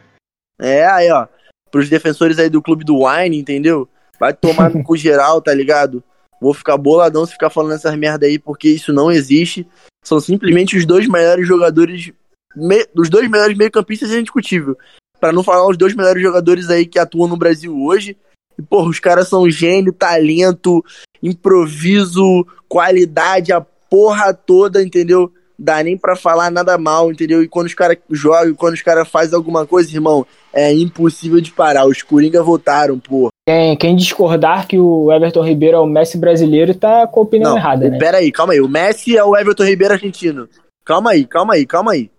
É, 0.59 0.87
aí, 0.87 1.11
ó, 1.11 1.26
pros 1.71 1.88
defensores 1.88 2.38
aí 2.38 2.49
do 2.49 2.62
clube 2.62 2.85
do 2.85 3.04
Wine, 3.04 3.38
entendeu? 3.38 3.88
Vai 4.18 4.33
tomar 4.33 4.71
no 4.71 4.83
cu 4.85 4.97
geral, 4.97 5.42
tá 5.42 5.52
ligado? 5.52 6.02
Vou 6.40 6.54
ficar 6.54 6.76
boladão 6.76 7.26
se 7.26 7.33
ficar 7.33 7.50
falando 7.50 7.75
essas 7.75 7.95
merda 7.97 8.26
aí, 8.26 8.38
porque 8.38 8.68
isso 8.68 8.92
não 8.92 9.11
existe. 9.11 9.66
São 10.04 10.21
simplesmente 10.21 10.76
os 10.76 10.87
dois 10.87 11.08
melhores 11.08 11.47
jogadores, 11.47 12.12
me, 12.54 12.86
os 12.97 13.08
dois 13.08 13.28
melhores 13.28 13.56
meio-campistas 13.56 14.12
é 14.12 14.19
indiscutível. 14.19 14.76
Pra 15.20 15.32
não 15.32 15.42
falar 15.42 15.68
os 15.68 15.76
dois 15.76 15.94
melhores 15.94 16.22
jogadores 16.22 16.68
aí 16.70 16.86
que 16.86 16.98
atuam 16.98 17.28
no 17.28 17.36
Brasil 17.36 17.76
hoje. 17.82 18.16
E, 18.58 18.62
porra, 18.62 18.88
os 18.88 19.00
caras 19.00 19.28
são 19.28 19.48
gênio, 19.50 19.92
talento, 19.92 20.82
improviso, 21.22 22.46
qualidade, 22.68 23.52
a 23.52 23.60
porra 23.60 24.32
toda, 24.34 24.82
entendeu? 24.82 25.30
Dá 25.58 25.82
nem 25.82 25.96
pra 25.96 26.14
falar 26.14 26.50
nada 26.50 26.76
mal, 26.76 27.10
entendeu? 27.10 27.42
E 27.42 27.48
quando 27.48 27.66
os 27.66 27.74
caras 27.74 27.96
jogam, 28.10 28.54
quando 28.54 28.74
os 28.74 28.82
caras 28.82 29.08
fazem 29.08 29.34
alguma 29.34 29.66
coisa, 29.66 29.90
irmão, 29.90 30.26
é 30.52 30.70
impossível 30.72 31.40
de 31.40 31.50
parar. 31.50 31.86
Os 31.86 32.02
Coringa 32.02 32.42
voltaram, 32.42 32.98
pô. 32.98 33.28
Quem, 33.48 33.76
quem 33.76 33.96
discordar 33.96 34.66
que 34.66 34.78
o 34.78 35.10
Everton 35.10 35.42
Ribeiro 35.42 35.76
é 35.76 35.80
o 35.80 35.86
Messi 35.86 36.18
brasileiro 36.18 36.74
tá 36.74 37.06
com 37.06 37.20
a 37.20 37.22
opinião 37.22 37.50
Não, 37.52 37.56
errada, 37.56 37.88
né? 37.88 37.98
pera 37.98 38.18
aí, 38.18 38.30
calma 38.30 38.52
aí. 38.52 38.60
O 38.60 38.68
Messi 38.68 39.16
é 39.16 39.24
o 39.24 39.36
Everton 39.36 39.64
Ribeiro 39.64 39.94
argentino. 39.94 40.48
Calma 40.84 41.12
aí, 41.12 41.24
calma 41.24 41.54
aí, 41.54 41.64
calma 41.64 41.92
aí. 41.92 42.10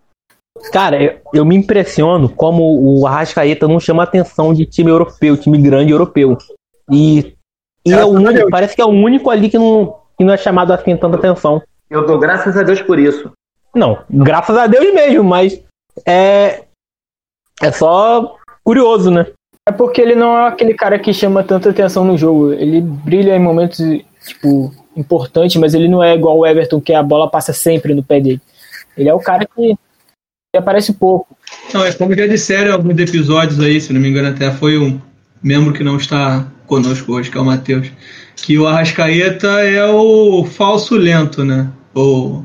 Cara, 0.72 1.02
eu, 1.02 1.20
eu 1.34 1.46
me 1.46 1.56
impressiono 1.56 2.30
como 2.30 2.64
o 2.82 3.08
Arrascaeta 3.08 3.68
não 3.68 3.80
chama 3.80 4.04
atenção 4.04 4.54
de 4.54 4.66
time 4.66 4.90
europeu, 4.90 5.38
time 5.38 5.58
grande 5.58 5.92
europeu. 5.92 6.38
E, 6.92 7.36
e 7.86 7.94
é 7.94 8.04
o 8.04 8.10
único, 8.10 8.50
parece 8.50 8.76
que 8.76 8.82
é 8.82 8.86
o 8.86 8.90
único 8.90 9.30
ali 9.30 9.50
que 9.50 9.58
não, 9.58 9.96
que 10.18 10.24
não 10.24 10.34
é 10.34 10.38
chamado 10.38 10.74
assim 10.74 10.96
tanta 10.96 11.18
atenção. 11.18 11.62
Eu 11.90 12.06
dou 12.06 12.20
graças 12.20 12.58
a 12.58 12.64
Deus 12.64 12.82
por 12.82 13.00
isso. 13.00 13.32
Não, 13.74 14.00
graças 14.10 14.58
a 14.58 14.68
Deus 14.68 14.94
mesmo, 14.94 15.24
mas 15.24 15.62
é. 16.06 16.64
É 17.62 17.72
só 17.72 18.36
curioso, 18.64 19.10
né? 19.10 19.26
É 19.68 19.72
porque 19.72 20.00
ele 20.00 20.16
não 20.16 20.38
é 20.38 20.48
aquele 20.48 20.74
cara 20.74 21.00
que 21.00 21.14
chama 21.14 21.44
tanta 21.44 21.70
atenção 21.70 22.06
no 22.06 22.18
jogo. 22.18 22.54
Ele 22.54 22.82
brilha 22.82 23.36
em 23.36 23.40
momentos, 23.40 23.80
tipo, 24.26 24.72
importantes, 24.96 25.56
mas 25.58 25.74
ele 25.74 25.88
não 25.88 26.04
é 26.04 26.14
igual 26.14 26.38
o 26.38 26.46
Everton, 26.46 26.80
que 26.80 26.94
a 26.94 27.04
bola 27.04 27.30
passa 27.30 27.52
sempre 27.52 27.94
no 27.94 28.04
pé 28.04 28.20
dele. 28.20 28.42
Ele 28.96 29.10
é 29.10 29.14
o 29.14 29.20
cara 29.20 29.46
que, 29.46 29.76
que 30.58 30.60
aparece 30.60 30.94
pouco. 30.94 31.38
Não, 31.74 31.86
é 31.86 31.92
como 31.94 32.16
já 32.16 32.28
disseram 32.28 32.74
alguns 32.74 33.00
episódios 33.00 33.60
aí, 33.60 33.80
se 33.80 33.94
não 33.94 34.02
me 34.02 34.10
engano, 34.10 34.30
até 34.30 34.52
foi 34.52 34.78
um 34.78 35.00
membro 35.42 35.74
que 35.74 35.84
não 35.84 35.98
está 35.98 36.48
conosco 36.66 37.14
hoje, 37.14 37.30
que 37.30 37.38
é 37.38 37.42
o 37.42 37.46
Matheus, 37.46 37.88
que 38.36 38.58
o 38.58 38.68
Arrascaeta 38.68 39.48
é 39.62 39.86
o 39.86 40.46
falso 40.46 40.96
lento, 40.96 41.44
né? 41.46 41.68
O... 41.96 42.44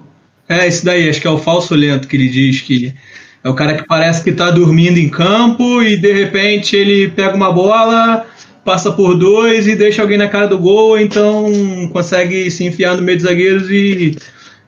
É 0.48 0.66
esse 0.66 0.84
daí, 0.84 1.08
acho 1.08 1.20
que 1.20 1.26
é 1.26 1.30
o 1.30 1.38
falso 1.38 1.74
lento 1.74 2.06
que 2.06 2.16
ele 2.16 2.28
diz 2.28 2.60
que 2.60 2.94
é 3.42 3.48
o 3.48 3.54
cara 3.54 3.74
que 3.74 3.86
parece 3.86 4.22
que 4.22 4.32
tá 4.32 4.50
dormindo 4.50 4.98
em 4.98 5.08
campo 5.08 5.82
e 5.82 5.96
de 5.96 6.12
repente 6.12 6.76
ele 6.76 7.08
pega 7.08 7.34
uma 7.34 7.50
bola, 7.50 8.26
passa 8.64 8.92
por 8.92 9.16
dois 9.16 9.66
e 9.66 9.74
deixa 9.74 10.02
alguém 10.02 10.18
na 10.18 10.28
cara 10.28 10.46
do 10.46 10.58
gol, 10.58 10.98
então 10.98 11.50
consegue 11.92 12.50
se 12.50 12.64
enfiar 12.64 12.96
no 12.96 13.02
meio 13.02 13.18
dos 13.18 13.26
zagueiros 13.26 13.70
e, 13.70 14.16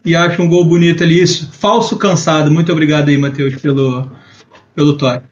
e 0.05 0.15
acha 0.15 0.43
um 0.43 0.49
gol 0.49 0.65
bonito 0.65 1.03
ali. 1.03 1.23
Isso, 1.23 1.51
falso 1.53 1.97
cansado. 1.97 2.51
Muito 2.51 2.71
obrigado 2.73 3.09
aí, 3.09 3.17
Matheus, 3.17 3.57
pelo, 3.57 4.11
pelo 4.75 4.97
toque. 4.97 5.27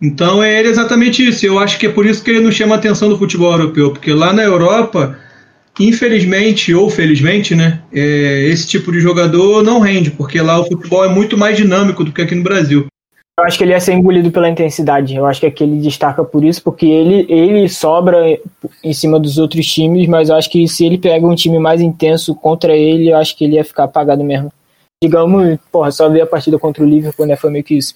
Então 0.00 0.42
é 0.42 0.62
exatamente 0.62 1.26
isso. 1.26 1.44
Eu 1.44 1.58
acho 1.58 1.78
que 1.78 1.86
é 1.86 1.90
por 1.90 2.06
isso 2.06 2.22
que 2.22 2.30
ele 2.30 2.40
não 2.40 2.52
chama 2.52 2.74
a 2.74 2.78
atenção 2.78 3.08
do 3.08 3.18
futebol 3.18 3.52
europeu, 3.52 3.90
porque 3.90 4.12
lá 4.12 4.32
na 4.32 4.42
Europa, 4.42 5.18
infelizmente 5.78 6.72
ou 6.72 6.88
felizmente, 6.88 7.54
né, 7.54 7.82
é, 7.92 8.46
esse 8.46 8.66
tipo 8.66 8.92
de 8.92 9.00
jogador 9.00 9.62
não 9.62 9.80
rende, 9.80 10.10
porque 10.10 10.40
lá 10.40 10.60
o 10.60 10.66
futebol 10.66 11.04
é 11.04 11.08
muito 11.08 11.36
mais 11.36 11.56
dinâmico 11.56 12.04
do 12.04 12.12
que 12.12 12.22
aqui 12.22 12.34
no 12.34 12.44
Brasil. 12.44 12.86
Eu 13.38 13.44
acho 13.44 13.56
que 13.56 13.62
ele 13.62 13.70
ia 13.70 13.78
ser 13.78 13.92
engolido 13.92 14.32
pela 14.32 14.48
intensidade. 14.48 15.14
Eu 15.14 15.24
acho 15.24 15.38
que 15.38 15.46
aqui 15.46 15.62
ele 15.62 15.80
destaca 15.80 16.24
por 16.24 16.42
isso, 16.42 16.60
porque 16.60 16.86
ele, 16.86 17.24
ele 17.32 17.68
sobra 17.68 18.36
em 18.82 18.92
cima 18.92 19.20
dos 19.20 19.38
outros 19.38 19.64
times, 19.64 20.08
mas 20.08 20.28
eu 20.28 20.34
acho 20.34 20.50
que 20.50 20.66
se 20.66 20.84
ele 20.84 20.98
pega 20.98 21.24
um 21.24 21.36
time 21.36 21.56
mais 21.60 21.80
intenso 21.80 22.34
contra 22.34 22.76
ele, 22.76 23.12
eu 23.12 23.16
acho 23.16 23.36
que 23.36 23.44
ele 23.44 23.54
ia 23.54 23.64
ficar 23.64 23.84
apagado 23.84 24.24
mesmo. 24.24 24.52
Digamos, 25.00 25.56
porra, 25.70 25.92
só 25.92 26.08
ver 26.08 26.22
a 26.22 26.26
partida 26.26 26.58
contra 26.58 26.82
o 26.82 26.86
Liverpool, 26.86 27.26
né? 27.26 27.36
Foi 27.36 27.48
meio 27.48 27.62
que 27.62 27.76
isso. 27.76 27.94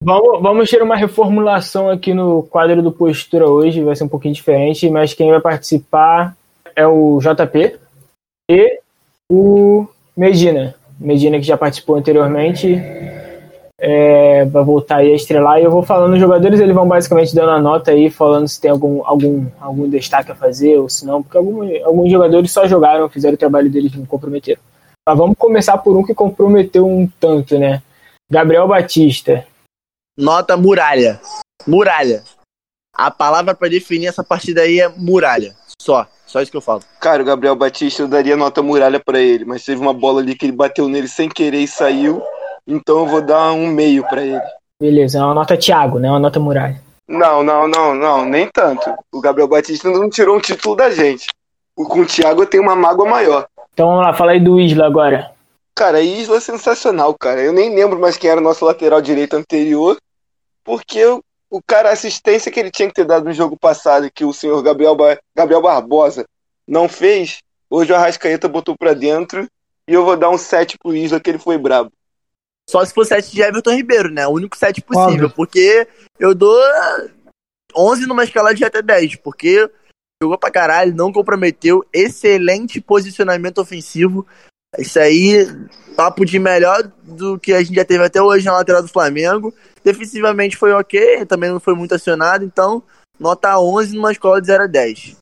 Vamos, 0.00 0.40
vamos 0.40 0.70
ter 0.70 0.80
uma 0.80 0.94
reformulação 0.94 1.90
aqui 1.90 2.14
no 2.14 2.44
quadro 2.44 2.80
do 2.80 2.92
Postura 2.92 3.48
hoje, 3.48 3.82
vai 3.82 3.96
ser 3.96 4.04
um 4.04 4.08
pouquinho 4.08 4.34
diferente, 4.34 4.88
mas 4.88 5.12
quem 5.12 5.30
vai 5.30 5.40
participar 5.40 6.36
é 6.76 6.86
o 6.86 7.18
JP 7.18 7.80
e 8.48 8.80
o 9.28 9.88
Medina. 10.16 10.80
Medina 11.02 11.38
que 11.38 11.44
já 11.44 11.56
participou 11.56 11.96
anteriormente, 11.96 12.80
é, 13.78 14.44
vai 14.44 14.62
voltar 14.62 14.98
aí 14.98 15.12
a 15.12 15.16
estrelar 15.16 15.58
e 15.58 15.64
eu 15.64 15.70
vou 15.70 15.82
falando 15.82 16.12
os 16.12 16.20
jogadores, 16.20 16.60
eles 16.60 16.74
vão 16.74 16.86
basicamente 16.86 17.34
dando 17.34 17.50
a 17.50 17.60
nota 17.60 17.90
aí, 17.90 18.10
falando 18.10 18.46
se 18.46 18.60
tem 18.60 18.70
algum, 18.70 19.04
algum, 19.04 19.46
algum 19.60 19.90
destaque 19.90 20.30
a 20.30 20.36
fazer 20.36 20.78
ou 20.78 20.88
se 20.88 21.04
não, 21.04 21.20
porque 21.20 21.36
algum, 21.36 21.68
alguns 21.84 22.10
jogadores 22.10 22.52
só 22.52 22.66
jogaram, 22.68 23.08
fizeram 23.08 23.34
o 23.34 23.38
trabalho 23.38 23.68
deles 23.68 23.92
não 23.94 24.06
comprometeram. 24.06 24.60
Mas 25.06 25.18
vamos 25.18 25.36
começar 25.36 25.78
por 25.78 25.96
um 25.96 26.04
que 26.04 26.14
comprometeu 26.14 26.86
um 26.86 27.08
tanto, 27.18 27.58
né? 27.58 27.82
Gabriel 28.30 28.68
Batista. 28.68 29.44
Nota 30.16 30.56
muralha. 30.56 31.20
Muralha. 31.66 32.22
A 32.94 33.10
palavra 33.10 33.52
pra 33.52 33.68
definir 33.68 34.06
essa 34.06 34.22
partida 34.22 34.60
aí 34.60 34.78
é 34.78 34.88
muralha. 34.88 35.56
Só. 35.82 36.06
Só 36.24 36.40
isso 36.40 36.50
que 36.52 36.56
eu 36.56 36.62
falo. 36.62 36.80
Cara, 37.00 37.22
o 37.22 37.26
Gabriel 37.26 37.56
Batista 37.56 38.02
eu 38.02 38.08
daria 38.08 38.36
nota 38.36 38.62
muralha 38.62 39.00
pra 39.04 39.18
ele, 39.18 39.44
mas 39.44 39.64
teve 39.64 39.80
uma 39.80 39.92
bola 39.92 40.20
ali 40.20 40.36
que 40.36 40.46
ele 40.46 40.52
bateu 40.52 40.88
nele 40.88 41.08
sem 41.08 41.28
querer 41.28 41.58
e 41.58 41.66
saiu. 41.66 42.22
Então 42.64 43.00
eu 43.00 43.06
vou 43.06 43.20
dar 43.20 43.52
um 43.52 43.66
meio 43.66 44.06
pra 44.08 44.22
ele. 44.22 44.40
Beleza, 44.80 45.18
é 45.18 45.22
uma 45.24 45.34
nota 45.34 45.56
Thiago, 45.56 45.98
né? 45.98 46.08
Uma 46.08 46.20
nota 46.20 46.38
muralha. 46.38 46.80
Não, 47.08 47.42
não, 47.42 47.66
não, 47.66 47.96
não, 47.96 48.24
nem 48.24 48.48
tanto. 48.48 48.94
O 49.12 49.20
Gabriel 49.20 49.48
Batista 49.48 49.90
não 49.90 50.08
tirou 50.08 50.36
um 50.36 50.40
título 50.40 50.76
da 50.76 50.88
gente. 50.88 51.26
O 51.76 51.84
com 51.84 52.02
o 52.02 52.06
Thiago 52.06 52.46
tem 52.46 52.60
uma 52.60 52.76
mágoa 52.76 53.08
maior. 53.08 53.46
Então 53.72 53.88
vamos 53.88 54.04
lá, 54.04 54.14
fala 54.14 54.32
aí 54.32 54.40
do 54.40 54.60
Isla 54.60 54.86
agora. 54.86 55.32
Cara, 55.74 55.98
a 55.98 56.02
Isla 56.02 56.36
é 56.36 56.40
sensacional, 56.40 57.12
cara. 57.18 57.40
Eu 57.40 57.52
nem 57.52 57.74
lembro 57.74 57.98
mais 57.98 58.16
quem 58.16 58.30
era 58.30 58.40
o 58.40 58.44
nosso 58.44 58.64
lateral 58.64 59.02
direito 59.02 59.34
anterior, 59.34 59.96
porque 60.62 61.04
o, 61.04 61.20
o 61.52 61.60
cara, 61.62 61.90
a 61.90 61.92
assistência 61.92 62.50
que 62.50 62.58
ele 62.58 62.70
tinha 62.70 62.88
que 62.88 62.94
ter 62.94 63.04
dado 63.04 63.24
no 63.26 63.32
jogo 63.32 63.56
passado, 63.58 64.10
que 64.10 64.24
o 64.24 64.32
senhor 64.32 64.62
Gabriel, 64.62 64.96
Ba- 64.96 65.18
Gabriel 65.36 65.60
Barbosa 65.60 66.24
não 66.66 66.88
fez, 66.88 67.40
hoje 67.68 67.92
o 67.92 67.94
Arrascaeta 67.94 68.48
botou 68.48 68.74
pra 68.76 68.94
dentro 68.94 69.46
e 69.86 69.92
eu 69.92 70.04
vou 70.04 70.16
dar 70.16 70.30
um 70.30 70.38
7 70.38 70.78
pro 70.78 70.96
Isla, 70.96 71.20
que 71.20 71.28
ele 71.28 71.38
foi 71.38 71.58
brabo. 71.58 71.92
Só 72.70 72.82
se 72.84 72.94
for 72.94 73.04
7 73.04 73.30
de 73.32 73.42
Everton 73.42 73.72
Ribeiro, 73.74 74.10
né? 74.10 74.26
O 74.26 74.30
único 74.30 74.56
7 74.56 74.80
possível. 74.80 75.26
Óbvio. 75.26 75.30
Porque 75.30 75.86
eu 76.18 76.34
dou 76.34 76.58
11 77.76 78.06
numa 78.06 78.24
escala 78.24 78.54
de 78.54 78.64
até 78.64 78.80
10. 78.80 79.16
Porque 79.16 79.68
jogou 80.22 80.38
pra 80.38 80.50
caralho, 80.50 80.94
não 80.94 81.12
comprometeu. 81.12 81.84
Excelente 81.92 82.80
posicionamento 82.80 83.58
ofensivo. 83.58 84.26
Isso 84.78 84.98
aí, 84.98 85.46
papo 85.96 86.24
de 86.24 86.38
melhor 86.38 86.90
do 87.02 87.38
que 87.38 87.52
a 87.52 87.62
gente 87.62 87.74
já 87.74 87.84
teve 87.84 88.04
até 88.04 88.22
hoje 88.22 88.46
na 88.46 88.52
lateral 88.52 88.82
do 88.82 88.88
Flamengo. 88.88 89.52
Defensivamente 89.84 90.56
foi 90.56 90.72
ok, 90.72 91.26
também 91.26 91.50
não 91.50 91.60
foi 91.60 91.74
muito 91.74 91.94
acionado. 91.94 92.44
Então, 92.44 92.82
nota 93.18 93.58
11 93.58 93.94
numa 93.94 94.12
escola 94.12 94.40
de 94.40 94.46
0 94.46 94.64
a 94.64 94.66
10. 94.66 95.16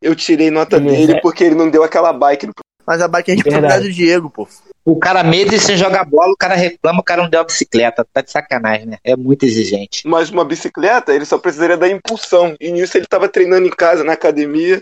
Eu 0.00 0.16
tirei 0.16 0.50
nota 0.50 0.78
Beleza. 0.78 1.08
dele 1.08 1.20
porque 1.20 1.44
ele 1.44 1.54
não 1.54 1.68
deu 1.68 1.84
aquela 1.84 2.12
bike 2.12 2.46
no 2.46 2.54
Mas 2.86 3.02
a 3.02 3.08
bike 3.08 3.30
é 3.30 3.34
responsabilidade 3.34 3.88
do 3.88 3.92
Diego, 3.92 4.30
pô. 4.30 4.48
O 4.82 4.98
cara 4.98 5.22
mesmo 5.22 5.58
sem 5.58 5.76
jogar 5.76 6.04
bola, 6.04 6.32
o 6.32 6.36
cara 6.36 6.54
reclama, 6.54 7.00
o 7.00 7.04
cara 7.04 7.22
não 7.22 7.28
deu 7.28 7.40
a 7.40 7.44
bicicleta. 7.44 8.06
Tá 8.10 8.22
de 8.22 8.30
sacanagem, 8.30 8.86
né? 8.86 8.98
É 9.04 9.14
muito 9.14 9.44
exigente. 9.44 10.08
Mas 10.08 10.30
uma 10.30 10.44
bicicleta, 10.44 11.14
ele 11.14 11.26
só 11.26 11.36
precisaria 11.36 11.76
da 11.76 11.88
impulsão. 11.88 12.56
E 12.58 12.72
nisso 12.72 12.96
ele 12.96 13.04
estava 13.04 13.28
treinando 13.28 13.66
em 13.66 13.70
casa, 13.70 14.02
na 14.02 14.14
academia. 14.14 14.80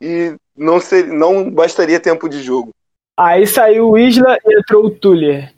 E 0.00 0.36
não, 0.56 0.80
ser, 0.80 1.06
não 1.06 1.50
bastaria 1.50 2.00
tempo 2.00 2.28
de 2.28 2.42
jogo. 2.42 2.70
Aí 3.18 3.46
saiu 3.46 3.90
o 3.90 3.98
Isla 3.98 4.38
e 4.44 4.58
entrou 4.58 4.86
o 4.86 4.90
Tuller. 4.90 5.54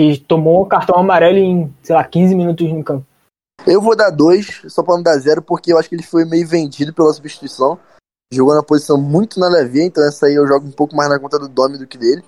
E 0.00 0.18
tomou 0.18 0.62
o 0.62 0.66
cartão 0.66 0.98
amarelo 0.98 1.38
em, 1.38 1.74
sei 1.82 1.94
lá, 1.94 2.04
15 2.04 2.34
minutos 2.34 2.68
no 2.68 2.82
campo. 2.82 3.06
Eu 3.66 3.80
vou 3.80 3.94
dar 3.94 4.10
dois, 4.10 4.62
só 4.66 4.82
pra 4.82 4.94
não 4.94 5.02
dar 5.02 5.18
zero, 5.18 5.42
porque 5.42 5.72
eu 5.72 5.78
acho 5.78 5.88
que 5.88 5.94
ele 5.94 6.02
foi 6.02 6.24
meio 6.24 6.46
vendido 6.46 6.92
pela 6.92 7.12
substituição. 7.12 7.78
Jogou 8.32 8.54
na 8.54 8.62
posição 8.62 9.00
muito 9.00 9.38
nada 9.38 9.60
a 9.60 9.64
ver, 9.64 9.84
então 9.84 10.02
essa 10.02 10.26
aí 10.26 10.34
eu 10.34 10.46
jogo 10.46 10.66
um 10.66 10.72
pouco 10.72 10.96
mais 10.96 11.10
na 11.10 11.20
conta 11.20 11.38
do 11.38 11.48
Domi 11.48 11.78
do 11.78 11.86
que 11.86 11.98
dele. 11.98 12.24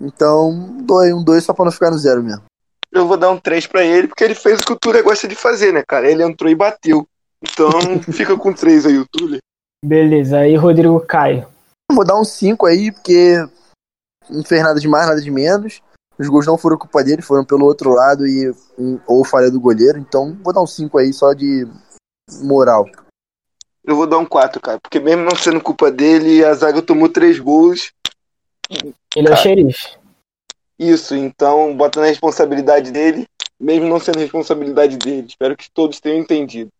Então, 0.00 0.76
dois, 0.82 1.12
um 1.12 1.24
dois 1.24 1.42
só 1.42 1.54
pra 1.54 1.64
não 1.64 1.72
ficar 1.72 1.90
no 1.90 1.98
zero 1.98 2.22
mesmo. 2.22 2.44
Eu 2.92 3.06
vou 3.06 3.16
dar 3.16 3.30
um 3.30 3.38
3 3.38 3.66
pra 3.66 3.84
ele, 3.84 4.08
porque 4.08 4.24
ele 4.24 4.34
fez 4.34 4.60
o 4.60 4.64
que 4.64 4.72
o 4.72 4.78
Tuller 4.78 5.02
gosta 5.02 5.26
de 5.26 5.34
fazer, 5.34 5.72
né, 5.72 5.82
cara? 5.86 6.10
Ele 6.10 6.22
entrou 6.22 6.50
e 6.50 6.54
bateu. 6.54 7.06
Então, 7.42 7.70
fica 8.12 8.36
com 8.36 8.52
3 8.52 8.86
aí, 8.86 8.98
o 8.98 9.06
Tuller. 9.06 9.40
Beleza, 9.86 10.38
aí 10.38 10.56
Rodrigo 10.56 10.98
Caio. 10.98 11.46
Vou 11.92 12.04
dar 12.04 12.18
um 12.18 12.24
5 12.24 12.66
aí, 12.66 12.90
porque 12.90 13.36
não 14.28 14.42
fez 14.42 14.60
nada 14.60 14.80
de 14.80 14.88
mais, 14.88 15.06
nada 15.06 15.20
de 15.20 15.30
menos. 15.30 15.80
Os 16.18 16.26
gols 16.28 16.44
não 16.44 16.58
foram 16.58 16.76
culpa 16.76 17.04
dele, 17.04 17.22
foram 17.22 17.44
pelo 17.44 17.64
outro 17.64 17.90
lado 17.90 18.26
e 18.26 18.50
um- 18.76 18.98
ou 19.06 19.24
falha 19.24 19.48
do 19.48 19.60
goleiro. 19.60 19.96
Então, 19.96 20.36
vou 20.42 20.52
dar 20.52 20.60
um 20.60 20.66
5 20.66 20.98
aí 20.98 21.12
só 21.12 21.32
de 21.32 21.68
moral. 22.42 22.84
Eu 23.84 23.94
vou 23.94 24.08
dar 24.08 24.18
um 24.18 24.26
4, 24.26 24.60
cara. 24.60 24.80
Porque 24.82 24.98
mesmo 24.98 25.22
não 25.22 25.36
sendo 25.36 25.60
culpa 25.60 25.88
dele, 25.88 26.44
a 26.44 26.52
zaga 26.52 26.82
tomou 26.82 27.08
3 27.08 27.38
gols. 27.38 27.92
Ele 29.14 29.28
é 29.28 29.32
o 29.32 29.36
xerife. 29.36 29.96
Isso, 30.76 31.14
então 31.14 31.76
bota 31.76 32.00
na 32.00 32.06
responsabilidade 32.06 32.90
dele, 32.90 33.28
mesmo 33.60 33.86
não 33.86 34.00
sendo 34.00 34.18
responsabilidade 34.18 34.96
dele. 34.96 35.28
Espero 35.28 35.56
que 35.56 35.70
todos 35.70 36.00
tenham 36.00 36.18
entendido. 36.18 36.72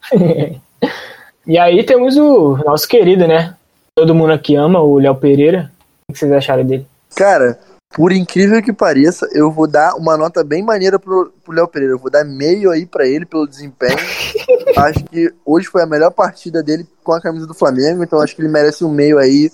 e 1.46 1.58
aí 1.58 1.84
temos 1.84 2.16
o 2.16 2.56
nosso 2.64 2.88
querido, 2.88 3.26
né? 3.26 3.56
Todo 3.96 4.14
mundo 4.14 4.32
aqui 4.32 4.56
ama, 4.56 4.80
o 4.80 4.98
Léo 4.98 5.14
Pereira. 5.14 5.70
O 6.08 6.12
que 6.12 6.18
vocês 6.18 6.32
acharam 6.32 6.64
dele? 6.64 6.86
Cara, 7.14 7.58
por 7.94 8.12
incrível 8.12 8.60
que 8.62 8.72
pareça, 8.72 9.28
eu 9.32 9.50
vou 9.50 9.68
dar 9.68 9.94
uma 9.94 10.16
nota 10.16 10.42
bem 10.42 10.62
maneira 10.62 10.98
pro 10.98 11.32
pro 11.44 11.54
Léo 11.54 11.68
Pereira. 11.68 11.94
Eu 11.94 11.98
vou 11.98 12.10
dar 12.10 12.24
meio 12.24 12.70
aí 12.70 12.86
pra 12.86 13.06
ele 13.06 13.24
pelo 13.24 13.46
desempenho. 13.46 13.96
acho 14.76 15.04
que 15.04 15.32
hoje 15.44 15.68
foi 15.68 15.82
a 15.82 15.86
melhor 15.86 16.10
partida 16.10 16.62
dele 16.62 16.86
com 17.02 17.12
a 17.12 17.20
camisa 17.20 17.46
do 17.46 17.54
Flamengo, 17.54 18.02
então 18.02 18.20
acho 18.20 18.34
que 18.34 18.42
ele 18.42 18.48
merece 18.48 18.84
um 18.84 18.90
meio 18.90 19.18
aí 19.18 19.50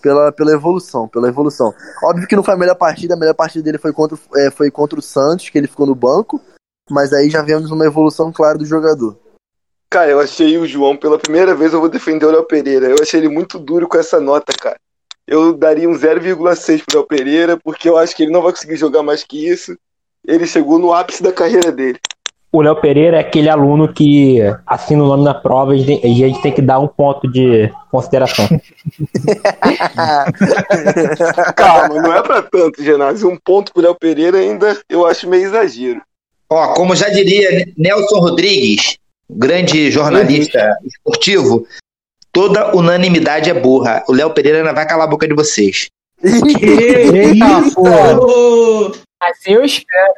pela, 0.00 0.30
pela 0.30 0.52
evolução, 0.52 1.08
pela 1.08 1.28
evolução. 1.28 1.74
Óbvio 2.02 2.28
que 2.28 2.36
não 2.36 2.42
foi 2.42 2.54
a 2.54 2.58
melhor 2.58 2.76
partida, 2.76 3.14
a 3.14 3.16
melhor 3.16 3.34
partida 3.34 3.64
dele 3.64 3.78
foi 3.78 3.92
contra, 3.92 4.16
é, 4.36 4.50
foi 4.50 4.70
contra 4.70 4.98
o 4.98 5.02
Santos, 5.02 5.48
que 5.48 5.58
ele 5.58 5.66
ficou 5.66 5.86
no 5.86 5.94
banco, 5.94 6.40
mas 6.90 7.12
aí 7.12 7.28
já 7.28 7.42
vemos 7.42 7.70
uma 7.70 7.86
evolução 7.86 8.32
clara 8.32 8.56
do 8.56 8.64
jogador. 8.64 9.18
Cara, 9.94 10.10
eu 10.10 10.18
achei 10.18 10.58
o 10.58 10.66
João, 10.66 10.96
pela 10.96 11.16
primeira 11.16 11.54
vez 11.54 11.72
eu 11.72 11.78
vou 11.78 11.88
defender 11.88 12.26
o 12.26 12.30
Léo 12.32 12.42
Pereira. 12.42 12.86
Eu 12.86 12.96
achei 13.00 13.20
ele 13.20 13.28
muito 13.28 13.60
duro 13.60 13.86
com 13.86 13.96
essa 13.96 14.18
nota, 14.18 14.52
cara. 14.52 14.74
Eu 15.24 15.56
daria 15.56 15.88
um 15.88 15.94
0,6 15.94 16.82
pro 16.84 16.98
Léo 16.98 17.06
Pereira, 17.06 17.56
porque 17.62 17.88
eu 17.88 17.96
acho 17.96 18.16
que 18.16 18.24
ele 18.24 18.32
não 18.32 18.42
vai 18.42 18.50
conseguir 18.50 18.74
jogar 18.74 19.04
mais 19.04 19.22
que 19.22 19.48
isso. 19.48 19.76
Ele 20.26 20.48
chegou 20.48 20.80
no 20.80 20.92
ápice 20.92 21.22
da 21.22 21.30
carreira 21.30 21.70
dele. 21.70 22.00
O 22.50 22.60
Léo 22.60 22.74
Pereira 22.80 23.18
é 23.18 23.20
aquele 23.20 23.48
aluno 23.48 23.94
que 23.94 24.40
assina 24.66 25.04
o 25.04 25.06
nome 25.06 25.22
na 25.22 25.32
prova 25.32 25.76
e 25.76 25.82
a 25.82 26.08
gente- 26.26 26.42
tem 26.42 26.50
que 26.50 26.60
dar 26.60 26.80
um 26.80 26.88
ponto 26.88 27.30
de 27.30 27.70
consideração. 27.88 28.48
Calma, 31.54 32.02
não 32.02 32.12
é 32.12 32.20
pra 32.20 32.42
tanto, 32.42 32.82
Genásio. 32.82 33.30
Um 33.30 33.36
ponto 33.36 33.72
pro 33.72 33.82
Léo 33.82 33.94
Pereira 33.94 34.38
ainda 34.38 34.76
eu 34.88 35.06
acho 35.06 35.28
meio 35.28 35.44
exagero. 35.44 36.02
Ó, 36.50 36.74
como 36.74 36.96
já 36.96 37.08
diria 37.10 37.64
Nelson 37.78 38.18
Rodrigues, 38.18 38.98
grande 39.28 39.90
jornalista 39.90 40.76
esportivo, 40.84 41.66
toda 42.32 42.74
unanimidade 42.74 43.50
é 43.50 43.54
burra. 43.54 44.04
O 44.08 44.12
Léo 44.12 44.30
Pereira 44.30 44.62
não 44.62 44.74
vai 44.74 44.86
calar 44.86 45.06
a 45.06 45.10
boca 45.10 45.26
de 45.26 45.34
vocês. 45.34 45.88
Eita, 46.22 47.74
porra. 47.74 48.18
Assim 49.22 49.52
eu 49.52 49.64
espero. 49.64 50.14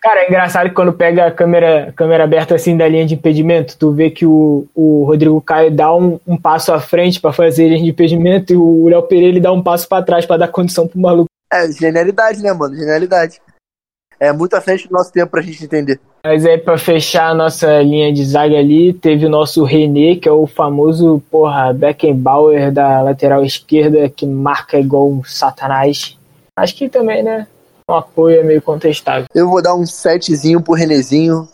Cara, 0.00 0.20
é 0.20 0.28
engraçado 0.28 0.68
que 0.68 0.74
quando 0.74 0.92
pega 0.92 1.26
a 1.26 1.30
câmera, 1.30 1.92
câmera 1.96 2.22
aberta 2.22 2.54
assim 2.54 2.76
da 2.76 2.86
linha 2.86 3.04
de 3.04 3.14
impedimento, 3.14 3.76
tu 3.76 3.92
vê 3.92 4.10
que 4.10 4.24
o, 4.24 4.66
o 4.72 5.04
Rodrigo 5.04 5.40
Caio 5.40 5.72
dá 5.72 5.92
um, 5.92 6.20
um 6.24 6.36
passo 6.36 6.72
à 6.72 6.80
frente 6.80 7.20
pra 7.20 7.32
fazer 7.32 7.64
a 7.64 7.68
linha 7.68 7.82
de 7.82 7.90
impedimento 7.90 8.52
e 8.52 8.56
o 8.56 8.88
Léo 8.88 9.02
Pereira 9.02 9.30
ele 9.30 9.40
dá 9.40 9.52
um 9.52 9.62
passo 9.62 9.88
pra 9.88 10.02
trás 10.02 10.24
pra 10.24 10.36
dar 10.36 10.48
condição 10.48 10.86
pro 10.86 11.00
maluco. 11.00 11.28
É, 11.52 11.70
genialidade, 11.72 12.40
né, 12.42 12.52
mano? 12.52 12.76
Genialidade. 12.76 13.40
É 14.20 14.32
muito 14.32 14.54
à 14.54 14.60
frente 14.60 14.88
do 14.88 14.92
nosso 14.92 15.12
tempo 15.12 15.30
pra 15.30 15.42
gente 15.42 15.64
entender. 15.64 16.00
Mas 16.24 16.44
aí, 16.44 16.58
pra 16.58 16.76
fechar 16.76 17.30
a 17.30 17.34
nossa 17.34 17.80
linha 17.80 18.12
de 18.12 18.24
zaga 18.24 18.58
ali, 18.58 18.92
teve 18.92 19.26
o 19.26 19.30
nosso 19.30 19.62
René, 19.64 20.16
que 20.16 20.28
é 20.28 20.32
o 20.32 20.46
famoso, 20.46 21.22
porra, 21.30 21.72
Beckenbauer 21.72 22.72
da 22.72 23.00
lateral 23.02 23.44
esquerda, 23.44 24.08
que 24.08 24.26
marca 24.26 24.78
igual 24.78 25.08
um 25.08 25.22
satanás. 25.22 26.18
Acho 26.58 26.74
que 26.74 26.88
também, 26.88 27.22
né? 27.22 27.46
Um 27.88 27.94
apoio 27.94 28.40
é 28.40 28.44
meio 28.44 28.60
contestável. 28.60 29.26
Eu 29.32 29.48
vou 29.48 29.62
dar 29.62 29.74
um 29.74 29.86
setzinho 29.86 30.60
pro 30.60 30.74
Renezinho. 30.74 31.48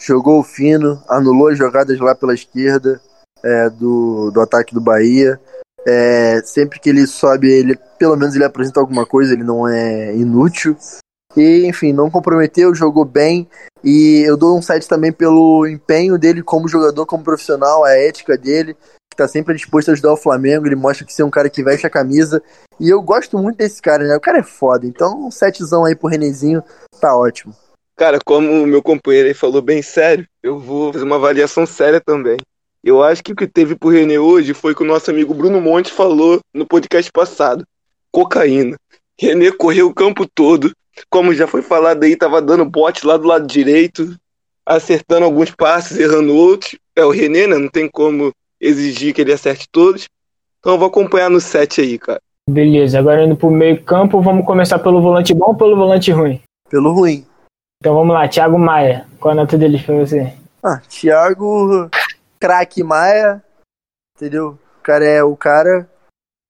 Jogou 0.00 0.42
fino, 0.42 1.02
anulou 1.08 1.48
as 1.48 1.58
jogadas 1.58 1.98
lá 1.98 2.14
pela 2.14 2.34
esquerda 2.34 3.00
é, 3.42 3.70
do, 3.70 4.30
do 4.30 4.40
ataque 4.40 4.74
do 4.74 4.80
Bahia. 4.80 5.40
É, 5.86 6.40
sempre 6.44 6.78
que 6.78 6.90
ele 6.90 7.06
sobe, 7.06 7.50
ele 7.50 7.76
pelo 7.98 8.16
menos 8.16 8.34
ele 8.34 8.44
apresenta 8.44 8.78
alguma 8.78 9.04
coisa, 9.04 9.32
ele 9.32 9.42
não 9.42 9.66
é 9.66 10.14
inútil. 10.14 10.76
E, 11.36 11.66
enfim, 11.66 11.92
não 11.92 12.10
comprometeu, 12.10 12.74
jogou 12.74 13.04
bem. 13.04 13.48
E 13.82 14.22
eu 14.26 14.36
dou 14.36 14.56
um 14.56 14.62
7 14.62 14.86
também 14.88 15.12
pelo 15.12 15.66
empenho 15.66 16.18
dele 16.18 16.42
como 16.42 16.68
jogador, 16.68 17.06
como 17.06 17.24
profissional, 17.24 17.84
a 17.84 17.90
ética 17.92 18.36
dele, 18.36 18.76
que 19.10 19.16
tá 19.16 19.26
sempre 19.26 19.54
disposto 19.54 19.88
a 19.88 19.92
ajudar 19.92 20.12
o 20.12 20.16
Flamengo. 20.16 20.66
Ele 20.66 20.76
mostra 20.76 21.06
que 21.06 21.12
ser 21.12 21.22
um 21.22 21.30
cara 21.30 21.50
que 21.50 21.62
veste 21.62 21.86
a 21.86 21.90
camisa. 21.90 22.42
E 22.78 22.88
eu 22.88 23.00
gosto 23.02 23.38
muito 23.38 23.56
desse 23.56 23.80
cara, 23.80 24.04
né? 24.04 24.16
O 24.16 24.20
cara 24.20 24.38
é 24.38 24.42
foda. 24.42 24.86
Então, 24.86 25.26
um 25.26 25.30
setzão 25.30 25.84
aí 25.84 25.96
pro 25.96 26.08
Renezinho 26.08 26.62
tá 27.00 27.16
ótimo. 27.16 27.54
Cara, 27.96 28.18
como 28.24 28.50
o 28.50 28.66
meu 28.66 28.82
companheiro 28.82 29.28
aí 29.28 29.34
falou 29.34 29.62
bem 29.62 29.82
sério, 29.82 30.26
eu 30.42 30.58
vou 30.58 30.92
fazer 30.92 31.04
uma 31.04 31.16
avaliação 31.16 31.66
séria 31.66 32.00
também. 32.00 32.36
Eu 32.82 33.02
acho 33.02 33.22
que 33.22 33.32
o 33.32 33.36
que 33.36 33.46
teve 33.46 33.76
pro 33.76 33.90
René 33.90 34.18
hoje 34.18 34.54
foi 34.54 34.74
que 34.74 34.82
o 34.82 34.86
nosso 34.86 35.10
amigo 35.10 35.32
Bruno 35.32 35.60
Monte 35.60 35.92
falou 35.92 36.40
no 36.52 36.66
podcast 36.66 37.12
passado. 37.12 37.64
Cocaína. 38.10 38.76
René 39.18 39.52
correu 39.52 39.86
o 39.86 39.94
campo 39.94 40.26
todo. 40.26 40.72
Como 41.08 41.34
já 41.34 41.46
foi 41.46 41.62
falado 41.62 42.02
aí, 42.02 42.16
tava 42.16 42.40
dando 42.40 42.64
bote 42.64 43.06
lá 43.06 43.16
do 43.16 43.26
lado 43.26 43.46
direito, 43.46 44.16
acertando 44.66 45.24
alguns 45.24 45.50
passes, 45.50 45.98
errando 45.98 46.34
outros. 46.34 46.76
É 46.94 47.04
o 47.04 47.10
René, 47.10 47.46
né? 47.46 47.58
Não 47.58 47.68
tem 47.68 47.88
como 47.88 48.32
exigir 48.60 49.14
que 49.14 49.20
ele 49.20 49.32
acerte 49.32 49.66
todos. 49.70 50.08
Então 50.58 50.72
eu 50.74 50.78
vou 50.78 50.88
acompanhar 50.88 51.28
no 51.28 51.40
set 51.40 51.80
aí, 51.80 51.98
cara. 51.98 52.20
Beleza, 52.48 52.98
agora 52.98 53.24
indo 53.24 53.36
pro 53.36 53.50
meio 53.50 53.82
campo, 53.82 54.20
vamos 54.20 54.44
começar 54.44 54.78
pelo 54.78 55.00
volante 55.00 55.32
bom 55.32 55.46
ou 55.48 55.54
pelo 55.54 55.76
volante 55.76 56.10
ruim? 56.10 56.40
Pelo 56.68 56.92
ruim. 56.92 57.24
Então 57.80 57.94
vamos 57.94 58.14
lá, 58.14 58.28
Thiago 58.28 58.58
Maia. 58.58 59.06
Qual 59.18 59.32
a 59.32 59.34
nota 59.34 59.56
dele 59.56 59.78
pra 59.78 59.94
você? 59.94 60.32
Ah, 60.62 60.80
Thiago, 60.88 61.88
craque 62.38 62.82
Maia, 62.82 63.42
entendeu? 64.16 64.58
O 64.78 64.82
cara 64.82 65.04
é 65.04 65.22
o 65.22 65.36
cara, 65.36 65.88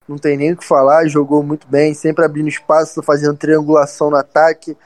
não 0.09 0.19
tem 0.19 0.37
nem 0.37 0.53
o 0.53 0.57
que 0.57 0.65
falar, 0.65 1.07
jogou 1.07 1.43
muito 1.43 1.67
bem, 1.67 1.95
sempre 1.95 2.25
abrindo 2.25 2.49
espaço, 2.49 3.03
fazendo 3.03 3.37
triangulação 3.37 4.11
no 4.11 4.17
ataque, 4.17 4.77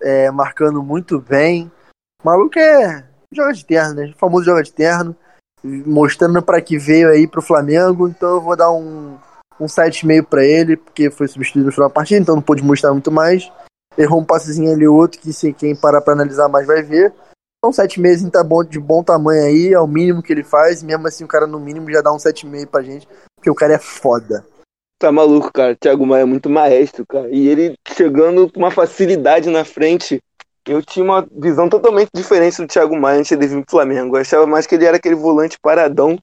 é, 0.00 0.30
marcando 0.30 0.82
muito 0.82 1.20
bem. 1.20 1.70
O 2.22 2.26
maluco 2.26 2.58
é. 2.58 3.04
joga 3.32 3.52
de 3.52 3.64
terno, 3.64 3.94
né? 3.94 4.12
O 4.14 4.18
famoso 4.18 4.44
joga 4.44 4.62
de 4.62 4.72
terno. 4.72 5.16
Mostrando 5.64 6.42
pra 6.42 6.60
que 6.60 6.76
veio 6.76 7.08
aí 7.08 7.26
pro 7.26 7.42
Flamengo. 7.42 8.08
Então 8.08 8.30
eu 8.30 8.40
vou 8.40 8.56
dar 8.56 8.72
um, 8.72 9.16
um 9.60 9.66
7,5 9.66 10.24
pra 10.24 10.44
ele, 10.44 10.76
porque 10.76 11.10
foi 11.10 11.28
substituído 11.28 11.66
no 11.66 11.72
final 11.72 11.88
da 11.88 11.94
partida, 11.94 12.20
então 12.20 12.34
não 12.34 12.42
pôde 12.42 12.62
mostrar 12.62 12.92
muito 12.92 13.10
mais. 13.10 13.50
Errou 13.96 14.20
um 14.20 14.24
passezinho 14.24 14.72
ali 14.72 14.86
outro, 14.86 15.20
que 15.20 15.32
se 15.32 15.52
quem 15.52 15.76
parar 15.76 16.00
pra 16.00 16.14
analisar 16.14 16.48
mais 16.48 16.66
vai 16.66 16.82
ver. 16.82 17.12
Então, 17.64 17.72
sete 17.72 18.00
meses 18.00 18.28
tá 18.28 18.42
bom, 18.42 18.64
de 18.64 18.80
bom 18.80 19.04
tamanho 19.04 19.44
aí, 19.44 19.72
é 19.72 19.78
o 19.78 19.86
mínimo 19.86 20.20
que 20.20 20.32
ele 20.32 20.42
faz. 20.42 20.82
Mesmo 20.82 21.06
assim, 21.06 21.22
o 21.22 21.28
cara 21.28 21.46
no 21.46 21.60
mínimo 21.60 21.88
já 21.92 22.00
dá 22.00 22.12
um 22.12 22.16
7,5 22.16 22.66
pra 22.66 22.82
gente, 22.82 23.06
porque 23.36 23.48
o 23.48 23.54
cara 23.54 23.74
é 23.74 23.78
foda. 23.78 24.44
Tá 24.98 25.12
maluco, 25.12 25.52
cara. 25.52 25.76
Thiago 25.76 26.04
Maia 26.04 26.22
é 26.22 26.24
muito 26.24 26.50
maestro, 26.50 27.06
cara. 27.06 27.28
E 27.30 27.46
ele 27.46 27.74
chegando 27.96 28.50
com 28.50 28.58
uma 28.58 28.72
facilidade 28.72 29.48
na 29.48 29.64
frente. 29.64 30.20
Eu 30.66 30.82
tinha 30.82 31.04
uma 31.04 31.24
visão 31.30 31.68
totalmente 31.68 32.10
diferente 32.12 32.60
do 32.60 32.66
Thiago 32.66 32.96
Maia 32.96 33.20
antes 33.20 33.38
de 33.38 33.46
vir 33.46 33.64
pro 33.64 33.70
Flamengo. 33.70 34.16
Eu 34.16 34.20
achava 34.20 34.44
mais 34.44 34.66
que 34.66 34.74
ele 34.74 34.84
era 34.84 34.96
aquele 34.96 35.14
volante 35.14 35.56
paradão. 35.62 36.18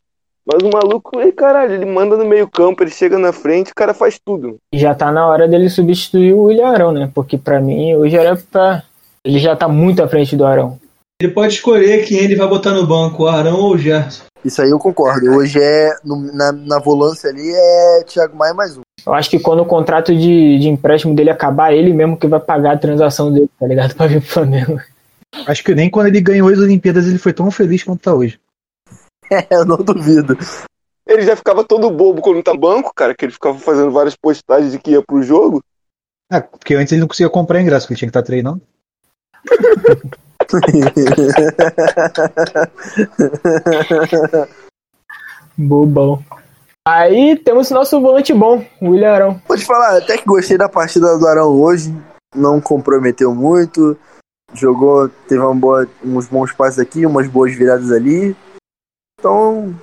Mas 0.46 0.62
o 0.62 0.70
maluco, 0.70 1.22
ele, 1.22 1.32
caralho, 1.32 1.74
ele 1.74 1.86
manda 1.86 2.18
no 2.18 2.26
meio 2.26 2.50
campo, 2.50 2.84
ele 2.84 2.92
chega 2.92 3.18
na 3.18 3.32
frente, 3.32 3.72
o 3.72 3.76
cara 3.76 3.94
faz 3.94 4.20
tudo. 4.20 4.58
Já 4.74 4.94
tá 4.94 5.10
na 5.10 5.26
hora 5.26 5.48
dele 5.48 5.70
substituir 5.70 6.34
o 6.34 6.44
William 6.44 6.68
Arão, 6.68 6.92
né? 6.92 7.10
Porque 7.14 7.38
pra 7.38 7.62
mim, 7.62 7.96
hoje 7.96 8.18
era 8.18 8.36
pra... 8.36 8.84
Ele 9.24 9.40
já 9.40 9.56
tá 9.56 9.70
muito 9.70 10.04
à 10.04 10.08
frente 10.08 10.36
do 10.36 10.46
Arão. 10.46 10.80
Ele 11.22 11.34
pode 11.34 11.54
escolher 11.56 12.06
quem 12.06 12.18
ele 12.20 12.36
vai 12.38 12.48
botar 12.48 12.72
no 12.72 12.88
banco, 12.88 13.24
o 13.24 13.28
Arão 13.28 13.60
ou 13.60 13.74
o 13.74 13.78
Gerson. 13.78 14.24
Isso 14.44 14.62
aí 14.62 14.70
eu 14.70 14.80
concordo. 14.80 15.30
Hoje 15.36 15.62
é, 15.62 15.90
no- 16.02 16.32
na, 16.34 16.54
na 16.54 16.80
volância 16.80 17.30
ali, 17.30 17.52
é 17.54 18.04
Thiago 18.06 18.38
Maia 18.38 18.54
mais 18.54 18.78
um. 18.78 18.82
Eu 19.06 19.14
acho 19.14 19.30
que 19.30 19.38
quando 19.38 19.62
o 19.62 19.66
contrato 19.66 20.16
de, 20.16 20.60
de 20.60 20.70
empréstimo 20.70 21.14
dele 21.14 21.30
acabar, 21.30 21.74
ele 21.74 21.92
mesmo 21.92 22.18
que 22.18 22.26
vai 22.26 22.40
pagar 22.40 22.76
a 22.76 22.78
transação 22.78 23.34
dele, 23.34 23.50
tá 23.60 23.68
ligado? 23.68 23.96
Pra 23.96 24.08
vir 24.08 24.22
pro 24.22 24.30
Flamengo. 24.30 24.80
Acho 25.46 25.62
que 25.62 25.76
nem 25.76 25.90
quando 25.90 26.08
ele 26.08 26.22
ganhou 26.22 26.48
as 26.48 26.58
Olimpíadas 26.58 27.06
ele 27.06 27.18
foi 27.18 27.34
tão 27.34 27.52
feliz 27.52 27.84
quanto 27.84 28.02
tá 28.02 28.14
hoje. 28.14 28.40
É, 29.32 29.46
eu 29.52 29.64
não 29.64 29.78
duvido. 29.78 30.36
Ele 31.06 31.22
já 31.22 31.36
ficava 31.36 31.64
todo 31.64 31.92
bobo 31.92 32.20
quando 32.20 32.42
tá 32.42 32.52
no 32.52 32.60
banco, 32.60 32.92
cara, 32.96 33.14
que 33.14 33.24
ele 33.26 33.32
ficava 33.32 33.60
fazendo 33.60 33.92
várias 33.92 34.16
postagens 34.16 34.72
de 34.72 34.80
que 34.80 34.90
ia 34.90 35.04
pro 35.04 35.22
jogo. 35.22 35.62
Ah, 36.32 36.42
porque 36.42 36.74
antes 36.74 36.92
ele 36.94 37.02
não 37.02 37.08
conseguia 37.08 37.30
comprar 37.30 37.62
ingresso, 37.62 37.86
porque 37.86 37.94
ele 37.94 38.00
tinha 38.00 38.08
que 38.08 38.18
estar 38.18 38.26
treinando. 38.26 38.60
Bobão. 45.58 46.24
Aí 46.88 47.36
temos 47.38 47.70
nosso 47.70 48.00
volante 48.02 48.34
bom, 48.34 48.66
William 48.82 49.14
Arão. 49.14 49.40
Te 49.56 49.66
falar, 49.66 49.98
até 49.98 50.18
que 50.18 50.26
gostei 50.26 50.58
da 50.58 50.70
partida 50.70 51.18
do 51.18 51.28
Arão 51.28 51.60
hoje. 51.60 51.94
Não 52.34 52.62
comprometeu 52.62 53.36
muito. 53.36 53.98
Jogou, 54.54 55.10
teve 55.28 55.42
uma 55.42 55.54
boa, 55.54 55.86
uns 56.04 56.28
bons 56.28 56.54
passes 56.54 56.80
aqui, 56.80 57.06
umas 57.06 57.28
boas 57.28 57.54
viradas 57.54 57.92
ali. 57.92 58.36
Então, 59.20 59.76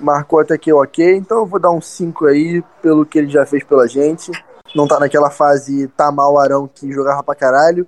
marcou 0.00 0.40
até 0.40 0.56
que 0.56 0.72
ok. 0.72 1.16
Então 1.16 1.40
eu 1.40 1.46
vou 1.46 1.60
dar 1.60 1.70
um 1.70 1.80
5 1.80 2.26
aí, 2.26 2.62
pelo 2.80 3.04
que 3.04 3.18
ele 3.18 3.28
já 3.28 3.44
fez 3.44 3.62
pela 3.64 3.86
gente. 3.86 4.32
Não 4.74 4.88
tá 4.88 4.98
naquela 4.98 5.30
fase 5.30 5.88
tá 5.88 6.10
mal 6.10 6.38
Arão 6.38 6.66
que 6.66 6.90
jogava 6.90 7.22
pra 7.22 7.34
caralho. 7.34 7.86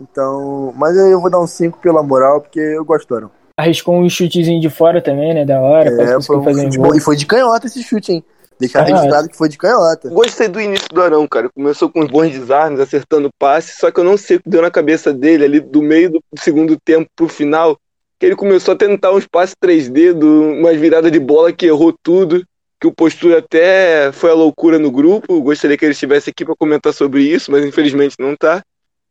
Então, 0.00 0.72
mas 0.76 0.96
aí 0.98 1.10
eu 1.10 1.20
vou 1.20 1.30
dar 1.30 1.40
um 1.40 1.46
5 1.46 1.78
pela 1.78 2.02
moral, 2.02 2.40
porque 2.40 2.60
eu 2.60 2.84
gosto 2.84 3.08
do 3.08 3.16
Arão. 3.16 3.30
Arriscou 3.56 3.96
um 3.96 4.08
chutezinho 4.08 4.60
de 4.60 4.68
fora 4.68 5.00
também, 5.00 5.32
né? 5.32 5.44
Da 5.44 5.60
hora. 5.60 5.90
É, 5.90 6.20
foi 6.20 6.36
um 6.36 6.44
fazer 6.44 6.64
chute 6.64 6.78
bom. 6.78 6.94
E 6.94 7.00
foi 7.00 7.16
de 7.16 7.24
canhota 7.24 7.66
esse 7.66 7.82
chute, 7.82 8.12
hein? 8.12 8.24
Deixar 8.58 8.84
Canhota. 8.84 9.02
registrado 9.02 9.28
que 9.28 9.36
foi 9.36 9.48
de 9.48 9.58
canhota. 9.58 10.08
Gostei 10.08 10.48
do 10.48 10.60
início 10.60 10.88
do 10.90 11.02
Arão, 11.02 11.26
cara. 11.26 11.50
Começou 11.50 11.90
com 11.90 12.00
os 12.00 12.10
bons 12.10 12.30
desarmes, 12.30 12.80
acertando 12.80 13.30
passe, 13.38 13.78
só 13.78 13.90
que 13.90 14.00
eu 14.00 14.04
não 14.04 14.16
sei 14.16 14.36
o 14.36 14.42
que 14.42 14.48
deu 14.48 14.62
na 14.62 14.70
cabeça 14.70 15.12
dele 15.12 15.44
ali 15.44 15.60
do 15.60 15.82
meio 15.82 16.10
do 16.10 16.22
segundo 16.38 16.78
tempo 16.82 17.08
pro 17.14 17.28
final, 17.28 17.78
que 18.18 18.24
ele 18.24 18.36
começou 18.36 18.72
a 18.72 18.76
tentar 18.76 19.12
uns 19.12 19.26
passes 19.26 19.54
3D, 19.62 20.14
do, 20.14 20.52
umas 20.52 20.76
viradas 20.78 21.12
de 21.12 21.20
bola 21.20 21.52
que 21.52 21.66
errou 21.66 21.94
tudo, 22.02 22.42
que 22.80 22.86
o 22.86 22.92
postura 22.92 23.38
até 23.38 24.10
foi 24.12 24.30
a 24.30 24.34
loucura 24.34 24.78
no 24.78 24.90
grupo. 24.90 25.40
Gostaria 25.42 25.76
que 25.76 25.84
ele 25.84 25.92
estivesse 25.92 26.30
aqui 26.30 26.44
pra 26.44 26.56
comentar 26.56 26.94
sobre 26.94 27.22
isso, 27.22 27.50
mas 27.50 27.64
infelizmente 27.64 28.16
não 28.18 28.34
tá. 28.34 28.62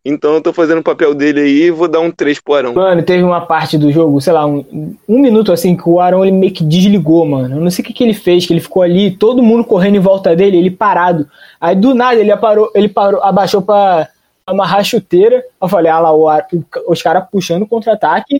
Então 0.06 0.36
eu 0.36 0.42
tô 0.42 0.54
fazendo 0.54 0.80
o 0.80 0.84
papel 0.84 1.16
dele 1.16 1.42
aí 1.42 1.64
e 1.64 1.72
vou 1.72 1.88
dar 1.88 2.00
um 2.00 2.12
3 2.12 2.40
pro 2.40 2.54
Arão. 2.54 2.74
Mano, 2.76 3.02
teve 3.02 3.24
uma 3.24 3.42
parte 3.42 3.76
do 3.76 3.92
jogo, 3.92 4.22
sei 4.22 4.34
lá, 4.34 4.46
um, 4.46 4.64
um 5.10 5.20
minuto 5.20 5.52
assim, 5.52 5.76
que 5.76 5.90
o 5.90 6.00
Arão 6.00 6.24
ele 6.24 6.38
meio 6.38 6.54
que 6.54 6.64
desligou, 6.64 7.26
mano. 7.26 7.56
Eu 7.56 7.62
não 7.62 7.72
sei 7.72 7.82
o 7.82 7.86
que, 7.88 7.92
que 7.92 8.04
ele 8.04 8.14
fez, 8.14 8.46
que 8.46 8.54
ele 8.54 8.60
ficou 8.60 8.84
ali, 8.84 9.10
todo 9.10 9.42
mundo 9.42 9.64
correndo 9.64 9.96
em 9.96 10.00
volta 10.00 10.36
dele, 10.36 10.58
ele 10.58 10.70
parado. 10.70 11.28
Aí 11.60 11.76
do 11.76 11.96
nada 11.96 12.20
ele 12.20 12.36
parou, 12.38 12.72
ele 12.76 12.88
parou, 12.88 13.24
abaixou 13.24 13.64
pra 13.64 14.08
amarrar 14.46 14.82
a 14.82 14.84
chuteira. 14.84 15.44
Eu 15.60 15.68
falei, 15.68 15.92
ah 15.92 16.00
lá, 16.00 16.14
o 16.14 16.28
os 16.88 17.02
caras 17.02 17.26
puxando 17.32 17.64
o 17.64 17.68
contra-ataque 17.68 18.40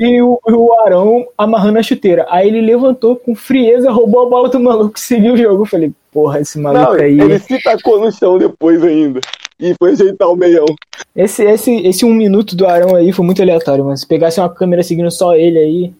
e 0.00 0.22
o, 0.22 0.40
o 0.48 0.72
Arão 0.80 1.26
amarrando 1.36 1.78
a 1.78 1.82
chuteira. 1.82 2.26
Aí 2.30 2.48
ele 2.48 2.62
levantou 2.62 3.16
com 3.16 3.34
frieza, 3.34 3.90
roubou 3.90 4.26
a 4.26 4.30
bola 4.30 4.48
do 4.48 4.58
maluco 4.58 4.94
e 4.96 5.00
seguiu 5.00 5.34
o 5.34 5.36
jogo. 5.36 5.62
Eu 5.62 5.66
falei, 5.66 5.92
porra, 6.10 6.40
esse 6.40 6.58
maluco 6.58 6.92
Não, 6.94 7.00
aí. 7.00 7.20
ele 7.20 7.38
se 7.38 7.62
tacou 7.62 8.00
no 8.00 8.10
chão 8.10 8.38
depois 8.38 8.82
ainda. 8.82 9.20
E 9.62 9.74
foi 9.78 9.92
ajeitar 9.92 10.28
o 10.28 10.34
meião. 10.36 10.66
Esse, 11.14 11.44
esse, 11.44 11.70
esse 11.86 12.04
um 12.04 12.12
minuto 12.12 12.56
do 12.56 12.66
Arão 12.66 12.96
aí 12.96 13.12
foi 13.12 13.24
muito 13.24 13.40
aleatório, 13.40 13.84
mas 13.84 14.00
se 14.00 14.06
pegasse 14.06 14.40
uma 14.40 14.52
câmera 14.52 14.82
seguindo 14.82 15.10
só 15.10 15.34
ele 15.34 15.58
aí, 15.58 15.92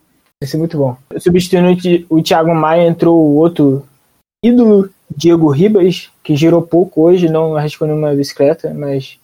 ia 0.42 0.48
ser 0.48 0.56
muito 0.56 0.76
bom. 0.76 0.96
Substituindo 1.18 1.70
o 1.70 1.76
Thi- 1.76 2.06
o 2.10 2.22
Thiago 2.22 2.54
Maia, 2.54 2.88
entrou 2.88 3.16
o 3.16 3.36
outro 3.36 3.84
ídolo, 4.44 4.90
Diego 5.14 5.48
Ribas, 5.50 6.10
que 6.24 6.34
girou 6.34 6.62
pouco 6.62 7.02
hoje, 7.02 7.28
não 7.28 7.54
arriscou 7.56 7.86
nenhuma 7.86 8.12
bicicleta, 8.14 8.74
mas 8.74 9.16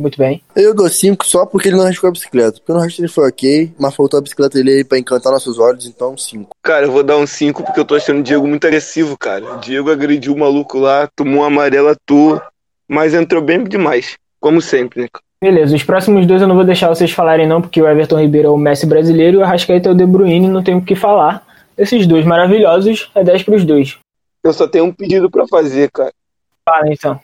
muito 0.00 0.16
bem. 0.18 0.42
Eu 0.54 0.74
dou 0.74 0.88
5 0.88 1.26
só 1.26 1.44
porque 1.44 1.68
ele 1.68 1.76
não 1.76 1.84
arriscou 1.84 2.08
a 2.08 2.12
bicicleta. 2.12 2.58
Porque 2.58 2.72
no 2.72 2.78
resto 2.78 3.00
ele 3.00 3.08
foi 3.08 3.28
ok, 3.28 3.72
mas 3.78 3.94
faltou 3.94 4.18
a 4.18 4.20
bicicleta 4.22 4.56
dele 4.56 4.70
aí 4.78 4.84
pra 4.84 4.98
encantar 4.98 5.32
nossos 5.32 5.58
olhos, 5.58 5.86
então 5.86 6.16
5. 6.16 6.50
Cara, 6.62 6.86
eu 6.86 6.92
vou 6.92 7.02
dar 7.02 7.16
um 7.16 7.26
5 7.26 7.62
porque 7.64 7.80
eu 7.80 7.84
tô 7.84 7.94
achando 7.96 8.20
o 8.20 8.22
Diego 8.22 8.46
muito 8.46 8.66
agressivo, 8.66 9.16
cara. 9.18 9.54
O 9.56 9.58
Diego 9.60 9.90
agrediu 9.90 10.32
o 10.34 10.38
maluco 10.38 10.78
lá, 10.78 11.08
tomou 11.16 11.40
um 11.42 11.44
amarelo 11.44 11.88
à 11.88 11.96
toa, 12.06 12.42
mas 12.88 13.14
entrou 13.14 13.42
bem 13.42 13.62
demais. 13.64 14.16
Como 14.40 14.60
sempre, 14.62 15.02
né? 15.02 15.08
Beleza, 15.40 15.76
os 15.76 15.84
próximos 15.84 16.26
dois 16.26 16.42
eu 16.42 16.48
não 16.48 16.56
vou 16.56 16.64
deixar 16.64 16.88
vocês 16.88 17.12
falarem 17.12 17.46
não, 17.46 17.60
porque 17.60 17.80
o 17.80 17.88
Everton 17.88 18.20
Ribeiro 18.20 18.48
é 18.48 18.50
o 18.50 18.56
Messi 18.56 18.86
brasileiro 18.86 19.36
e 19.36 19.40
o 19.40 19.44
Arrascaeta 19.44 19.88
é 19.88 19.92
o 19.92 19.94
De 19.94 20.04
Bruyne, 20.04 20.48
não 20.48 20.64
tem 20.64 20.74
o 20.74 20.82
que 20.82 20.96
falar. 20.96 21.46
Esses 21.76 22.06
dois 22.08 22.24
maravilhosos, 22.24 23.08
é 23.14 23.22
10 23.22 23.44
pros 23.44 23.64
dois. 23.64 23.96
Eu 24.42 24.52
só 24.52 24.66
tenho 24.66 24.86
um 24.86 24.92
pedido 24.92 25.30
pra 25.30 25.46
fazer, 25.46 25.90
cara. 25.92 26.12
Fala 26.68 26.92
então. 26.92 27.20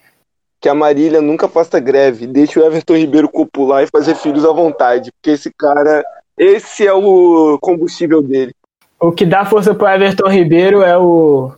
Que 0.60 0.68
a 0.68 0.74
Marília 0.74 1.20
nunca 1.20 1.48
faça 1.48 1.80
greve. 1.80 2.26
Deixe 2.26 2.58
o 2.58 2.64
Everton 2.64 2.96
Ribeiro 2.96 3.28
copular 3.28 3.82
e 3.82 3.88
fazer 3.88 4.14
filhos 4.14 4.44
à 4.44 4.52
vontade. 4.52 5.10
Porque 5.12 5.30
esse 5.30 5.50
cara, 5.52 6.04
esse 6.38 6.86
é 6.86 6.92
o 6.92 7.58
combustível 7.60 8.22
dele. 8.22 8.54
O 9.00 9.10
que 9.10 9.26
dá 9.26 9.44
força 9.44 9.74
pro 9.74 9.88
Everton 9.88 10.28
Ribeiro 10.28 10.82
é 10.82 10.96
o, 10.96 11.52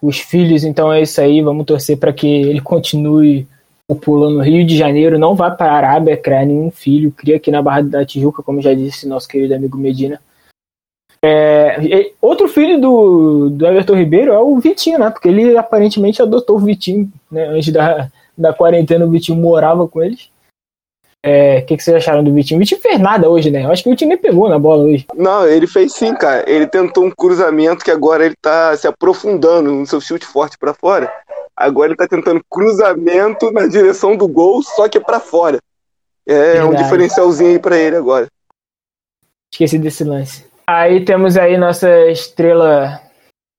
os 0.00 0.18
filhos, 0.18 0.64
então 0.64 0.92
é 0.92 1.02
isso 1.02 1.20
aí. 1.20 1.40
Vamos 1.40 1.66
torcer 1.66 1.96
para 1.98 2.12
que 2.12 2.26
ele 2.26 2.60
continue 2.60 3.46
pulando 3.94 4.36
no 4.36 4.42
Rio 4.42 4.66
de 4.66 4.76
Janeiro, 4.76 5.18
não 5.18 5.34
vá 5.34 5.50
para 5.50 5.72
a 5.72 5.76
Arábia 5.76 6.16
criar 6.16 6.44
nenhum 6.44 6.70
filho, 6.70 7.10
cria 7.10 7.36
aqui 7.36 7.50
na 7.50 7.62
Barra 7.62 7.82
da 7.82 8.04
Tijuca, 8.04 8.42
como 8.42 8.60
já 8.60 8.74
disse 8.74 9.08
nosso 9.08 9.26
querido 9.26 9.54
amigo 9.54 9.78
Medina. 9.78 10.20
É, 11.24 12.12
outro 12.20 12.46
filho 12.48 12.80
do, 12.80 13.50
do 13.50 13.66
Everton 13.66 13.96
Ribeiro 13.96 14.32
é 14.32 14.38
o 14.38 14.58
Vitinho, 14.58 14.98
né? 14.98 15.10
Porque 15.10 15.28
ele 15.28 15.56
aparentemente 15.56 16.22
adotou 16.22 16.56
o 16.56 16.60
Vitinho, 16.60 17.10
né? 17.30 17.46
Antes 17.48 17.72
da, 17.72 18.08
da 18.36 18.52
quarentena, 18.52 19.04
o 19.04 19.10
Vitinho 19.10 19.38
morava 19.38 19.88
com 19.88 20.02
eles. 20.02 20.30
É, 21.24 21.58
O 21.58 21.66
que, 21.66 21.76
que 21.76 21.82
vocês 21.82 21.96
acharam 21.96 22.22
do 22.22 22.32
Vitinho? 22.32 22.58
O 22.58 22.60
Vitinho 22.60 22.80
fez 22.80 22.98
nada 22.98 23.28
hoje, 23.28 23.50
né? 23.50 23.64
Eu 23.64 23.72
acho 23.72 23.82
que 23.82 23.88
o 23.88 23.92
Vitinho 23.92 24.10
nem 24.10 24.18
pegou 24.18 24.48
na 24.48 24.58
bola 24.58 24.84
hoje. 24.84 25.06
Não, 25.14 25.46
ele 25.46 25.66
fez 25.66 25.92
sim, 25.92 26.14
cara. 26.14 26.48
Ele 26.48 26.66
tentou 26.66 27.04
um 27.04 27.10
cruzamento 27.10 27.84
que 27.84 27.90
agora 27.90 28.24
ele 28.24 28.36
tá 28.40 28.76
se 28.76 28.86
aprofundando 28.86 29.70
no 29.72 29.86
seu 29.86 30.00
chute 30.00 30.24
forte 30.26 30.56
pra 30.56 30.72
fora. 30.72 31.12
Agora 31.56 31.88
ele 31.88 31.96
tá 31.96 32.06
tentando 32.06 32.40
cruzamento 32.48 33.50
na 33.50 33.66
direção 33.66 34.16
do 34.16 34.28
gol, 34.28 34.62
só 34.62 34.88
que 34.88 35.00
pra 35.00 35.18
fora. 35.18 35.58
É 36.26 36.62
um 36.62 36.68
Verdade. 36.68 36.84
diferencialzinho 36.84 37.50
aí 37.50 37.58
pra 37.58 37.76
ele 37.76 37.96
agora. 37.96 38.28
Esqueci 39.52 39.78
desse 39.78 40.04
lance. 40.04 40.46
Aí 40.66 41.04
temos 41.04 41.36
aí 41.36 41.56
nossa 41.56 41.90
estrela 42.10 43.00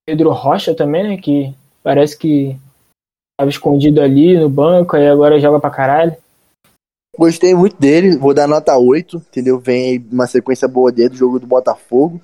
Pedro 0.08 0.32
Rocha 0.32 0.74
também, 0.76 1.04
né? 1.04 1.18
Que 1.18 1.54
parece 1.84 2.18
que 2.18 2.56
tava 3.38 3.50
escondido 3.50 4.02
ali 4.02 4.38
no 4.38 4.48
banco, 4.48 4.96
aí 4.96 5.08
agora 5.08 5.40
joga 5.40 5.60
pra 5.60 5.70
caralho. 5.70 6.16
Gostei 7.20 7.54
muito 7.54 7.76
dele, 7.78 8.16
vou 8.16 8.34
dar 8.34 8.48
nota 8.48 8.78
8, 8.78 9.18
entendeu? 9.18 9.60
Vem 9.60 10.08
uma 10.10 10.26
sequência 10.26 10.70
boa 10.70 10.90
dele 10.90 11.10
do 11.10 11.18
jogo 11.18 11.38
do 11.38 11.46
Botafogo. 11.46 12.22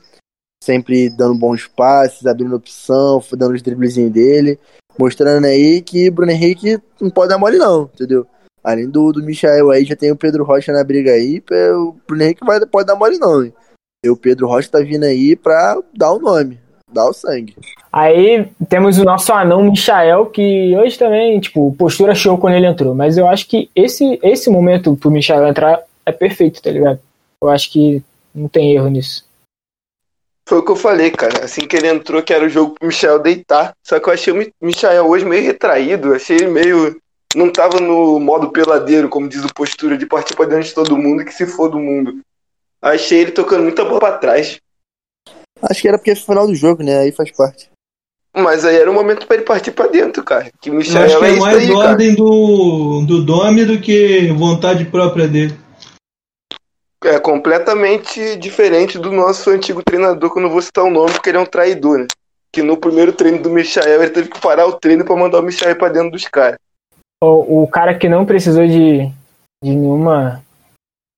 Sempre 0.64 1.10
dando 1.10 1.38
bons 1.38 1.68
passes, 1.68 2.26
abrindo 2.26 2.56
opção, 2.56 3.22
dando 3.34 3.56
os 3.56 3.62
driblezinhos 3.62 4.14
dele. 4.14 4.58
Mostrando 4.98 5.44
aí 5.48 5.82
que 5.82 6.10
Bruno 6.10 6.32
Henrique 6.32 6.80
não 7.02 7.10
pode 7.10 7.28
dar 7.28 7.38
mole 7.38 7.58
não, 7.58 7.90
entendeu? 7.94 8.26
Além 8.64 8.90
do, 8.90 9.12
do 9.12 9.22
Michael 9.22 9.70
aí, 9.72 9.84
já 9.84 9.98
tem 9.98 10.14
o 10.14 10.16
Pedro 10.16 10.46
Rocha 10.46 10.72
na 10.72 10.82
briga 10.82 11.12
aí. 11.12 11.44
O 11.76 11.94
Bruno 12.08 12.24
Henrique 12.24 12.46
vai, 12.46 12.66
pode 12.66 12.88
dar 12.88 12.96
mole 12.96 13.18
não. 13.18 13.44
hein? 13.44 13.54
E 14.06 14.10
o 14.10 14.16
Pedro 14.16 14.48
Rocha 14.48 14.72
tá 14.72 14.80
vindo 14.80 15.04
aí 15.04 15.36
pra 15.36 15.78
dar 15.94 16.14
o 16.14 16.20
nome, 16.20 16.58
dar 16.92 17.08
o 17.10 17.14
sangue. 17.14 17.56
Aí 17.92 18.48
temos 18.70 18.98
o 18.98 19.04
nosso 19.04 19.32
anão 19.34 19.64
Michael, 19.64 20.28
que 20.28 20.76
hoje 20.78 20.98
também, 20.98 21.40
tipo, 21.40 21.74
postura 21.78 22.14
show 22.16 22.38
quando 22.38 22.56
ele 22.56 22.68
entrou. 22.68 22.94
Mas 22.94 23.18
eu 23.18 23.28
acho 23.28 23.48
que 23.48 23.70
esse, 23.76 24.20
esse 24.22 24.50
momento 24.50 24.96
pro 24.96 25.12
Michael 25.12 25.48
entrar 25.48 25.82
é 26.06 26.12
perfeito, 26.12 26.62
tá 26.62 26.70
ligado? 26.72 27.00
eu 27.42 27.50
acho 27.50 27.72
que 27.72 28.02
não 28.34 28.48
tem 28.48 28.74
erro 28.74 28.88
nisso. 28.88 29.24
Foi 30.48 30.60
o 30.60 30.64
que 30.66 30.72
eu 30.72 30.76
falei, 30.76 31.12
cara. 31.12 31.46
Assim 31.46 31.68
que 31.68 31.76
ele 31.76 31.88
entrou, 31.88 32.24
que 32.24 32.34
era 32.34 32.46
o 32.46 32.50
jogo 32.50 32.74
pro 32.74 32.88
Michel 32.88 33.20
deitar. 33.20 33.74
Só 33.84 34.00
que 34.00 34.10
eu 34.10 34.14
achei 34.14 34.34
o 34.34 34.36
Mi- 34.36 34.54
Michael 34.60 35.08
hoje 35.08 35.26
meio 35.26 35.44
retraído. 35.44 36.14
Achei 36.14 36.38
ele 36.38 36.48
meio. 36.48 37.00
Não 37.36 37.52
tava 37.52 37.80
no 37.80 38.20
modo 38.20 38.50
peladeiro, 38.50 39.10
como 39.10 39.28
diz 39.28 39.44
o 39.44 39.54
postura, 39.54 39.98
de 39.98 40.06
partir 40.08 40.36
pra 40.36 40.46
dentro 40.46 40.64
de 40.64 40.74
todo 40.74 40.98
mundo 40.98 41.22
e 41.22 41.26
que 41.26 41.34
se 41.34 41.46
for 41.46 41.70
do 41.70 41.78
mundo. 41.80 42.20
Achei 42.82 43.20
ele 43.22 43.32
tocando 43.32 43.64
muita 43.64 43.84
bola 43.84 44.00
pra 44.00 44.18
trás. 44.18 44.60
Acho 45.70 45.82
que 45.82 45.88
era 45.88 45.98
porque 45.98 46.12
é 46.12 46.16
final 46.16 46.48
do 46.48 46.56
jogo, 46.56 46.84
né? 46.84 47.00
Aí 47.00 47.12
faz 47.12 47.32
parte. 47.32 47.70
Mas 48.36 48.66
aí 48.66 48.76
era 48.76 48.92
o 48.92 48.94
momento 48.94 49.26
pra 49.26 49.38
ele 49.38 49.46
partir 49.46 49.72
pra 49.72 49.88
dentro, 49.88 50.24
cara. 50.24 50.52
Que 50.62 50.70
o 50.70 50.74
Eu 50.74 50.78
Michel 50.78 51.04
acho 51.04 51.20
que 51.20 51.26
é 51.26 51.36
é 51.36 51.40
mais 51.40 51.58
aí, 51.58 51.68
cara. 51.68 51.78
ordem 51.78 52.16
do, 52.16 53.02
do 53.08 53.24
Domi 53.24 53.64
do 53.64 53.80
que 53.80 54.28
vontade 54.34 54.84
própria 54.86 55.28
dele. 55.28 55.58
É 57.04 57.20
completamente 57.20 58.36
diferente 58.38 58.98
do 58.98 59.12
nosso 59.12 59.50
antigo 59.52 59.82
treinador, 59.84 60.32
que 60.32 60.40
eu 60.40 60.44
não 60.44 60.50
vou 60.50 60.62
citar 60.62 60.84
o 60.84 60.90
nome, 60.90 61.12
porque 61.14 61.30
ele 61.30 61.38
é 61.38 61.42
um 61.42 61.46
traidor, 61.46 62.00
né? 62.00 62.08
Que 62.52 62.64
no 62.64 62.78
primeiro 62.78 63.14
treino 63.14 63.42
do 63.42 63.50
Michael, 63.50 64.02
ele 64.02 64.12
teve 64.12 64.30
que 64.30 64.40
parar 64.42 64.66
o 64.66 64.74
treino 64.74 65.06
pra 65.06 65.16
mandar 65.16 65.40
o 65.40 65.44
Michael 65.44 65.76
pra 65.76 65.90
dentro 65.90 66.12
dos 66.12 66.26
caras. 66.28 66.58
O, 67.24 67.64
o 67.64 67.68
cara 67.68 67.98
que 67.98 68.10
não 68.10 68.26
precisou 68.26 68.66
de, 68.66 69.06
de 69.64 69.72
nenhuma, 69.72 70.44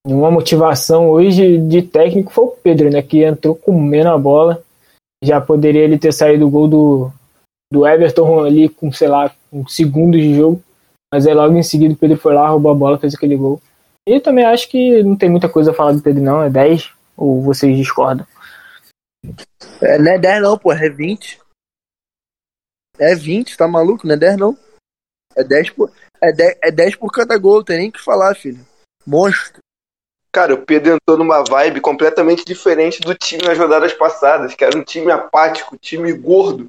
nenhuma 0.08 0.32
motivação 0.32 1.10
hoje 1.10 1.58
de 1.58 1.82
técnico 1.82 2.32
foi 2.32 2.46
o 2.46 2.52
Pedro, 2.52 2.90
né? 2.90 3.02
Que 3.02 3.24
entrou 3.24 3.54
comendo 3.54 4.10
a 4.10 4.18
bola. 4.18 4.64
Já 5.22 5.42
poderia 5.42 5.84
ele 5.84 6.00
ter 6.00 6.14
saído 6.14 6.48
o 6.48 6.50
gol 6.50 6.68
do, 6.68 7.12
do 7.72 7.86
Everton 7.86 8.46
ali 8.46 8.70
com, 8.70 8.92
sei 8.92 9.10
lá, 9.10 9.34
com 9.52 9.68
segundos 9.68 10.22
de 10.22 10.36
jogo. 10.36 10.64
Mas 11.14 11.28
aí 11.28 11.34
logo 11.34 11.56
em 11.56 11.64
seguida 11.64 11.94
o 11.94 11.98
Pedro 11.98 12.18
foi 12.18 12.34
lá, 12.34 12.48
roubou 12.48 12.72
a 12.72 12.76
bola, 12.76 12.98
fez 12.98 13.14
aquele 13.14 13.36
gol. 13.36 13.62
E 14.08 14.20
também 14.22 14.46
acho 14.46 14.70
que 14.70 15.04
não 15.04 15.18
tem 15.18 15.30
muita 15.30 15.50
coisa 15.50 15.72
a 15.72 15.74
falar 15.74 15.92
do 15.92 16.02
Pedro, 16.02 16.24
não. 16.24 16.42
É 16.42 16.50
10? 16.50 16.94
Ou 17.18 17.42
vocês 17.42 17.76
discordam? 17.76 18.26
É, 19.82 19.98
não 19.98 20.12
é 20.12 20.18
10 20.18 20.42
não, 20.42 20.58
pô, 20.58 20.72
é 20.72 20.90
20. 20.90 21.40
É 22.98 23.14
20, 23.14 23.58
tá 23.58 23.68
maluco? 23.68 24.08
Não 24.08 24.16
é 24.16 24.18
10 24.18 24.38
não. 24.38 24.58
É 25.36 25.44
10 25.44 25.70
por, 25.72 25.92
é 26.22 26.32
10, 26.32 26.58
é 26.62 26.72
10 26.72 26.96
por 26.96 27.12
cada 27.12 27.38
gol, 27.38 27.64
tem 27.64 27.78
nem 27.78 27.90
o 27.90 27.92
que 27.92 28.02
falar, 28.02 28.34
filho. 28.36 28.66
Monstro. 29.06 29.62
Cara, 30.38 30.54
o 30.54 30.60
Pedro 30.60 30.94
entrou 30.94 31.18
numa 31.18 31.44
vibe 31.44 31.82
completamente 31.82 32.46
diferente 32.46 33.02
do 33.02 33.16
time 33.16 33.42
nas 33.42 33.58
rodadas 33.58 33.92
passadas, 33.92 34.54
que 34.54 34.64
era 34.64 34.78
um 34.78 34.84
time 34.84 35.12
apático, 35.12 35.76
time 35.76 36.14
gordo. 36.14 36.68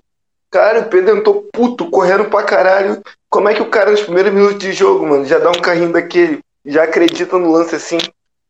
Cara, 0.50 0.80
o 0.80 0.84
Pedro 0.88 1.18
entrou 1.18 1.46
puto, 1.52 1.90
correndo 1.90 2.30
pra 2.30 2.44
caralho. 2.44 3.02
Como 3.28 3.46
é 3.46 3.52
que 3.52 3.60
o 3.60 3.68
cara 3.68 3.90
nos 3.90 4.00
primeiros 4.00 4.32
minutos 4.32 4.58
de 4.58 4.72
jogo, 4.72 5.06
mano, 5.06 5.26
já 5.26 5.38
dá 5.38 5.50
um 5.50 5.60
carrinho 5.60 5.92
daquele, 5.92 6.38
já 6.64 6.84
acredita 6.84 7.36
no 7.36 7.52
lance 7.52 7.74
assim? 7.74 7.98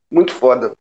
Muito 0.08 0.32
foda. 0.32 0.72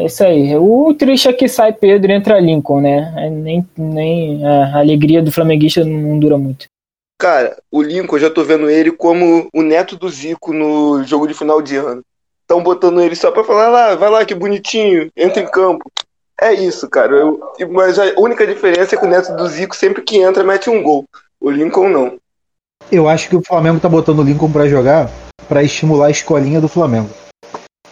É 0.00 0.06
isso 0.06 0.24
aí. 0.24 0.56
O 0.56 0.94
triste 0.94 1.28
é 1.28 1.34
que 1.34 1.50
sai 1.50 1.74
Pedro 1.74 2.10
e 2.10 2.14
entra 2.14 2.40
Lincoln, 2.40 2.80
né? 2.80 3.28
Nem, 3.30 3.68
nem 3.76 4.42
a 4.42 4.78
alegria 4.78 5.22
do 5.22 5.30
flamenguista 5.30 5.84
não 5.84 6.18
dura 6.18 6.38
muito. 6.38 6.64
Cara, 7.18 7.58
o 7.70 7.82
Lincoln, 7.82 8.16
eu 8.16 8.20
já 8.20 8.30
tô 8.30 8.42
vendo 8.42 8.70
ele 8.70 8.90
como 8.90 9.50
o 9.52 9.60
neto 9.60 9.98
do 9.98 10.08
Zico 10.08 10.54
no 10.54 11.04
jogo 11.04 11.26
de 11.26 11.34
final 11.34 11.60
de 11.60 11.76
ano. 11.76 12.02
Estão 12.46 12.62
botando 12.62 13.02
ele 13.02 13.16
só 13.16 13.32
pra 13.32 13.42
falar, 13.42 13.68
lá, 13.68 13.96
vai 13.96 14.08
lá, 14.08 14.24
que 14.24 14.32
bonitinho, 14.32 15.10
entra 15.16 15.42
em 15.42 15.50
campo. 15.50 15.90
É 16.40 16.54
isso, 16.54 16.88
cara. 16.88 17.16
Eu- 17.16 17.40
mas 17.70 17.98
a 17.98 18.12
única 18.16 18.46
diferença 18.46 18.94
é 18.94 18.98
que 18.98 19.04
o 19.04 19.08
neto 19.08 19.34
do 19.34 19.48
Zico, 19.48 19.74
sempre 19.74 20.00
que 20.02 20.18
entra, 20.18 20.44
mete 20.44 20.70
um 20.70 20.80
gol. 20.80 21.04
O 21.40 21.50
Lincoln 21.50 21.88
não. 21.88 22.16
Eu 22.92 23.08
acho 23.08 23.28
que 23.28 23.34
o 23.34 23.42
Flamengo 23.42 23.80
tá 23.80 23.88
botando 23.88 24.20
o 24.20 24.22
Lincoln 24.22 24.52
pra 24.52 24.68
jogar 24.68 25.10
pra 25.48 25.64
estimular 25.64 26.06
a 26.06 26.10
escolinha 26.10 26.60
do 26.60 26.68
Flamengo. 26.68 27.10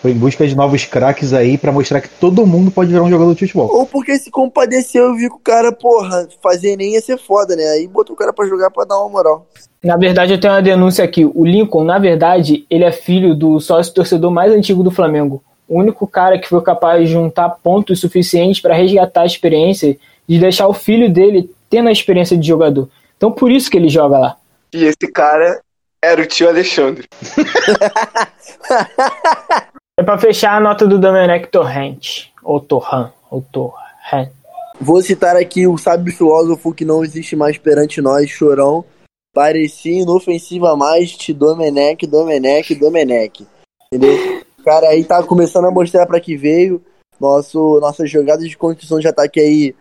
Foi 0.05 0.11
em 0.11 0.19
busca 0.19 0.47
de 0.47 0.55
novos 0.55 0.85
craques 0.85 1.33
aí 1.33 1.57
pra 1.57 1.73
mostrar 1.73 1.99
que 1.99 2.11
todo 2.11 2.47
mundo 2.47 2.71
pode 2.71 2.90
virar 2.90 3.05
um 3.05 3.09
jogador 3.09 3.33
de 3.33 3.40
futebol. 3.40 3.75
Ou 3.75 3.87
porque 3.87 4.19
se 4.19 4.31
compadeceu 4.31 5.14
e 5.14 5.17
viu 5.17 5.31
que 5.31 5.37
o 5.37 5.38
cara, 5.38 5.73
porra, 5.73 6.29
fazer 6.43 6.77
nem 6.77 6.93
ia 6.93 7.01
ser 7.01 7.17
foda, 7.17 7.57
né? 7.57 7.64
Aí 7.69 7.88
botou 7.88 8.14
o 8.14 8.19
cara 8.19 8.31
pra 8.31 8.47
jogar 8.47 8.71
pra 8.71 8.85
dar 8.85 8.99
uma 8.99 9.09
moral. 9.09 9.47
Na 9.83 9.97
verdade, 9.97 10.35
eu 10.35 10.38
tenho 10.38 10.53
uma 10.53 10.61
denúncia 10.61 11.03
aqui. 11.03 11.25
O 11.25 11.47
Lincoln, 11.47 11.85
na 11.85 11.99
verdade, 11.99 12.67
ele 12.69 12.85
é 12.85 12.93
filho 12.93 13.35
do 13.35 13.59
sócio 13.61 13.95
torcedor 13.95 14.31
mais 14.31 14.53
antigo 14.53 14.83
do 14.83 14.90
Flamengo. 14.90 15.43
O 15.67 15.79
único 15.79 16.07
cara 16.07 16.38
que 16.38 16.51
foi 16.51 16.61
capaz 16.61 17.01
de 17.01 17.11
juntar 17.11 17.49
pontos 17.49 17.99
suficientes 17.99 18.61
para 18.61 18.75
resgatar 18.75 19.23
a 19.23 19.27
experiência 19.27 19.97
de 20.29 20.38
deixar 20.38 20.69
o 20.69 20.75
filho 20.75 21.11
dele 21.11 21.51
tendo 21.71 21.88
a 21.88 21.93
experiência 21.93 22.37
de 22.37 22.47
jogador. 22.47 22.90
Então, 23.17 23.33
por 23.33 23.51
isso 23.51 23.71
que 23.71 23.79
ele 23.79 23.88
joga 23.88 24.19
lá. 24.19 24.37
E 24.71 24.85
esse 24.85 25.11
cara 25.11 25.62
era 26.03 26.21
o 26.21 26.27
tio 26.27 26.47
Alexandre. 26.47 27.07
É 29.96 30.02
para 30.02 30.18
fechar 30.18 30.57
a 30.57 30.61
nota 30.61 30.88
do 30.88 30.98
Domenech 30.98 31.46
Torrent. 31.46 32.26
Ou 32.42 32.59
Torran. 32.59 33.12
Ou 33.30 33.40
Torrent. 33.40 34.33
Vou 34.80 35.00
citar 35.00 35.37
aqui 35.37 35.68
o 35.68 35.78
sábio 35.78 36.12
filósofo 36.12 36.74
que 36.74 36.85
não 36.85 37.04
existe 37.04 37.37
mais 37.37 37.57
perante 37.59 38.00
nós, 38.00 38.28
chorão. 38.28 38.85
Parecia 39.33 40.02
inofensiva 40.02 40.74
mais, 40.74 41.12
te 41.12 41.33
Domenech, 41.33 42.09
Domenech, 42.09 42.74
Domenech. 42.74 43.46
Entendeu? 43.87 44.42
O 44.59 44.64
cara 44.64 44.88
aí 44.88 45.04
tá 45.04 45.22
começando 45.22 45.66
a 45.66 45.70
mostrar 45.70 46.07
pra 46.07 46.18
que 46.18 46.37
veio. 46.37 46.83
Nosso, 47.20 47.78
nossa 47.78 48.04
jogada 48.04 48.42
de 48.42 48.57
construção 48.57 48.98
de 48.98 49.07
ataque 49.07 49.38
aí, 49.38 49.76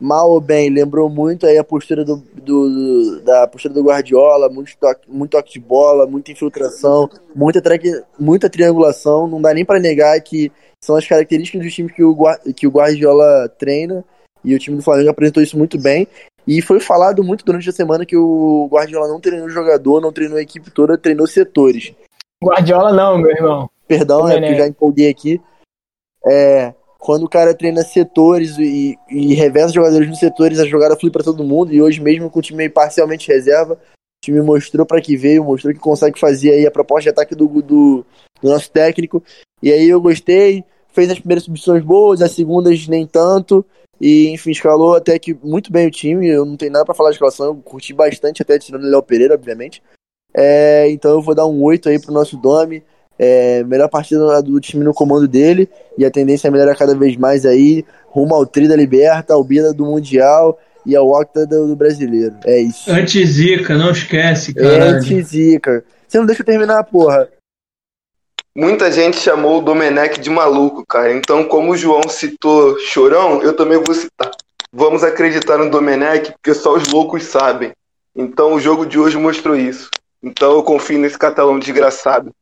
mal 0.00 0.30
ou 0.30 0.40
bem, 0.40 0.70
lembrou 0.70 1.08
muito 1.08 1.46
aí 1.46 1.58
a 1.58 1.64
postura 1.64 2.04
do, 2.04 2.16
do- 2.16 3.20
da 3.22 3.46
postura 3.46 3.74
do 3.74 3.82
Guardiola, 3.82 4.48
muito 4.48 4.76
toque, 4.78 5.10
muito 5.10 5.30
toque 5.32 5.52
de 5.52 5.60
bola, 5.60 6.06
muita 6.06 6.30
infiltração, 6.32 7.08
muita, 7.34 7.60
traque- 7.60 8.02
muita 8.18 8.48
triangulação. 8.48 9.26
Não 9.26 9.40
dá 9.42 9.52
nem 9.52 9.64
pra 9.64 9.80
negar 9.80 10.20
que 10.20 10.52
são 10.82 10.96
as 10.96 11.06
características 11.06 11.62
dos 11.62 11.74
times 11.74 11.92
que 11.92 12.04
o, 12.04 12.16
que 12.54 12.66
o 12.66 12.70
Guardiola 12.70 13.48
treina. 13.58 14.04
E 14.44 14.54
o 14.54 14.58
time 14.58 14.76
do 14.76 14.82
Flamengo 14.82 15.10
apresentou 15.10 15.42
isso 15.42 15.58
muito 15.58 15.76
bem. 15.80 16.06
E 16.46 16.62
foi 16.62 16.78
falado 16.80 17.22
muito 17.24 17.44
durante 17.44 17.68
a 17.68 17.72
semana 17.72 18.06
que 18.06 18.16
o 18.16 18.68
Guardiola 18.72 19.08
não 19.08 19.20
treinou 19.20 19.50
jogador, 19.50 20.00
não 20.00 20.12
treinou 20.12 20.38
a 20.38 20.42
equipe 20.42 20.70
toda, 20.70 20.96
treinou 20.96 21.26
setores. 21.26 21.92
Guardiola 22.42 22.92
não, 22.92 23.18
meu 23.18 23.30
irmão. 23.32 23.68
Perdão, 23.86 24.20
é 24.28 24.34
Domenech. 24.34 24.46
porque 24.46 24.58
já 24.62 24.68
empolguei 24.68 25.10
aqui. 25.10 25.40
É, 26.24 26.72
quando 26.98 27.22
o 27.22 27.28
cara 27.28 27.54
treina 27.54 27.82
setores 27.82 28.58
e, 28.58 28.98
e 29.08 29.34
reveza 29.34 29.72
jogadores 29.72 30.08
nos 30.08 30.18
setores, 30.18 30.58
a 30.58 30.66
jogada 30.66 30.96
flui 30.96 31.12
pra 31.12 31.22
todo 31.22 31.44
mundo. 31.44 31.72
E 31.72 31.80
hoje, 31.80 32.00
mesmo 32.00 32.28
com 32.28 32.40
o 32.40 32.42
time 32.42 32.68
parcialmente 32.68 33.28
reserva, 33.28 33.74
o 33.74 34.24
time 34.24 34.42
mostrou 34.42 34.84
pra 34.84 35.00
que 35.00 35.16
veio, 35.16 35.44
mostrou 35.44 35.72
que 35.72 35.78
consegue 35.78 36.18
fazer 36.18 36.50
aí 36.50 36.66
a 36.66 36.70
proposta 36.70 37.04
de 37.04 37.08
ataque 37.10 37.36
do, 37.36 37.46
do, 37.46 37.62
do 37.62 38.04
nosso 38.42 38.70
técnico. 38.70 39.22
E 39.62 39.72
aí 39.72 39.88
eu 39.88 40.00
gostei, 40.00 40.64
fez 40.88 41.08
as 41.10 41.20
primeiras 41.20 41.44
substituições 41.44 41.84
boas, 41.84 42.20
as 42.20 42.32
segundas 42.32 42.88
nem 42.88 43.06
tanto. 43.06 43.64
E, 44.00 44.28
enfim, 44.28 44.50
escalou 44.50 44.94
até 44.94 45.18
que 45.18 45.34
muito 45.34 45.72
bem 45.72 45.86
o 45.86 45.90
time. 45.90 46.28
Eu 46.28 46.44
não 46.44 46.56
tenho 46.56 46.72
nada 46.72 46.84
pra 46.84 46.94
falar 46.94 47.10
de 47.10 47.14
escalação, 47.14 47.46
eu 47.46 47.56
curti 47.56 47.92
bastante, 47.92 48.42
até 48.42 48.58
tirando 48.58 48.84
o 48.84 48.90
Léo 48.90 49.02
Pereira, 49.02 49.34
obviamente. 49.34 49.82
É, 50.34 50.90
então 50.90 51.12
eu 51.12 51.22
vou 51.22 51.34
dar 51.34 51.46
um 51.46 51.62
8 51.62 51.88
aí 51.88 52.00
pro 52.00 52.12
nosso 52.12 52.36
Domi. 52.36 52.82
É, 53.18 53.64
melhor 53.64 53.88
partida 53.88 54.40
do 54.42 54.60
time 54.60 54.84
no 54.84 54.94
comando 54.94 55.26
dele. 55.26 55.68
E 55.96 56.04
a 56.04 56.10
tendência 56.10 56.48
é 56.48 56.50
melhorar 56.50 56.76
cada 56.76 56.94
vez 56.94 57.16
mais 57.16 57.44
aí. 57.44 57.84
Rumo 58.06 58.34
ao 58.34 58.46
Tri 58.46 58.68
da 58.68 58.76
Liberta, 58.76 59.34
ao 59.34 59.44
Bida 59.44 59.72
do 59.72 59.84
Mundial 59.84 60.58
e 60.86 60.96
ao 60.96 61.08
Octa 61.10 61.46
do, 61.46 61.68
do 61.68 61.76
Brasileiro. 61.76 62.36
É 62.44 62.58
isso. 62.60 62.90
Anti-Zica, 62.90 63.76
não 63.76 63.90
esquece, 63.90 64.54
caralho. 64.54 64.96
Anti-zica. 64.96 65.84
Você 66.06 66.18
não 66.18 66.24
deixa 66.24 66.42
eu 66.42 66.46
terminar, 66.46 66.82
porra. 66.84 67.28
Muita 68.56 68.90
gente 68.90 69.18
chamou 69.18 69.58
o 69.58 69.62
Domenech 69.62 70.18
de 70.18 70.30
maluco, 70.30 70.84
cara. 70.84 71.12
Então, 71.12 71.44
como 71.44 71.72
o 71.72 71.76
João 71.76 72.08
citou 72.08 72.78
Chorão, 72.80 73.42
eu 73.42 73.54
também 73.54 73.78
vou 73.78 73.94
citar. 73.94 74.30
Vamos 74.72 75.04
acreditar 75.04 75.58
no 75.58 75.70
Domenech, 75.70 76.32
porque 76.32 76.54
só 76.54 76.74
os 76.74 76.88
loucos 76.88 77.24
sabem. 77.24 77.72
Então, 78.16 78.54
o 78.54 78.60
jogo 78.60 78.84
de 78.84 78.98
hoje 78.98 79.16
mostrou 79.16 79.54
isso. 79.54 79.88
Então, 80.22 80.52
eu 80.52 80.62
confio 80.62 80.98
nesse 80.98 81.16
catalão 81.16 81.58
desgraçado. 81.58 82.32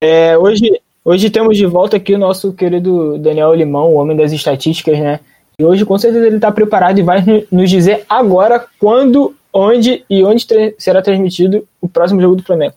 É, 0.00 0.36
hoje, 0.38 0.80
hoje 1.04 1.28
temos 1.30 1.56
de 1.56 1.66
volta 1.66 1.96
aqui 1.96 2.14
o 2.14 2.18
nosso 2.18 2.52
querido 2.52 3.18
Daniel 3.18 3.54
Limão, 3.54 3.92
o 3.92 3.94
homem 3.96 4.16
das 4.16 4.32
estatísticas, 4.32 4.98
né? 4.98 5.20
E 5.58 5.64
hoje, 5.64 5.84
com 5.84 5.98
certeza, 5.98 6.26
ele 6.26 6.36
está 6.36 6.50
preparado 6.50 6.98
e 6.98 7.02
vai 7.02 7.22
no- 7.22 7.44
nos 7.52 7.68
dizer 7.68 8.04
agora 8.08 8.64
quando, 8.78 9.34
onde 9.52 10.02
e 10.08 10.24
onde 10.24 10.46
será 10.78 11.02
transmitido 11.02 11.66
o 11.80 11.88
próximo 11.88 12.20
jogo 12.20 12.36
do 12.36 12.42
Flamengo. 12.42 12.74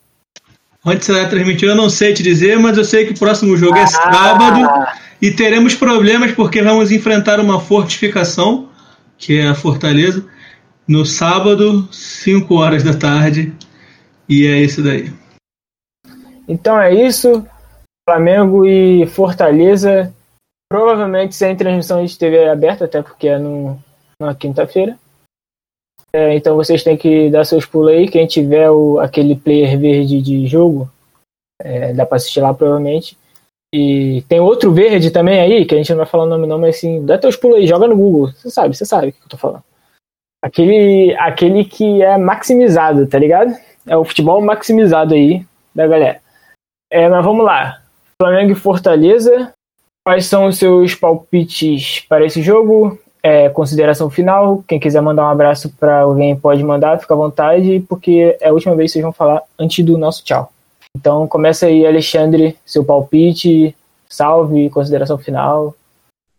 Onde 0.85 1.05
será 1.05 1.25
transmitido, 1.29 1.71
eu 1.71 1.75
não 1.77 1.89
sei 1.89 2.13
te 2.13 2.21
dizer, 2.21 2.59
mas 2.59 2.77
eu 2.77 2.83
sei 2.83 3.05
que 3.05 3.13
o 3.13 3.17
próximo 3.19 3.55
jogo 3.55 3.77
é 3.77 3.87
sábado 3.87 4.89
e 5.21 5.31
teremos 5.31 5.75
problemas 5.75 6.33
porque 6.33 6.61
vamos 6.61 6.91
enfrentar 6.91 7.39
uma 7.39 7.57
fortificação, 7.57 8.67
que 9.17 9.37
é 9.37 9.47
a 9.47 9.55
Fortaleza, 9.55 10.25
no 10.85 11.05
sábado, 11.05 11.87
5 11.89 12.55
horas 12.55 12.83
da 12.83 12.93
tarde. 12.93 13.53
E 14.27 14.45
é 14.45 14.59
isso 14.59 14.81
daí. 14.83 15.09
Então 16.47 16.79
é 16.79 16.93
isso. 16.93 17.45
Flamengo 18.07 18.65
e 18.65 19.05
Fortaleza. 19.07 20.13
Provavelmente 20.71 21.35
sem 21.35 21.55
transmissão 21.55 22.03
de 22.03 22.17
TV 22.17 22.49
aberta, 22.49 22.85
até 22.85 23.01
porque 23.01 23.27
é 23.27 23.37
no, 23.37 23.77
na 24.19 24.33
quinta-feira. 24.33 24.97
É, 26.11 26.35
então 26.35 26.55
vocês 26.55 26.83
têm 26.83 26.97
que 26.97 27.29
dar 27.29 27.45
seus 27.45 27.65
pulos 27.65 27.91
aí. 27.91 28.07
Quem 28.07 28.25
tiver 28.27 28.69
o, 28.69 28.99
aquele 28.99 29.35
player 29.35 29.79
verde 29.79 30.21
de 30.21 30.47
jogo, 30.47 30.89
é, 31.61 31.93
dá 31.93 32.05
pra 32.05 32.17
assistir 32.17 32.39
lá 32.39 32.53
provavelmente. 32.53 33.17
E 33.73 34.23
tem 34.29 34.39
outro 34.39 34.71
verde 34.71 35.09
também 35.09 35.39
aí, 35.39 35.65
que 35.65 35.73
a 35.73 35.77
gente 35.77 35.89
não 35.89 35.97
vai 35.97 36.05
falar 36.05 36.25
o 36.25 36.29
nome 36.29 36.45
não, 36.45 36.59
mas 36.59 36.75
assim, 36.75 37.03
dá 37.03 37.17
teus 37.17 37.35
pulos 37.35 37.57
aí, 37.57 37.65
joga 37.65 37.87
no 37.87 37.97
Google. 37.97 38.31
Você 38.31 38.51
sabe, 38.51 38.75
você 38.75 38.85
sabe 38.85 39.07
o 39.07 39.11
que 39.11 39.23
eu 39.23 39.29
tô 39.29 39.37
falando. 39.37 39.63
Aquele, 40.43 41.15
aquele 41.17 41.65
que 41.65 42.03
é 42.03 42.17
maximizado, 42.17 43.07
tá 43.07 43.17
ligado? 43.17 43.55
É 43.87 43.97
o 43.97 44.05
futebol 44.05 44.39
maximizado 44.41 45.15
aí 45.15 45.43
da 45.73 45.87
galera. 45.87 46.22
É, 46.93 47.09
mas 47.09 47.25
vamos 47.25 47.43
lá. 47.43 47.81
Flamengo 48.21 48.51
e 48.51 48.55
Fortaleza. 48.55 49.51
Quais 50.05 50.27
são 50.27 50.45
os 50.45 50.59
seus 50.59 50.93
palpites 50.93 52.05
para 52.07 52.23
esse 52.23 52.39
jogo? 52.39 52.99
É, 53.23 53.49
consideração 53.49 54.11
final. 54.11 54.63
Quem 54.67 54.79
quiser 54.79 55.01
mandar 55.01 55.23
um 55.23 55.31
abraço 55.31 55.73
para 55.79 56.01
alguém 56.01 56.35
pode 56.35 56.63
mandar, 56.63 56.99
fica 56.99 57.15
à 57.15 57.17
vontade, 57.17 57.83
porque 57.89 58.37
é 58.39 58.49
a 58.49 58.53
última 58.53 58.75
vez 58.75 58.91
que 58.91 58.93
vocês 58.93 59.03
vão 59.03 59.11
falar 59.11 59.41
antes 59.57 59.83
do 59.83 59.97
nosso 59.97 60.23
tchau. 60.23 60.53
Então 60.95 61.27
começa 61.27 61.65
aí, 61.65 61.83
Alexandre, 61.83 62.55
seu 62.63 62.85
palpite, 62.85 63.75
salve, 64.07 64.69
consideração 64.69 65.17
final. 65.17 65.73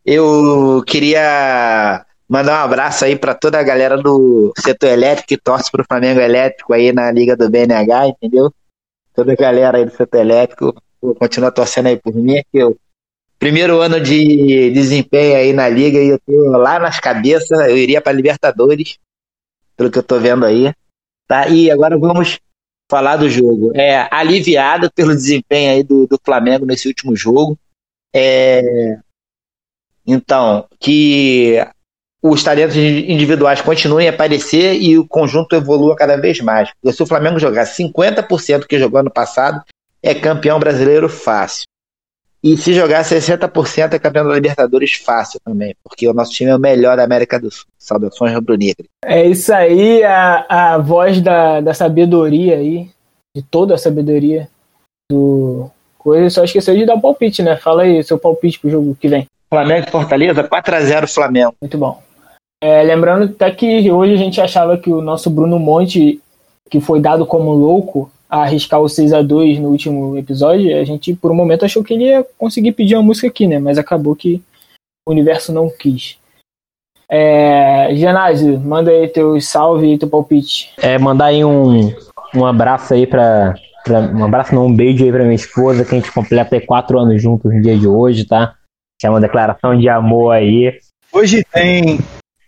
Eu 0.06 0.84
queria 0.86 2.04
mandar 2.28 2.60
um 2.60 2.64
abraço 2.64 3.04
aí 3.04 3.16
para 3.16 3.34
toda 3.34 3.58
a 3.58 3.64
galera 3.64 3.96
do 3.96 4.52
setor 4.56 4.90
elétrico 4.90 5.28
que 5.28 5.36
torce 5.36 5.68
pro 5.68 5.84
Flamengo 5.84 6.20
Elétrico 6.20 6.72
aí 6.72 6.92
na 6.92 7.10
Liga 7.10 7.36
do 7.36 7.50
BNH, 7.50 8.06
entendeu? 8.06 8.52
Toda 9.14 9.32
a 9.32 9.36
galera 9.36 9.78
aí 9.78 9.84
do 9.84 9.92
setor 9.92 10.20
elétrico 10.20 10.74
continua 11.18 11.52
torcendo 11.52 11.86
aí 11.86 11.96
por 11.98 12.14
mim, 12.14 12.42
que 12.50 12.58
eu 12.58 12.76
primeiro 13.38 13.80
ano 13.80 14.00
de 14.00 14.70
desempenho 14.70 15.36
aí 15.36 15.52
na 15.52 15.68
liga 15.68 15.98
e 15.98 16.08
eu 16.08 16.18
tô 16.18 16.32
lá 16.56 16.78
nas 16.78 16.98
cabeças, 16.98 17.50
eu 17.68 17.76
iria 17.76 18.00
para 18.00 18.12
Libertadores, 18.12 18.98
pelo 19.76 19.90
que 19.90 19.98
eu 19.98 20.02
tô 20.02 20.18
vendo 20.18 20.46
aí. 20.46 20.72
Tá? 21.26 21.48
E 21.48 21.70
agora 21.70 21.98
vamos 21.98 22.38
falar 22.90 23.16
do 23.16 23.28
jogo. 23.28 23.72
É 23.74 24.08
aliviado 24.10 24.90
pelo 24.92 25.14
desempenho 25.14 25.72
aí 25.72 25.82
do, 25.82 26.06
do 26.06 26.18
Flamengo 26.22 26.64
nesse 26.64 26.88
último 26.88 27.14
jogo. 27.14 27.58
É, 28.14 28.98
então, 30.06 30.66
que 30.78 31.56
os 32.26 32.42
talentos 32.42 32.74
individuais 32.74 33.60
continuem 33.60 34.08
a 34.08 34.10
aparecer 34.10 34.80
e 34.80 34.96
o 34.96 35.06
conjunto 35.06 35.54
evolua 35.54 35.94
cada 35.94 36.16
vez 36.16 36.40
mais. 36.40 36.70
Porque 36.80 36.96
se 36.96 37.02
o 37.02 37.06
Flamengo 37.06 37.38
jogar 37.38 37.66
50% 37.66 38.66
que 38.66 38.78
jogou 38.78 39.00
ano 39.00 39.10
passado, 39.10 39.62
é 40.02 40.14
campeão 40.14 40.58
brasileiro 40.58 41.06
fácil. 41.06 41.66
E 42.42 42.56
se 42.56 42.72
jogar 42.72 43.04
60% 43.04 43.92
é 43.92 43.98
campeão 43.98 44.26
da 44.26 44.34
Libertadores 44.34 44.94
fácil 44.94 45.38
também, 45.44 45.76
porque 45.84 46.08
o 46.08 46.14
nosso 46.14 46.32
time 46.32 46.50
é 46.50 46.56
o 46.56 46.58
melhor 46.58 46.96
da 46.96 47.04
América 47.04 47.38
do 47.38 47.50
Sul. 47.50 47.66
Saudações 47.78 48.34
rubro-negras. 48.34 48.86
É 49.04 49.26
isso 49.26 49.52
aí, 49.52 50.02
a, 50.02 50.46
a 50.48 50.78
voz 50.78 51.20
da, 51.20 51.60
da 51.60 51.74
sabedoria 51.74 52.56
aí, 52.56 52.88
de 53.36 53.42
toda 53.42 53.74
a 53.74 53.78
sabedoria 53.78 54.48
do 55.10 55.70
coisa. 55.98 56.30
Só 56.30 56.44
esqueceu 56.44 56.74
de 56.74 56.86
dar 56.86 56.94
o 56.94 57.00
palpite, 57.02 57.42
né? 57.42 57.56
Fala 57.56 57.82
aí 57.82 58.02
seu 58.02 58.18
palpite 58.18 58.58
pro 58.60 58.70
jogo 58.70 58.96
que 58.98 59.08
vem. 59.08 59.26
Flamengo 59.50 59.86
e 59.86 59.90
Fortaleza, 59.90 60.42
4x0 60.42 61.14
Flamengo. 61.14 61.54
Muito 61.60 61.76
bom. 61.78 62.02
É, 62.64 62.82
lembrando 62.82 63.24
até 63.26 63.50
que 63.50 63.90
hoje 63.90 64.14
a 64.14 64.16
gente 64.16 64.40
achava 64.40 64.78
que 64.78 64.90
o 64.90 65.02
nosso 65.02 65.28
Bruno 65.28 65.58
Monte, 65.58 66.18
que 66.70 66.80
foi 66.80 66.98
dado 66.98 67.26
como 67.26 67.52
louco, 67.52 68.10
a 68.26 68.40
arriscar 68.40 68.80
o 68.80 68.88
6 68.88 69.12
a 69.12 69.20
2 69.20 69.58
no 69.58 69.68
último 69.68 70.16
episódio, 70.16 70.74
a 70.80 70.82
gente 70.82 71.12
por 71.12 71.30
um 71.30 71.34
momento 71.34 71.66
achou 71.66 71.84
que 71.84 71.92
ele 71.92 72.04
ia 72.04 72.26
conseguir 72.38 72.72
pedir 72.72 72.96
uma 72.96 73.02
música 73.02 73.28
aqui, 73.28 73.46
né? 73.46 73.58
Mas 73.58 73.76
acabou 73.76 74.16
que 74.16 74.42
o 75.06 75.12
universo 75.12 75.52
não 75.52 75.68
quis. 75.68 76.16
É, 77.06 77.94
Genásio, 77.94 78.58
manda 78.58 78.90
aí 78.90 79.08
teu 79.08 79.38
salve 79.42 79.92
e 79.92 79.98
teu 79.98 80.08
palpite. 80.08 80.72
É, 80.78 80.96
mandar 80.96 81.26
aí 81.26 81.44
um, 81.44 81.94
um 82.34 82.46
abraço 82.46 82.94
aí 82.94 83.06
pra, 83.06 83.56
pra, 83.84 84.00
Um 84.00 84.24
abraço, 84.24 84.54
não, 84.54 84.68
um 84.68 84.74
beijo 84.74 85.04
aí 85.04 85.12
pra 85.12 85.22
minha 85.22 85.34
esposa, 85.34 85.84
que 85.84 85.94
a 85.94 85.98
gente 85.98 86.10
completa 86.10 86.56
aí 86.56 86.62
quatro 86.62 86.98
anos 86.98 87.20
juntos 87.20 87.52
no 87.52 87.60
dia 87.60 87.76
de 87.76 87.86
hoje, 87.86 88.24
tá? 88.24 88.54
Que 88.98 89.06
é 89.06 89.10
uma 89.10 89.20
declaração 89.20 89.78
de 89.78 89.86
amor 89.86 90.30
aí. 90.30 90.80
Hoje 91.12 91.44
tem 91.52 91.98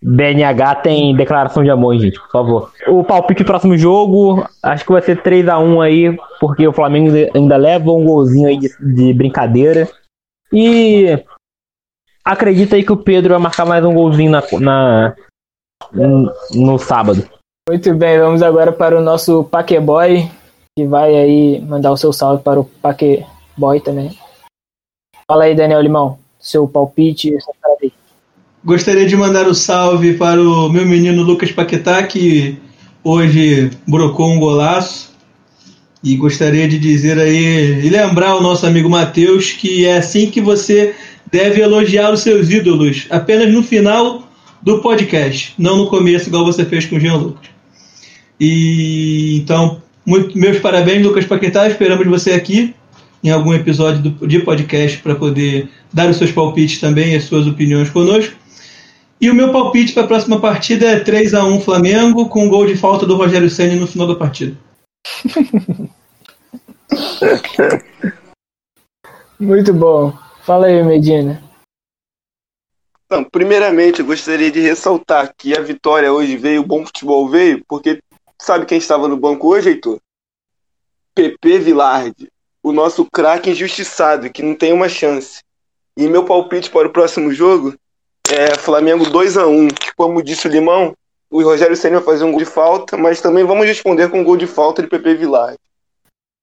BNH 0.08 0.76
tem 0.76 1.16
declaração 1.16 1.64
de 1.64 1.70
amor, 1.70 1.98
gente, 1.98 2.20
por 2.20 2.30
favor. 2.30 2.72
O 2.86 3.02
palpite 3.02 3.42
do 3.42 3.46
próximo 3.46 3.76
jogo, 3.76 4.48
acho 4.62 4.84
que 4.84 4.92
vai 4.92 5.02
ser 5.02 5.20
3 5.20 5.48
a 5.48 5.58
1 5.58 5.80
aí, 5.80 6.16
porque 6.38 6.66
o 6.68 6.72
Flamengo 6.72 7.10
ainda 7.34 7.56
leva 7.56 7.90
um 7.90 8.04
golzinho 8.04 8.46
aí 8.46 8.56
de, 8.56 8.68
de 8.78 9.12
brincadeira. 9.12 9.88
E 10.52 11.06
acredita 12.24 12.76
aí 12.76 12.84
que 12.84 12.92
o 12.92 12.96
Pedro 12.96 13.30
vai 13.30 13.42
marcar 13.42 13.66
mais 13.66 13.84
um 13.84 13.92
golzinho 13.92 14.30
na, 14.30 14.42
na 14.60 15.16
no, 15.92 16.78
sábado. 16.78 17.28
Muito 17.68 17.92
bem, 17.96 18.16
vamos 18.20 18.42
agora 18.42 18.70
para 18.70 18.96
o 18.96 19.02
nosso 19.02 19.42
Paqueboy, 19.42 20.30
que 20.78 20.86
vai 20.86 21.16
aí 21.16 21.60
mandar 21.62 21.90
o 21.90 21.96
seu 21.96 22.12
salve 22.12 22.44
para 22.44 22.60
o 22.60 22.64
Paqueboy 22.64 23.80
também. 23.80 24.16
Fala 25.28 25.44
aí, 25.44 25.54
Daniel 25.56 25.80
Limão, 25.80 26.16
seu 26.38 26.68
palpite, 26.68 27.34
essa 27.34 27.50
parada 27.60 27.80
aí. 27.82 27.92
Gostaria 28.66 29.06
de 29.06 29.14
mandar 29.14 29.46
o 29.46 29.50
um 29.50 29.54
salve 29.54 30.14
para 30.14 30.42
o 30.42 30.68
meu 30.68 30.84
menino 30.84 31.22
Lucas 31.22 31.52
Paquetá, 31.52 32.02
que 32.02 32.56
hoje 33.04 33.70
brocou 33.86 34.28
um 34.28 34.40
golaço. 34.40 35.14
E 36.02 36.16
gostaria 36.16 36.66
de 36.66 36.76
dizer 36.76 37.16
aí, 37.16 37.86
e 37.86 37.88
lembrar 37.88 38.34
o 38.34 38.42
nosso 38.42 38.66
amigo 38.66 38.90
Matheus, 38.90 39.52
que 39.52 39.86
é 39.86 39.98
assim 39.98 40.32
que 40.32 40.40
você 40.40 40.96
deve 41.30 41.60
elogiar 41.62 42.12
os 42.12 42.22
seus 42.22 42.50
ídolos, 42.50 43.06
apenas 43.08 43.52
no 43.52 43.62
final 43.62 44.28
do 44.60 44.80
podcast, 44.80 45.54
não 45.56 45.76
no 45.76 45.86
começo, 45.86 46.28
igual 46.28 46.44
você 46.44 46.64
fez 46.64 46.86
com 46.86 46.96
o 46.96 47.00
Jean 47.00 47.18
Lucas. 47.18 47.48
E 48.40 49.36
então, 49.36 49.80
muito, 50.04 50.36
meus 50.36 50.58
parabéns, 50.58 51.04
Lucas 51.04 51.24
Paquetá. 51.24 51.68
Esperamos 51.68 52.04
você 52.04 52.32
aqui 52.32 52.74
em 53.22 53.30
algum 53.30 53.54
episódio 53.54 54.10
do, 54.10 54.26
de 54.26 54.40
podcast 54.40 54.98
para 54.98 55.14
poder 55.14 55.68
dar 55.92 56.10
os 56.10 56.16
seus 56.16 56.32
palpites 56.32 56.80
também 56.80 57.14
as 57.14 57.22
suas 57.22 57.46
opiniões 57.46 57.90
conosco. 57.90 58.34
E 59.20 59.30
o 59.30 59.34
meu 59.34 59.50
palpite 59.50 59.94
para 59.94 60.04
a 60.04 60.06
próxima 60.06 60.40
partida 60.40 60.86
é 60.86 61.00
3 61.00 61.32
a 61.34 61.44
1 61.44 61.60
Flamengo, 61.62 62.28
com 62.28 62.44
um 62.44 62.48
gol 62.48 62.66
de 62.66 62.76
falta 62.76 63.06
do 63.06 63.16
Rogério 63.16 63.48
Senna 63.48 63.74
no 63.76 63.86
final 63.86 64.06
da 64.06 64.14
partida. 64.14 64.56
Muito 69.40 69.72
bom. 69.72 70.12
Fala 70.42 70.66
aí, 70.66 70.82
Medina. 70.82 71.42
Então, 73.06 73.24
primeiramente, 73.24 74.00
eu 74.00 74.06
gostaria 74.06 74.50
de 74.50 74.60
ressaltar 74.60 75.32
que 75.36 75.56
a 75.56 75.60
vitória 75.60 76.12
hoje 76.12 76.36
veio, 76.36 76.60
o 76.60 76.66
bom 76.66 76.84
futebol 76.84 77.28
veio, 77.28 77.64
porque 77.68 78.02
sabe 78.40 78.66
quem 78.66 78.78
estava 78.78 79.08
no 79.08 79.16
banco 79.16 79.48
hoje, 79.48 79.70
Heitor? 79.70 80.00
PP 81.14 81.60
Vilardi, 81.60 82.28
o 82.62 82.72
nosso 82.72 83.06
craque 83.10 83.50
injustiçado, 83.50 84.28
que 84.30 84.42
não 84.42 84.54
tem 84.54 84.72
uma 84.72 84.88
chance. 84.88 85.40
E 85.96 86.06
meu 86.08 86.24
palpite 86.24 86.68
para 86.68 86.88
o 86.88 86.92
próximo 86.92 87.32
jogo 87.32 87.74
é 88.32 88.54
Flamengo 88.56 89.08
2 89.08 89.36
a 89.36 89.46
1 89.46 89.68
que 89.68 89.94
como 89.94 90.22
disse 90.22 90.46
o 90.46 90.50
Limão, 90.50 90.94
o 91.30 91.42
Rogério 91.42 91.76
Senna 91.76 91.96
vai 91.96 92.04
fazer 92.04 92.24
um 92.24 92.30
gol 92.30 92.40
de 92.40 92.46
falta, 92.46 92.96
mas 92.96 93.20
também 93.20 93.44
vamos 93.44 93.66
responder 93.66 94.08
com 94.08 94.20
um 94.20 94.24
gol 94.24 94.36
de 94.36 94.46
falta 94.46 94.82
de 94.82 94.88
PP 94.88 95.14
Vilar. 95.14 95.54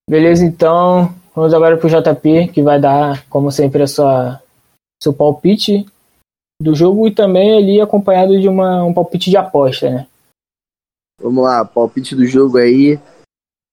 Beleza, 0.09 0.43
então. 0.43 1.13
Vamos 1.35 1.53
agora 1.53 1.77
pro 1.77 1.89
JP, 1.89 2.49
que 2.49 2.61
vai 2.61 2.79
dar, 2.79 3.25
como 3.27 3.51
sempre, 3.51 3.81
a 3.81 3.87
sua 3.87 4.39
seu 5.01 5.13
palpite 5.13 5.85
do 6.61 6.75
jogo 6.75 7.07
e 7.07 7.11
também 7.11 7.57
ali 7.57 7.81
acompanhado 7.81 8.39
de 8.39 8.47
uma, 8.47 8.83
um 8.83 8.93
palpite 8.93 9.29
de 9.29 9.35
aposta, 9.35 9.89
né? 9.89 10.07
Vamos 11.19 11.43
lá, 11.43 11.65
palpite 11.65 12.15
do 12.15 12.25
jogo 12.25 12.57
aí, 12.57 12.99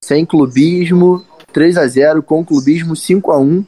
sem 0.03 0.25
clubismo, 0.25 1.25
3 1.53 1.77
a 1.77 1.87
0 1.87 2.23
com 2.23 2.43
clubismo 2.43 2.95
5 2.95 3.31
a 3.31 3.37
1 3.37 3.65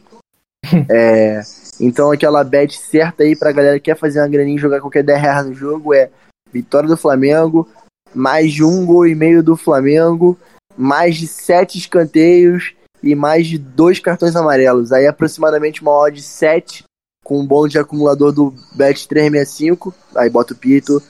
é, 0.89 1.41
então 1.79 2.11
aquela 2.11 2.43
bet 2.43 2.77
certa 2.77 3.23
aí 3.23 3.35
pra 3.35 3.51
galera 3.51 3.79
que 3.79 3.85
quer 3.85 3.97
fazer 3.97 4.19
uma 4.19 4.27
graninha 4.27 4.55
e 4.55 4.61
jogar 4.61 4.81
qualquer 4.81 5.03
10 5.03 5.21
reais 5.21 5.45
no 5.45 5.53
jogo 5.53 5.93
é 5.93 6.09
vitória 6.51 6.87
do 6.87 6.97
Flamengo, 6.97 7.67
mais 8.13 8.51
de 8.53 8.63
um 8.63 8.85
gol 8.85 9.07
e 9.07 9.15
meio 9.15 9.43
do 9.43 9.57
Flamengo, 9.57 10.37
mais 10.77 11.17
de 11.17 11.27
sete 11.27 11.77
escanteios 11.77 12.73
e 13.01 13.15
mais 13.15 13.47
de 13.47 13.57
dois 13.57 13.99
cartões 13.99 14.35
amarelos. 14.35 14.91
Aí 14.91 15.05
aproximadamente 15.05 15.81
uma 15.81 15.91
odd 15.91 16.21
7 16.21 16.83
com 17.23 17.39
um 17.39 17.45
bônus 17.45 17.71
de 17.71 17.79
acumulador 17.79 18.31
do 18.31 18.53
Bet 18.75 19.07
365, 19.07 19.93
aí 20.15 20.29
bota 20.29 20.53
o 20.53 20.57
pito. 20.57 21.01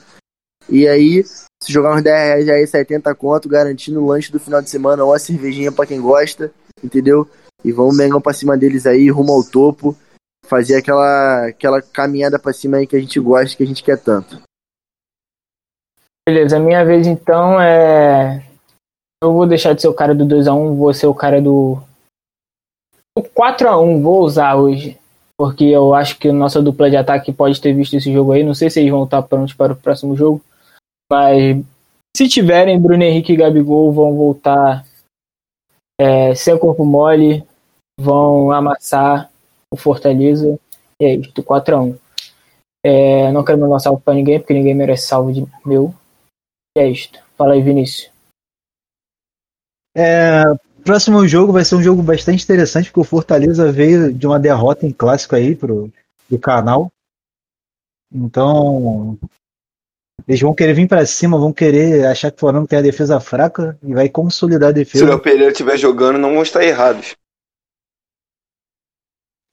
E 0.68 0.88
aí, 0.88 1.22
se 1.24 1.72
jogar 1.72 1.94
uns 1.94 2.02
10 2.02 2.46
reais 2.46 2.48
aí, 2.48 2.66
70 2.66 3.14
conto, 3.14 3.48
garantindo 3.48 4.00
o 4.00 4.06
lanche 4.06 4.32
do 4.32 4.40
final 4.40 4.62
de 4.62 4.70
semana 4.70 5.04
ou 5.04 5.12
a 5.12 5.18
cervejinha 5.18 5.70
para 5.70 5.86
quem 5.86 6.00
gosta, 6.00 6.52
entendeu? 6.82 7.28
E 7.64 7.72
vamos 7.72 7.96
mengão 7.96 8.20
pra 8.20 8.32
cima 8.32 8.56
deles 8.56 8.86
aí, 8.86 9.10
rumo 9.10 9.32
ao 9.32 9.42
topo 9.42 9.96
fazer 10.44 10.76
aquela, 10.76 11.46
aquela 11.46 11.82
caminhada 11.82 12.38
para 12.38 12.52
cima 12.52 12.76
aí 12.76 12.86
que 12.86 12.96
a 12.96 13.00
gente 13.00 13.18
gosta, 13.18 13.56
que 13.56 13.62
a 13.62 13.66
gente 13.66 13.82
quer 13.82 13.98
tanto. 13.98 14.40
Beleza, 16.26 16.56
a 16.56 16.60
minha 16.60 16.84
vez 16.84 17.06
então 17.06 17.60
é. 17.60 18.46
Eu 19.22 19.32
vou 19.32 19.46
deixar 19.46 19.74
de 19.74 19.82
ser 19.82 19.88
o 19.88 19.94
cara 19.94 20.14
do 20.14 20.24
2x1, 20.24 20.76
vou 20.76 20.92
ser 20.92 21.06
o 21.06 21.14
cara 21.14 21.40
do. 21.40 21.82
O 23.16 23.22
4x1 23.22 24.02
vou 24.02 24.22
usar 24.22 24.54
hoje. 24.56 24.98
Porque 25.36 25.64
eu 25.64 25.94
acho 25.94 26.18
que 26.18 26.28
a 26.28 26.32
nossa 26.32 26.62
dupla 26.62 26.88
de 26.88 26.96
ataque 26.96 27.32
pode 27.32 27.60
ter 27.60 27.72
visto 27.72 27.94
esse 27.96 28.12
jogo 28.12 28.32
aí. 28.32 28.44
Não 28.44 28.54
sei 28.54 28.70
se 28.70 28.80
eles 28.80 28.90
vão 28.90 29.04
estar 29.04 29.22
prontos 29.22 29.52
para 29.52 29.72
o 29.72 29.76
próximo 29.76 30.16
jogo. 30.16 30.40
Mas 31.10 31.62
se 32.16 32.28
tiverem, 32.28 32.80
Bruno 32.80 33.02
Henrique 33.02 33.32
e 33.32 33.36
Gabigol 33.36 33.92
vão 33.92 34.14
voltar 34.14 34.84
é, 36.00 36.34
sem 36.34 36.56
corpo 36.58 36.84
mole, 36.84 37.44
vão 37.98 38.50
amassar 38.50 39.30
o 39.70 39.76
Fortaleza. 39.76 40.58
E 41.00 41.04
é 41.04 41.14
isto, 41.14 41.42
4x1. 41.42 41.98
É, 42.84 43.32
não 43.32 43.44
quero 43.44 43.58
mandar 43.58 43.78
salve 43.78 44.02
pra 44.02 44.14
ninguém, 44.14 44.38
porque 44.38 44.54
ninguém 44.54 44.74
merece 44.74 45.06
salve 45.06 45.32
de 45.32 45.46
meu. 45.64 45.94
E 46.76 46.80
é 46.80 46.88
isto. 46.88 47.18
Fala 47.36 47.54
aí, 47.54 47.62
Vinícius. 47.62 48.10
É, 49.96 50.42
próximo 50.84 51.26
jogo 51.26 51.52
vai 51.52 51.64
ser 51.64 51.76
um 51.76 51.82
jogo 51.82 52.02
bastante 52.02 52.44
interessante, 52.44 52.86
porque 52.86 53.00
o 53.00 53.04
Fortaleza 53.04 53.72
veio 53.72 54.12
de 54.12 54.26
uma 54.26 54.38
derrota 54.38 54.86
em 54.86 54.92
clássico 54.92 55.34
aí 55.34 55.56
pro, 55.56 55.90
pro 56.28 56.38
canal. 56.38 56.92
Então, 58.12 59.18
eles 60.28 60.40
vão 60.40 60.54
querer 60.54 60.74
vir 60.74 60.86
pra 60.86 61.06
cima, 61.06 61.38
vão 61.38 61.52
querer 61.52 62.06
achar 62.06 62.30
que 62.30 62.36
o 62.36 62.40
Flamengo 62.40 62.66
tem 62.66 62.78
a 62.78 62.82
defesa 62.82 63.18
fraca 63.18 63.78
e 63.82 63.94
vai 63.94 64.08
consolidar 64.08 64.70
a 64.70 64.72
Se 64.72 64.80
o 64.80 64.84
defesa. 64.84 65.06
Léo 65.06 65.20
Pereira 65.20 65.50
estiver 65.50 65.76
jogando, 65.76 66.18
não 66.18 66.34
vão 66.34 66.42
estar 66.42 66.62
errados. 66.62 67.16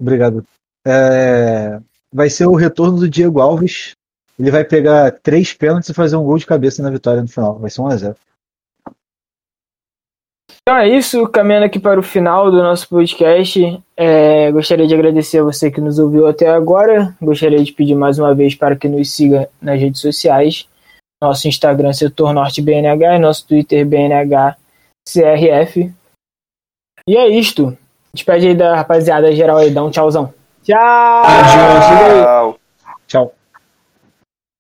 Obrigado. 0.02 0.43
É, 0.86 1.80
vai 2.12 2.30
ser 2.30 2.47
o 2.47 2.56
retorno 2.56 2.97
do 2.97 3.10
Diego 3.10 3.39
Alves. 3.39 3.91
Ele 4.39 4.49
vai 4.49 4.64
pegar 4.64 5.12
três 5.12 5.54
pênaltis 5.54 5.89
e 5.89 5.93
fazer 5.93 6.16
um 6.16 6.24
gol 6.24 6.38
de 6.39 6.47
cabeça 6.47 6.82
na 6.82 6.89
vitória 6.89 7.22
no 7.22 7.28
final. 7.28 7.60
Vai 7.60 7.70
ser 7.70 7.82
1x0. 7.82 8.16
Então 10.64 10.78
é 10.78 10.88
isso, 10.89 11.28
caminhando 11.28 11.66
aqui 11.66 11.80
para 11.80 11.99
o 11.99 12.04
final 12.04 12.49
do 12.49 12.58
nosso 12.58 12.88
podcast. 12.89 13.82
É, 13.95 14.52
gostaria 14.52 14.88
de 14.88 14.93
agradecer 14.93 15.39
a 15.39 15.43
você 15.43 15.70
que 15.70 15.82
nos 15.82 15.99
ouviu 15.99 16.28
até 16.28 16.49
agora. 16.49 17.16
Gostaria 17.22 17.64
de 17.64 17.72
pedir 17.72 17.95
mais 17.95 18.18
uma 18.18 18.34
vez 18.34 18.56
para 18.56 18.76
que 18.76 18.88
nos 18.88 19.12
siga 19.12 19.49
nas 19.62 19.80
redes 19.80 20.02
sociais. 20.02 20.68
Nosso 21.22 21.47
Instagram 21.47 21.93
Setor 21.93 22.34
Norte 22.34 22.62
BNH 22.62 23.16
e 23.16 23.20
nosso 23.20 23.47
Twitter 23.47 23.86
BNH 23.86 24.58
CRF. 25.08 25.91
E 27.08 27.16
é 27.16 27.28
isto. 27.28 27.78
Despede 28.14 28.47
aí 28.47 28.55
da 28.55 28.76
rapaziada 28.76 29.34
geral 29.34 29.57
aí, 29.57 29.72
dá 29.72 29.84
um 29.84 29.89
tchauzão. 29.89 30.34
Tchau! 30.64 31.24
Tchau. 31.24 32.57
Tchau. 33.07 33.34